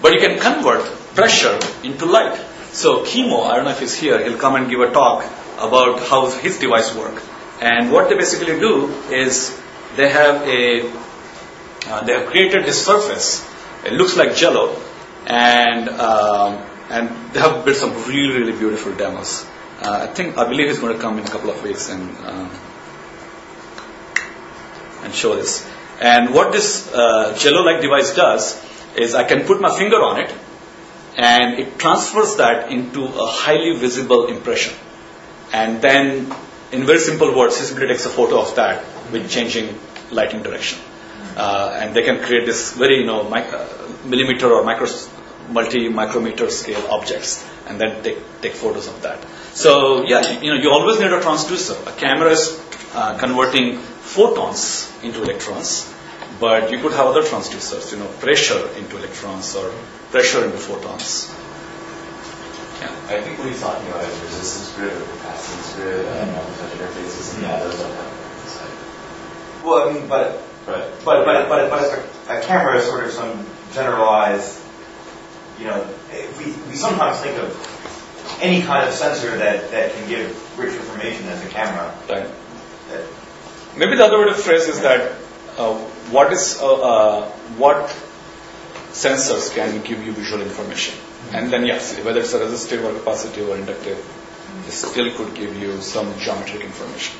But 0.02 0.12
you 0.12 0.20
can 0.20 0.38
convert 0.38 0.84
pressure 1.14 1.58
into 1.82 2.06
light. 2.06 2.38
So 2.72 3.04
Kimo, 3.04 3.42
I 3.42 3.54
don't 3.56 3.64
know 3.64 3.70
if 3.70 3.80
he's 3.80 3.94
here, 3.94 4.22
he'll 4.22 4.38
come 4.38 4.56
and 4.56 4.68
give 4.68 4.80
a 4.80 4.90
talk 4.90 5.24
about 5.58 6.00
how 6.00 6.28
his 6.30 6.58
device 6.58 6.94
work. 6.94 7.22
And 7.60 7.92
what 7.92 8.08
they 8.08 8.16
basically 8.16 8.58
do 8.58 8.88
is 9.10 9.56
they 9.96 10.08
have 10.08 10.42
a, 10.42 10.90
uh, 11.86 12.04
they 12.04 12.12
have 12.14 12.26
created 12.26 12.66
this 12.66 12.84
surface. 12.84 13.48
It 13.84 13.92
looks 13.92 14.16
like 14.16 14.34
Jello, 14.34 14.76
and 15.26 15.88
um, 15.88 16.58
and 16.90 17.08
they 17.32 17.40
have 17.40 17.64
built 17.64 17.76
some 17.76 17.92
really 18.06 18.38
really 18.38 18.52
beautiful 18.52 18.94
demos. 18.94 19.46
Uh, 19.82 20.06
I 20.08 20.14
think 20.14 20.38
I 20.38 20.48
believe 20.48 20.68
he's 20.68 20.78
going 20.78 20.94
to 20.94 21.00
come 21.00 21.18
in 21.18 21.24
a 21.24 21.30
couple 21.30 21.50
of 21.50 21.62
weeks 21.62 21.90
and 21.90 22.02
um, 22.26 22.50
and 25.02 25.14
show 25.14 25.36
this. 25.36 25.68
And 26.00 26.34
what 26.34 26.52
this 26.52 26.92
uh, 26.92 27.36
Jello-like 27.38 27.80
device 27.80 28.14
does 28.14 28.60
is 28.96 29.14
I 29.14 29.24
can 29.24 29.44
put 29.44 29.60
my 29.60 29.76
finger 29.76 29.96
on 29.96 30.20
it, 30.20 30.32
and 31.16 31.58
it 31.58 31.78
transfers 31.78 32.36
that 32.36 32.72
into 32.72 33.04
a 33.04 33.26
highly 33.26 33.76
visible 33.76 34.26
impression. 34.26 34.74
And 35.52 35.80
then, 35.80 36.32
in 36.72 36.84
very 36.84 36.98
simple 36.98 37.36
words, 37.36 37.58
he 37.58 37.64
simply 37.64 37.86
takes 37.86 38.06
a 38.06 38.08
photo 38.08 38.40
of 38.40 38.56
that 38.56 38.84
with 39.12 39.30
changing 39.30 39.78
lighting 40.10 40.42
direction. 40.42 40.78
Uh, 41.36 41.78
and 41.80 41.94
they 41.94 42.02
can 42.02 42.20
create 42.22 42.46
this 42.46 42.72
very, 42.72 43.00
you 43.00 43.06
know, 43.06 43.28
mic- 43.28 43.52
uh, 43.52 43.66
millimeter 44.04 44.52
or 44.52 44.64
micro, 44.64 44.86
multi 45.50 45.88
micrometer 45.88 46.50
scale 46.50 46.86
objects, 46.90 47.44
and 47.66 47.80
then 47.80 48.02
take, 48.02 48.18
take 48.40 48.52
photos 48.52 48.88
of 48.88 49.02
that. 49.02 49.18
So, 49.52 50.04
yeah, 50.04 50.20
you, 50.30 50.40
you 50.40 50.54
know, 50.54 50.60
you 50.60 50.70
always 50.70 50.98
need 51.00 51.12
a 51.12 51.20
transducer. 51.20 51.76
A 51.86 51.92
camera 51.92 52.30
is 52.30 52.60
uh, 52.94 53.16
converting 53.18 53.78
photons 53.78 54.90
into 55.02 55.22
electrons, 55.22 55.92
but 56.40 56.70
you 56.70 56.78
could 56.78 56.92
have 56.92 57.06
other 57.06 57.22
transducers, 57.22 57.92
you 57.92 57.98
know, 57.98 58.06
pressure 58.18 58.68
into 58.76 58.96
electrons 58.96 59.54
or 59.54 59.72
pressure 60.10 60.44
into 60.44 60.58
photons. 60.58 61.32
Yeah. 62.80 62.90
I 63.08 63.20
think 63.22 63.38
what 63.38 63.48
he's 63.48 63.60
talking 63.60 63.88
about 63.88 64.04
is 64.04 64.20
resistance 64.22 64.74
grid 64.76 64.92
or 64.92 65.04
capacitance 65.06 65.76
grid, 65.76 66.06
uh, 66.06 66.26
multi-touch 66.26 66.72
interfaces, 66.78 67.34
and 67.34 67.42
yeah, 67.42 67.60
those 67.60 67.78
don't 67.78 67.94
have 67.94 68.12
inside. 68.42 69.64
Well, 69.64 69.88
I 69.88 69.92
mean, 69.92 70.08
but 70.08 70.42
Right. 70.66 70.82
but 71.04 71.26
but 71.26 71.48
but, 71.50 71.68
but 71.68 71.82
a, 72.28 72.38
a 72.38 72.40
camera 72.40 72.78
is 72.78 72.86
sort 72.86 73.04
of 73.04 73.12
some 73.12 73.46
generalized, 73.74 74.58
you 75.58 75.66
know, 75.66 75.86
we 76.38 76.46
we 76.68 76.76
sometimes 76.76 77.20
think 77.20 77.38
of 77.38 77.50
any 78.40 78.62
kind 78.62 78.88
of 78.88 78.94
sensor 78.94 79.36
that 79.38 79.70
that 79.70 79.92
can 79.92 80.08
give 80.08 80.58
rich 80.58 80.74
information 80.74 81.26
as 81.26 81.44
a 81.44 81.48
camera. 81.48 81.94
Right. 82.08 82.28
That, 82.90 83.06
Maybe 83.76 83.96
the 83.96 84.04
other 84.04 84.20
way 84.20 84.26
to 84.26 84.34
phrase 84.34 84.68
is 84.68 84.80
that 84.82 85.12
uh, 85.58 85.74
what 86.14 86.32
is 86.32 86.60
uh, 86.60 86.74
uh, 86.74 87.28
what 87.58 87.88
sensors 88.92 89.52
can 89.54 89.82
give 89.82 90.04
you 90.06 90.12
visual 90.12 90.42
information, 90.42 90.94
and 91.32 91.52
then 91.52 91.66
yes, 91.66 91.98
whether 92.04 92.20
it's 92.20 92.32
a 92.34 92.38
resistive 92.38 92.84
or 92.84 92.92
capacitive 92.92 93.48
or 93.48 93.56
inductive, 93.56 93.98
they 94.64 94.70
still 94.70 95.10
could 95.16 95.34
give 95.34 95.56
you 95.56 95.80
some 95.80 96.16
geometric 96.20 96.62
information. 96.62 97.18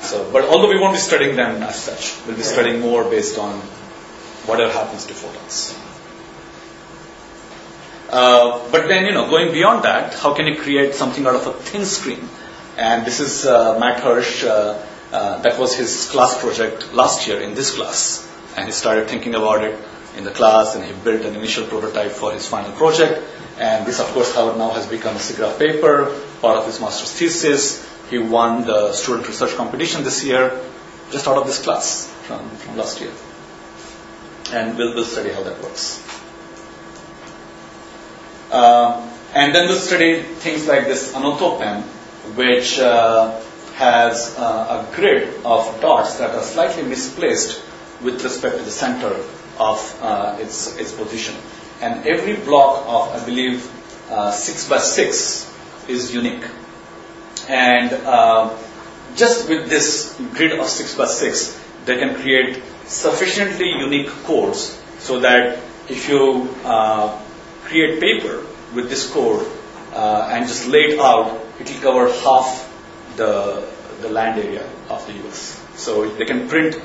So, 0.00 0.30
but 0.32 0.44
although 0.44 0.70
we 0.70 0.78
won't 0.80 0.94
be 0.94 0.98
studying 1.00 1.36
them 1.36 1.62
as 1.62 1.82
such, 1.82 2.26
we'll 2.26 2.36
be 2.36 2.42
studying 2.42 2.80
more 2.80 3.04
based 3.04 3.38
on 3.38 3.60
whatever 4.48 4.72
happens 4.72 5.04
to 5.06 5.14
photons. 5.14 5.76
Uh, 8.10 8.68
but 8.72 8.88
then, 8.88 9.06
you 9.06 9.12
know, 9.12 9.30
going 9.30 9.52
beyond 9.52 9.84
that, 9.84 10.14
how 10.14 10.34
can 10.34 10.46
you 10.46 10.56
create 10.60 10.94
something 10.94 11.26
out 11.26 11.36
of 11.36 11.46
a 11.46 11.52
thin 11.52 11.84
screen? 11.84 12.28
And 12.76 13.06
this 13.06 13.20
is 13.20 13.46
uh, 13.46 13.78
Matt 13.78 14.00
Hirsch. 14.00 14.42
Uh, 14.44 14.84
uh, 15.12 15.42
that 15.42 15.58
was 15.58 15.76
his 15.76 16.08
class 16.10 16.40
project 16.40 16.92
last 16.92 17.26
year 17.26 17.40
in 17.40 17.54
this 17.54 17.74
class, 17.74 18.28
and 18.56 18.66
he 18.66 18.72
started 18.72 19.08
thinking 19.08 19.34
about 19.34 19.64
it 19.64 19.78
in 20.16 20.24
the 20.24 20.30
class, 20.30 20.76
and 20.76 20.84
he 20.84 20.92
built 20.92 21.24
an 21.24 21.34
initial 21.34 21.66
prototype 21.66 22.12
for 22.12 22.32
his 22.32 22.46
final 22.46 22.72
project. 22.72 23.22
And 23.58 23.86
this, 23.86 24.00
of 24.00 24.06
course, 24.08 24.34
how 24.34 24.56
now 24.56 24.70
has 24.70 24.86
become 24.86 25.16
a 25.16 25.18
SIGGRAPH 25.18 25.58
paper, 25.58 26.16
part 26.40 26.58
of 26.58 26.66
his 26.66 26.80
master's 26.80 27.12
thesis. 27.12 27.86
He 28.08 28.18
won 28.18 28.66
the 28.66 28.92
student 28.92 29.28
research 29.28 29.54
competition 29.54 30.02
this 30.02 30.24
year, 30.24 30.60
just 31.10 31.28
out 31.28 31.36
of 31.36 31.46
this 31.46 31.62
class 31.62 32.10
from, 32.22 32.48
from 32.50 32.76
last 32.76 33.00
year. 33.00 33.12
And 34.52 34.76
we'll, 34.78 34.94
we'll 34.94 35.04
study 35.04 35.30
how 35.30 35.42
that 35.42 35.62
works. 35.62 36.19
Uh, 38.50 39.08
and 39.34 39.54
then 39.54 39.68
we'll 39.68 39.78
study 39.78 40.22
things 40.22 40.66
like 40.66 40.86
this 40.86 41.12
Anoto 41.12 41.58
pen, 41.58 41.82
which 42.34 42.78
uh, 42.78 43.40
has 43.74 44.36
uh, 44.36 44.84
a 44.84 44.96
grid 44.96 45.34
of 45.44 45.80
dots 45.80 46.18
that 46.18 46.34
are 46.34 46.42
slightly 46.42 46.82
misplaced 46.82 47.62
with 48.02 48.22
respect 48.24 48.58
to 48.58 48.62
the 48.64 48.70
center 48.70 49.14
of 49.58 49.98
uh, 50.02 50.36
its, 50.40 50.76
its 50.78 50.92
position. 50.92 51.34
And 51.80 52.06
every 52.06 52.36
block 52.36 52.84
of, 52.86 53.22
I 53.22 53.24
believe, 53.24 53.70
uh, 54.10 54.32
6 54.32 54.68
by 54.68 54.78
6 54.78 55.88
is 55.88 56.12
unique. 56.12 56.44
And 57.48 57.92
uh, 57.92 58.56
just 59.16 59.48
with 59.48 59.68
this 59.68 60.18
grid 60.34 60.58
of 60.58 60.66
6 60.66 60.96
by 60.96 61.06
6, 61.06 61.60
they 61.84 61.98
can 61.98 62.16
create 62.16 62.62
sufficiently 62.86 63.68
unique 63.68 64.08
codes 64.24 64.78
so 64.98 65.20
that 65.20 65.58
if 65.88 66.08
you 66.08 66.54
uh, 66.64 67.18
create 67.70 68.00
paper 68.00 68.44
with 68.74 68.90
this 68.90 69.10
code 69.10 69.46
uh, 69.92 70.28
and 70.30 70.46
just 70.46 70.66
lay 70.68 70.92
it 70.92 70.98
out, 70.98 71.40
it 71.58 71.70
will 71.70 71.80
cover 71.80 72.12
half 72.24 72.66
the, 73.16 73.66
the 74.02 74.08
land 74.08 74.38
area 74.38 74.68
of 74.88 75.06
the 75.06 75.14
US. 75.26 75.64
So 75.76 76.08
they 76.08 76.24
can 76.24 76.48
print 76.48 76.80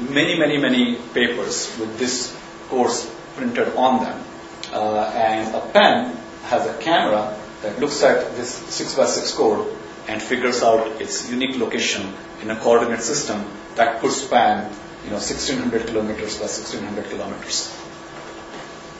many, 0.00 0.38
many, 0.38 0.58
many 0.58 0.96
papers 1.12 1.76
with 1.78 1.98
this 1.98 2.36
course 2.68 3.12
printed 3.36 3.74
on 3.76 4.04
them. 4.04 4.24
Uh, 4.72 5.12
and 5.14 5.54
a 5.54 5.60
pen 5.72 6.16
has 6.44 6.66
a 6.66 6.78
camera 6.78 7.36
that 7.62 7.78
looks 7.80 8.02
at 8.02 8.36
this 8.36 8.54
6 8.54 8.94
by 8.94 9.06
6 9.06 9.34
code 9.34 9.76
and 10.06 10.22
figures 10.22 10.62
out 10.62 11.00
its 11.00 11.30
unique 11.30 11.58
location 11.58 12.14
in 12.42 12.50
a 12.50 12.56
coordinate 12.56 13.02
system 13.02 13.44
that 13.74 14.00
could 14.00 14.12
span 14.12 14.70
you 15.04 15.10
know 15.10 15.16
1600 15.16 15.86
kilometers 15.86 16.36
by 16.36 16.46
1600 16.46 17.10
kilometers. 17.10 17.74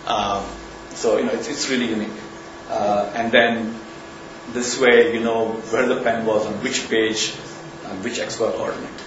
Um, 0.07 0.45
so 0.95 1.19
you 1.19 1.25
know 1.25 1.33
it's, 1.33 1.49
it's 1.49 1.69
really 1.69 1.89
unique. 1.89 2.19
Uh, 2.69 3.11
and 3.15 3.33
then 3.33 3.75
this 4.53 4.81
way 4.81 5.15
you 5.15 5.21
know 5.21 5.53
where 5.71 5.87
the 5.87 6.03
pen 6.03 6.27
was 6.27 6.47
on 6.47 6.55
which 6.63 6.89
page 6.89 7.35
and 7.87 8.05
which 8.05 8.19
XY 8.19 8.53
coordinate. 8.55 9.01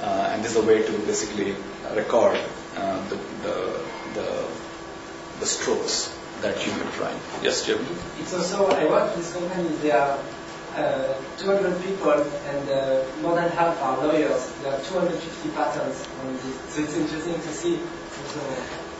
Uh, 0.00 0.30
and 0.32 0.44
this 0.44 0.56
is 0.56 0.64
a 0.64 0.66
way 0.66 0.82
to 0.82 0.92
basically 1.06 1.54
record 1.94 2.38
uh, 2.76 3.08
the, 3.08 3.16
the, 3.42 3.80
the, 4.14 4.48
the 5.40 5.46
strokes 5.46 6.14
that 6.40 6.64
you 6.64 6.72
will 6.72 6.90
try. 6.92 7.12
Yes, 7.42 7.66
Jim? 7.66 7.84
It's 8.18 8.32
also, 8.32 8.68
I 8.68 8.84
work 8.86 9.16
with 9.16 9.32
companies, 9.34 9.80
there 9.80 9.98
are 9.98 10.18
uh, 10.76 11.14
200 11.38 11.82
people 11.82 12.12
and 12.12 12.68
uh, 12.68 13.04
more 13.22 13.34
than 13.34 13.50
half 13.50 13.80
are 13.82 14.06
lawyers. 14.06 14.52
There 14.62 14.72
are 14.72 14.80
250 14.80 15.48
patents 15.50 16.06
on 16.20 16.32
this. 16.34 16.60
So 16.70 16.82
it's 16.82 16.96
interesting 16.96 17.34
to 17.34 17.48
see 17.48 17.74
also 17.74 18.40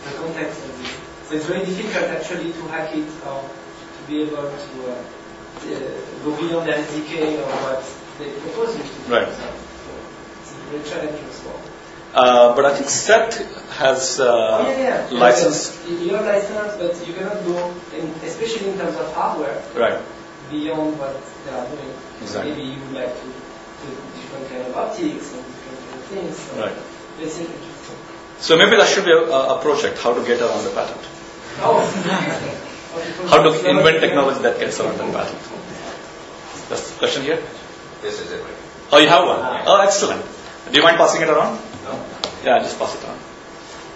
the 0.04 0.18
context 0.18 0.64
of 0.64 0.78
this. 0.78 1.07
So 1.28 1.34
it's 1.34 1.46
very 1.46 1.64
difficult 1.64 2.04
actually 2.10 2.52
to 2.52 2.62
hack 2.68 2.94
it 2.94 3.08
or 3.26 3.42
to 3.42 4.00
be 4.08 4.22
able 4.22 4.48
to 4.48 4.74
uh, 4.88 4.94
uh, 4.94 6.24
go 6.24 6.36
beyond 6.40 6.68
the 6.68 6.72
SDK 6.72 7.36
or 7.38 7.52
what 7.66 7.84
they 8.18 8.30
propose 8.40 8.76
you 8.76 8.82
to 8.82 8.88
do. 9.06 9.12
Right. 9.12 9.28
So, 9.28 9.44
it's 10.40 10.52
a 10.52 10.56
very 10.70 10.84
challenging 10.88 11.30
sport. 11.30 11.60
Uh, 12.14 12.56
but 12.56 12.64
I 12.64 12.74
think 12.74 12.88
SET 12.88 13.34
has 13.76 14.18
uh, 14.18 14.24
Oh, 14.64 14.70
yeah, 14.70 15.06
yeah. 15.10 15.18
license. 15.18 15.76
You 15.86 16.14
have 16.16 16.24
license, 16.24 16.72
but 16.80 17.06
you 17.06 17.12
cannot 17.12 17.44
go, 17.44 17.74
in, 17.94 18.08
especially 18.24 18.70
in 18.70 18.78
terms 18.78 18.96
of 18.96 19.12
hardware, 19.14 19.62
Right. 19.76 20.00
beyond 20.50 20.98
what 20.98 21.14
they 21.44 21.52
are 21.52 21.66
doing. 21.68 21.92
Exactly. 22.22 22.50
Maybe 22.52 22.62
you 22.72 22.80
would 22.80 22.94
like 22.94 23.12
to 23.20 23.26
do 23.26 23.90
different 24.16 24.48
kind 24.48 24.62
of 24.66 24.74
optics 24.76 25.34
and 25.36 25.44
different 25.44 25.78
kind 25.84 26.00
of 26.00 26.04
things. 26.08 26.36
So 26.38 26.56
Right. 26.56 26.76
It's 27.20 27.36
interesting. 27.38 27.96
So 28.40 28.56
maybe 28.56 28.76
that 28.76 28.88
should 28.88 29.04
be 29.04 29.12
a, 29.12 29.20
a 29.28 29.58
project, 29.60 29.98
how 29.98 30.14
to 30.14 30.22
get 30.24 30.40
around 30.40 30.64
the 30.64 30.70
patent. 30.70 31.02
How 31.58 33.42
to 33.42 33.50
invent 33.68 34.00
technology 34.00 34.40
that 34.42 34.60
gets 34.60 34.78
around 34.80 34.98
the 34.98 35.04
patent. 35.04 35.38
That's 36.68 36.90
the 36.92 36.98
question 36.98 37.22
here? 37.22 37.42
This 38.02 38.20
is 38.20 38.30
it. 38.30 38.44
Oh, 38.92 38.98
you 38.98 39.08
have 39.08 39.26
one? 39.26 39.40
Oh, 39.66 39.80
excellent. 39.82 40.22
Do 40.70 40.76
you 40.78 40.84
mind 40.84 40.96
passing 40.98 41.22
it 41.22 41.28
around? 41.28 41.58
No? 41.84 42.04
Yeah, 42.44 42.58
just 42.60 42.78
pass 42.78 42.94
it 42.94 43.04
on. 43.08 43.18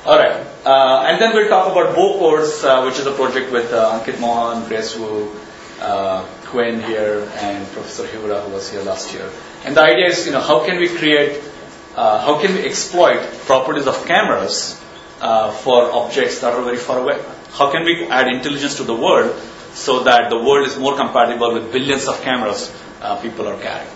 All 0.05 0.19
right. 0.19 0.45
Uh, 0.65 1.07
and 1.07 1.21
then 1.21 1.35
we'll 1.35 1.49
talk 1.49 1.71
about 1.71 1.95
Bokodes, 1.95 2.65
uh, 2.65 2.83
which 2.85 2.99
is 2.99 3.07
a 3.07 3.13
project 3.13 3.53
with 3.53 3.73
uh, 3.73 4.01
Ankit 4.01 4.19
Mohan, 4.19 4.67
Grace 4.69 4.97
Woo, 4.97 5.31
uh, 5.81 6.25
Quinn 6.47 6.83
here, 6.83 7.31
and 7.37 7.67
Professor 7.69 8.05
Hiura, 8.05 8.43
who 8.45 8.53
was 8.53 8.71
here 8.71 8.83
last 8.83 9.15
year. 9.15 9.31
And 9.65 9.77
the 9.77 9.83
idea 9.83 10.07
is, 10.09 10.27
you 10.27 10.33
know, 10.33 10.41
how 10.41 10.67
can 10.67 10.79
we 10.79 10.89
create, 10.89 11.41
uh, 11.95 12.21
how 12.27 12.41
can 12.41 12.55
we 12.55 12.65
exploit 12.65 13.21
properties 13.47 13.87
of 13.87 14.05
cameras 14.05 14.81
uh, 15.21 15.53
for 15.53 15.93
objects 15.93 16.41
that 16.41 16.53
are 16.55 16.63
very 16.63 16.79
far 16.79 16.99
away? 16.99 17.21
How 17.53 17.71
can 17.71 17.85
we 17.85 18.07
add 18.07 18.29
intelligence 18.29 18.77
to 18.77 18.85
the 18.85 18.95
world 18.95 19.39
so 19.75 20.05
that 20.05 20.31
the 20.31 20.39
world 20.39 20.67
is 20.67 20.79
more 20.79 20.97
compatible 20.97 21.55
with 21.55 21.73
billions 21.73 22.09
of 22.09 22.21
cameras 22.23 22.75
uh, 23.01 23.17
people 23.17 23.47
are 23.49 23.59
carrying? 23.59 23.91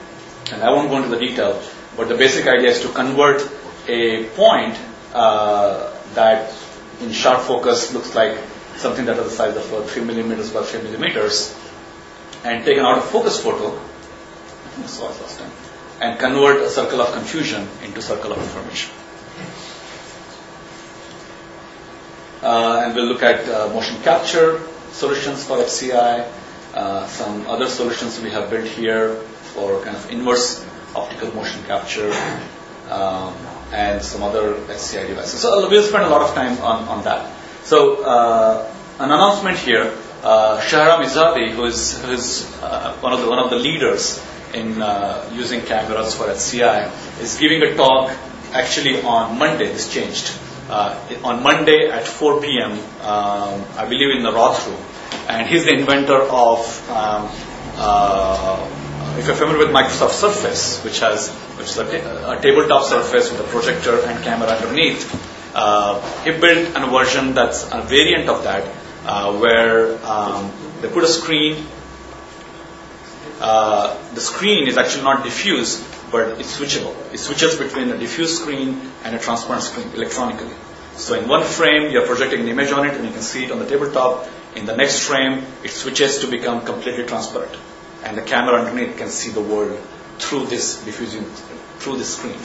And 0.53 0.63
I 0.63 0.71
won't 0.71 0.91
go 0.91 0.97
into 0.99 1.09
the 1.09 1.19
detail, 1.19 1.61
but 1.97 2.09
the 2.09 2.17
basic 2.17 2.47
idea 2.47 2.71
is 2.71 2.81
to 2.83 2.89
convert 2.89 3.49
a 3.89 4.25
point 4.31 4.79
uh, 5.15 5.93
that 6.15 6.53
in 7.01 7.13
sharp 7.13 7.43
focus 7.43 7.93
looks 7.95 8.15
like 8.15 8.39
something 8.77 9.07
that 9.07 9.17
is 9.19 9.25
the 9.25 9.31
size 9.31 9.57
of 9.57 9.73
uh, 9.73 9.83
3 9.83 10.05
millimeters 10.05 10.53
by 10.53 10.63
3 10.63 10.83
millimeters 10.83 11.57
and 12.45 12.65
take 12.65 12.79
an 12.79 12.85
out 12.85 12.99
of 12.99 13.05
focus 13.05 13.43
photo, 13.43 13.75
I 13.75 14.69
think 14.77 14.89
saw 14.89 15.11
it 15.11 15.21
last 15.21 15.39
time, 15.39 15.51
and 16.01 16.19
convert 16.19 16.63
a 16.63 16.71
circle 16.71 17.01
of 17.01 17.13
confusion 17.13 17.67
into 17.83 18.03
circle 18.03 18.33
of 18.33 18.39
information. 18.39 18.93
Uh, 22.36 22.36
and 22.47 22.95
we'll 22.95 23.07
look 23.07 23.23
at 23.23 23.49
uh, 23.49 23.69
motion 23.75 24.01
capture 24.03 24.61
solutions 24.93 25.45
for 25.45 25.59
HCI, 25.59 26.31
uh, 26.75 27.07
some 27.07 27.47
other 27.47 27.67
solutions 27.67 28.21
we 28.21 28.31
have 28.31 28.51
built 28.51 28.67
here 28.67 29.17
for 29.55 29.83
kind 29.83 29.97
of 29.97 30.11
inverse 30.11 30.65
optical 30.95 31.35
motion 31.35 31.63
capture, 31.65 32.13
um, 32.89 33.35
and 33.73 34.03
some 34.03 34.23
other 34.23 34.55
HCI 34.55 35.09
devices. 35.09 35.41
So 35.41 35.69
we'll 35.69 35.83
spend 35.83 36.05
a 36.05 36.09
lot 36.09 36.23
of 36.23 36.35
time 36.35 36.59
on, 36.61 36.89
on 36.89 37.05
that. 37.05 37.33
So 37.65 38.05
uh, 38.05 38.73
an 39.01 39.11
announcement 39.11 39.59
here, 39.59 39.93
uh, 40.23 40.61
Shahram 40.61 41.05
Izadi, 41.05 41.51
who 41.51 41.65
is, 41.65 42.01
who 42.01 42.13
is 42.13 42.47
uh, 42.63 42.97
one, 43.01 43.13
of 43.13 43.21
the, 43.23 43.29
one 43.29 43.39
of 43.39 43.51
the 43.51 43.57
leaders 43.57 44.25
in 44.55 44.81
uh, 44.81 45.29
using 45.35 45.63
cameras 45.63 46.15
for 46.15 46.27
HCI, 46.27 47.21
is 47.21 47.37
giving 47.39 47.63
a 47.63 47.75
talk 47.75 48.17
actually 48.53 49.03
on 49.03 49.39
Monday. 49.39 49.67
This 49.67 49.93
changed. 49.93 50.33
Uh, 50.69 50.99
on 51.23 51.43
Monday 51.45 51.89
at 51.89 52.07
4 52.07 52.41
p.m., 52.41 52.73
um, 52.73 53.65
I 53.77 53.87
believe 53.89 54.17
in 54.17 54.25
the 54.25 54.33
Roth 54.33 54.67
room. 54.67 54.81
And 55.29 55.47
he's 55.47 55.65
the 55.65 55.73
inventor 55.73 56.21
of, 56.21 56.91
um, 56.91 57.31
uh, 57.77 59.17
if 59.19 59.27
you're 59.27 59.37
familiar 59.37 59.59
with 59.59 59.69
Microsoft 59.69 60.13
Surface, 60.13 60.83
which 60.83 60.99
has 61.01 61.31
which 61.57 61.69
is 61.69 61.79
a, 61.79 61.85
a 61.85 62.41
tabletop 62.41 62.83
surface 62.83 63.31
with 63.31 63.41
a 63.41 63.45
projector 63.45 64.01
and 64.01 64.23
camera 64.25 64.49
underneath, 64.49 65.07
uh, 65.55 66.01
he 66.23 66.33
built 66.33 66.77
a 66.77 66.87
version 66.91 67.33
that's 67.33 67.65
a 67.73 67.81
variant 67.83 68.29
of 68.29 68.43
that, 68.45 68.67
uh, 69.07 69.39
where 69.39 70.05
um, 70.05 70.51
they 70.81 70.89
put 70.89 71.05
a 71.05 71.09
screen. 71.09 71.65
Uh, 73.41 73.97
the 74.15 74.21
screen 74.21 74.67
is 74.67 74.77
actually 74.77 75.05
not 75.05 75.25
diffuse, 75.25 75.81
but 76.11 76.41
it's 76.41 76.59
switchable. 76.59 76.95
It 77.13 77.19
switches 77.19 77.57
between 77.57 77.91
a 77.91 77.99
diffuse 77.99 78.41
screen 78.41 78.81
and 79.05 79.15
a 79.15 79.19
transparent 79.19 79.65
screen 79.65 79.89
electronically. 79.95 80.55
So 80.97 81.19
in 81.19 81.29
one 81.29 81.43
frame, 81.43 81.91
you're 81.91 82.07
projecting 82.07 82.41
an 82.41 82.49
image 82.49 82.73
on 82.73 82.87
it, 82.87 82.95
and 82.95 83.05
you 83.05 83.13
can 83.13 83.23
see 83.23 83.45
it 83.45 83.51
on 83.51 83.59
the 83.59 83.67
tabletop. 83.67 84.29
In 84.55 84.65
the 84.65 84.77
next 84.77 85.01
frame, 85.01 85.45
it 85.63 85.71
switches 85.71 86.19
to 86.21 86.27
become 86.27 86.65
completely 86.65 87.05
transparent, 87.05 87.55
and 88.03 88.17
the 88.17 88.23
camera 88.23 88.61
underneath 88.61 88.97
can 88.97 89.11
see 89.11 89.31
the 89.31 89.43
world 89.43 89.79
through 90.19 90.47
this 90.47 90.83
diffusing, 90.85 91.25
through 91.81 91.99
this 91.99 92.17
screen, 92.17 92.39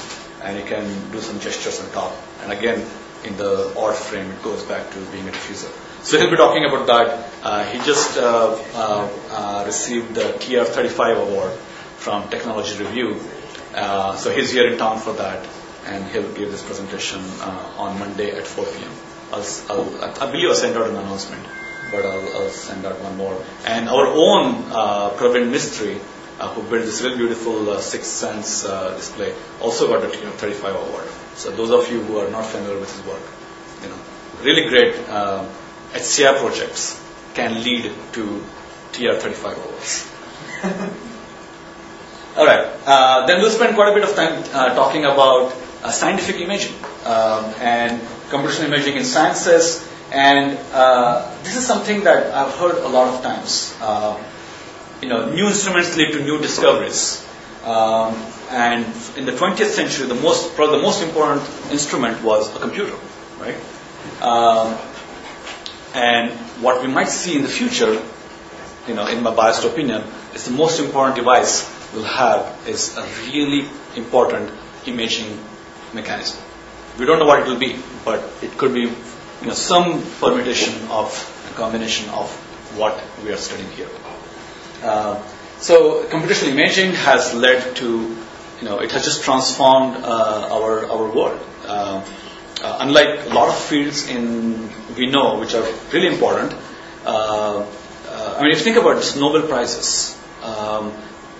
and 0.43 0.57
you 0.57 0.65
can 0.65 0.83
do 1.11 1.21
some 1.21 1.39
gestures 1.39 1.79
on 1.79 1.89
top. 1.91 2.13
And 2.41 2.51
again, 2.51 2.85
in 3.23 3.37
the 3.37 3.73
odd 3.77 3.95
frame, 3.95 4.29
it 4.29 4.43
goes 4.43 4.63
back 4.63 4.91
to 4.91 4.99
being 5.11 5.27
a 5.27 5.31
diffuser. 5.31 5.71
So 6.03 6.17
he'll 6.17 6.31
be 6.31 6.35
talking 6.35 6.65
about 6.65 6.87
that. 6.87 7.29
Uh, 7.43 7.63
he 7.65 7.77
just 7.79 8.17
uh, 8.17 8.57
uh, 8.73 9.09
uh, 9.31 9.63
received 9.65 10.15
the 10.15 10.33
TR35 10.41 11.27
award 11.27 11.51
from 11.97 12.27
Technology 12.29 12.83
Review. 12.83 13.19
Uh, 13.73 14.15
so 14.15 14.31
he's 14.31 14.51
here 14.51 14.67
in 14.71 14.77
town 14.77 14.99
for 14.99 15.13
that, 15.13 15.47
and 15.85 16.05
he'll 16.11 16.31
give 16.33 16.51
this 16.51 16.63
presentation 16.63 17.21
uh, 17.39 17.73
on 17.77 17.97
Monday 17.99 18.31
at 18.31 18.45
4 18.45 18.65
p.m. 18.65 18.91
I'll, 19.31 19.45
I'll, 19.69 20.21
I 20.21 20.31
believe 20.31 20.49
I'll 20.49 20.55
send 20.55 20.75
out 20.77 20.89
an 20.89 20.95
announcement, 20.95 21.45
but 21.91 22.05
I'll, 22.05 22.41
I'll 22.41 22.49
send 22.49 22.85
out 22.85 22.99
one 22.99 23.15
more. 23.17 23.41
And 23.65 23.87
our 23.87 24.07
own 24.07 24.55
uh, 24.71 25.11
Pranav 25.11 25.49
Mistry, 25.49 25.99
uh, 26.39 26.53
who 26.53 26.63
built 26.63 26.83
this 26.83 27.01
really 27.01 27.17
beautiful 27.17 27.69
uh, 27.69 27.79
Sixth 27.79 28.09
Sense 28.09 28.65
uh, 28.65 28.95
display, 28.97 29.33
also 29.61 29.87
got 29.87 30.03
a 30.03 30.07
TR35 30.07 30.87
award. 30.87 31.07
So 31.35 31.51
those 31.51 31.71
of 31.71 31.89
you 31.91 32.01
who 32.01 32.17
are 32.17 32.29
not 32.29 32.45
familiar 32.45 32.79
with 32.79 32.91
his 32.93 33.05
work, 33.05 33.23
you 33.83 33.89
know, 33.89 33.99
really 34.43 34.67
great 34.67 34.95
uh, 35.07 35.47
HCI 35.93 36.39
projects 36.39 37.01
can 37.33 37.63
lead 37.63 37.91
to 38.13 38.43
TR35 38.91 39.57
awards. 39.57 41.01
All 42.37 42.45
right. 42.45 42.65
Uh, 42.85 43.25
then 43.25 43.41
we'll 43.41 43.51
spend 43.51 43.75
quite 43.75 43.91
a 43.91 43.93
bit 43.93 44.07
of 44.07 44.15
time 44.15 44.41
uh, 44.53 44.73
talking 44.73 45.03
about 45.03 45.53
uh, 45.83 45.91
scientific 45.91 46.37
imaging 46.37 46.73
um, 47.05 47.43
and 47.59 47.99
computational 48.29 48.65
imaging 48.65 48.95
in 48.95 49.03
sciences. 49.03 49.85
And 50.13 50.57
uh, 50.71 51.29
this 51.43 51.57
is 51.57 51.67
something 51.67 52.05
that 52.05 52.33
I've 52.33 52.53
heard 52.55 52.77
a 52.77 52.87
lot 52.87 53.13
of 53.13 53.21
times. 53.21 53.75
Uh, 53.81 54.17
you 55.01 55.09
know, 55.09 55.29
new 55.29 55.47
instruments 55.47 55.97
lead 55.97 56.13
to 56.13 56.23
new 56.23 56.37
discoveries. 56.37 57.27
Um, 57.65 58.15
and 58.49 58.85
in 59.17 59.25
the 59.25 59.33
20th 59.33 59.71
century, 59.71 60.07
the 60.07 60.15
most, 60.15 60.55
probably 60.55 60.77
the 60.77 60.83
most 60.83 61.03
important 61.03 61.43
instrument 61.69 62.23
was 62.23 62.53
a 62.55 62.59
computer, 62.59 62.95
right? 63.39 63.57
Um, 64.21 64.77
and 65.93 66.31
what 66.63 66.81
we 66.81 66.87
might 66.87 67.09
see 67.09 67.35
in 67.35 67.41
the 67.41 67.49
future, 67.49 68.01
you 68.87 68.95
know, 68.95 69.07
in 69.07 69.21
my 69.21 69.35
biased 69.35 69.65
opinion, 69.65 70.03
is 70.33 70.45
the 70.45 70.51
most 70.51 70.79
important 70.79 71.17
device 71.17 71.69
we'll 71.93 72.03
have 72.03 72.67
is 72.67 72.97
a 72.97 73.05
really 73.25 73.67
important 73.95 74.51
imaging 74.85 75.37
mechanism. 75.93 76.41
We 76.97 77.05
don't 77.05 77.19
know 77.19 77.25
what 77.25 77.39
it 77.39 77.47
will 77.47 77.59
be, 77.59 77.77
but 78.05 78.23
it 78.41 78.57
could 78.57 78.73
be 78.73 78.81
you 78.81 79.47
know, 79.47 79.53
some 79.53 80.03
permutation 80.19 80.73
of 80.89 81.11
a 81.51 81.53
combination 81.55 82.09
of 82.09 82.31
what 82.77 83.01
we 83.23 83.31
are 83.31 83.37
studying 83.37 83.69
here. 83.71 83.89
Uh, 84.83 85.21
so 85.59 86.03
computational 86.05 86.49
imaging 86.49 86.93
has 86.93 87.33
led 87.33 87.75
to, 87.77 88.17
you 88.59 88.65
know, 88.65 88.79
it 88.79 88.91
has 88.91 89.05
just 89.05 89.23
transformed 89.23 89.95
uh, 89.97 90.49
our 90.51 90.85
our 90.85 91.11
world. 91.11 91.39
Uh, 91.65 92.03
uh 92.63 92.77
unlike 92.81 93.25
a 93.25 93.33
lot 93.33 93.49
of 93.49 93.57
fields 93.57 94.07
in 94.07 94.69
we 94.95 95.07
know 95.07 95.39
which 95.39 95.53
are 95.53 95.65
really 95.93 96.07
important. 96.07 96.53
Uh, 97.05 97.65
uh, 98.07 98.35
I 98.37 98.43
mean, 98.43 98.51
if 98.51 98.59
you 98.59 98.63
think 98.63 98.77
about 98.77 98.97
this 98.97 99.15
Nobel 99.15 99.47
prizes, 99.47 100.17
um, 100.43 100.91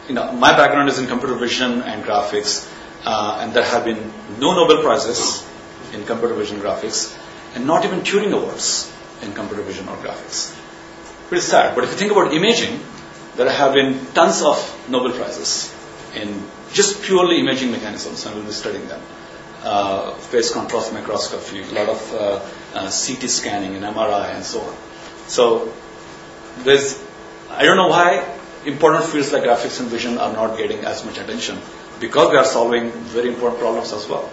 you 0.07 0.15
know, 0.15 0.31
my 0.31 0.51
background 0.55 0.89
is 0.89 0.99
in 0.99 1.07
computer 1.07 1.35
vision 1.35 1.81
and 1.81 2.03
graphics, 2.03 2.67
and 3.05 3.53
there 3.53 3.63
have 3.63 3.85
been 3.85 4.11
no 4.39 4.53
Nobel 4.53 4.81
prizes 4.83 5.45
in 5.93 6.05
computer 6.05 6.33
vision 6.33 6.59
graphics, 6.59 7.17
and 7.55 7.65
not 7.67 7.85
even 7.85 8.01
Turing 8.01 8.33
awards 8.33 8.91
in 9.21 9.33
computer 9.33 9.63
vision 9.63 9.87
or 9.87 9.97
graphics. 9.97 10.55
Pretty 11.29 11.41
sad. 11.41 11.75
But 11.75 11.83
if 11.85 11.91
you 11.91 11.97
think 11.97 12.11
about 12.11 12.33
imaging, 12.33 12.79
there 13.35 13.49
have 13.49 13.73
been 13.73 14.05
tons 14.13 14.41
of 14.41 14.57
Nobel 14.89 15.11
Prizes 15.11 15.73
in 16.15 16.43
just 16.73 17.01
purely 17.03 17.39
imaging 17.39 17.71
mechanisms, 17.71 18.25
and 18.25 18.35
we'll 18.35 18.45
be 18.45 18.51
studying 18.51 18.87
them. 18.87 19.01
Uh, 19.63 20.13
phase 20.15 20.51
contrast 20.51 20.91
microscopy, 20.91 21.61
a 21.61 21.73
lot 21.73 21.87
of 21.87 22.13
uh, 22.13 22.17
uh, 22.73 22.91
CT 22.91 23.29
scanning 23.29 23.75
and 23.75 23.85
MRI 23.85 24.33
and 24.35 24.43
so 24.43 24.61
on. 24.61 24.75
So 25.27 25.71
there's, 26.63 27.01
I 27.49 27.63
don't 27.63 27.77
know 27.77 27.87
why 27.87 28.39
important 28.65 29.05
fields 29.05 29.31
like 29.31 29.43
graphics 29.43 29.79
and 29.79 29.89
vision 29.89 30.17
are 30.17 30.33
not 30.33 30.57
getting 30.57 30.79
as 30.85 31.03
much 31.05 31.17
attention 31.17 31.59
because 31.99 32.31
we 32.31 32.37
are 32.37 32.45
solving 32.45 32.91
very 32.91 33.29
important 33.29 33.59
problems 33.59 33.93
as 33.93 34.07
well. 34.07 34.29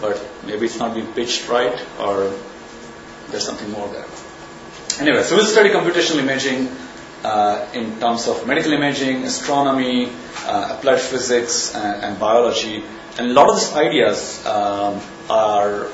But 0.00 0.24
maybe 0.46 0.66
it's 0.66 0.78
not 0.78 0.94
being 0.94 1.12
pitched 1.12 1.48
right 1.48 1.78
or 1.98 2.32
there's 3.30 3.46
something 3.46 3.70
more 3.70 3.88
there. 3.88 4.06
Anyway, 5.00 5.22
so 5.22 5.36
we'll 5.36 5.46
study 5.46 5.70
computational 5.70 6.18
imaging 6.18 6.68
uh, 7.24 7.68
in 7.74 7.98
terms 8.00 8.28
of 8.28 8.46
medical 8.46 8.72
imaging, 8.72 9.24
astronomy, 9.24 10.10
uh, 10.44 10.76
applied 10.76 11.00
physics, 11.00 11.74
and, 11.74 12.04
and, 12.04 12.20
biology. 12.20 12.84
And 13.18 13.30
a 13.30 13.32
lot 13.32 13.48
of 13.48 13.56
these 13.56 13.72
ideas 13.74 14.44
um, 14.46 15.00
are, 15.28 15.86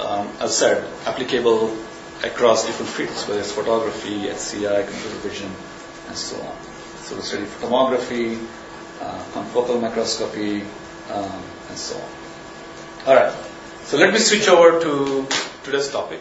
um, 0.00 0.28
as 0.40 0.50
I 0.50 0.74
said, 0.74 0.90
applicable 1.06 1.76
across 2.22 2.66
different 2.66 2.90
fields, 2.90 3.26
whether 3.28 3.40
it's 3.40 3.52
photography, 3.52 4.24
HCI, 4.24 4.86
computer 4.86 5.16
vision, 5.28 5.50
and 6.08 6.16
so 6.16 6.40
on. 6.40 6.73
So 7.04 7.16
we 7.16 7.22
study 7.22 7.44
tomography, 7.60 8.42
uh, 9.00 9.22
confocal 9.32 9.80
microscopy, 9.80 10.62
um, 11.12 11.42
and 11.68 11.78
so 11.78 11.96
on. 11.96 12.08
All 13.06 13.14
right. 13.14 13.34
So 13.84 13.98
let 13.98 14.12
me 14.12 14.18
switch 14.18 14.48
over 14.48 14.80
to 14.80 15.26
today's 15.64 15.90
topic. 15.90 16.20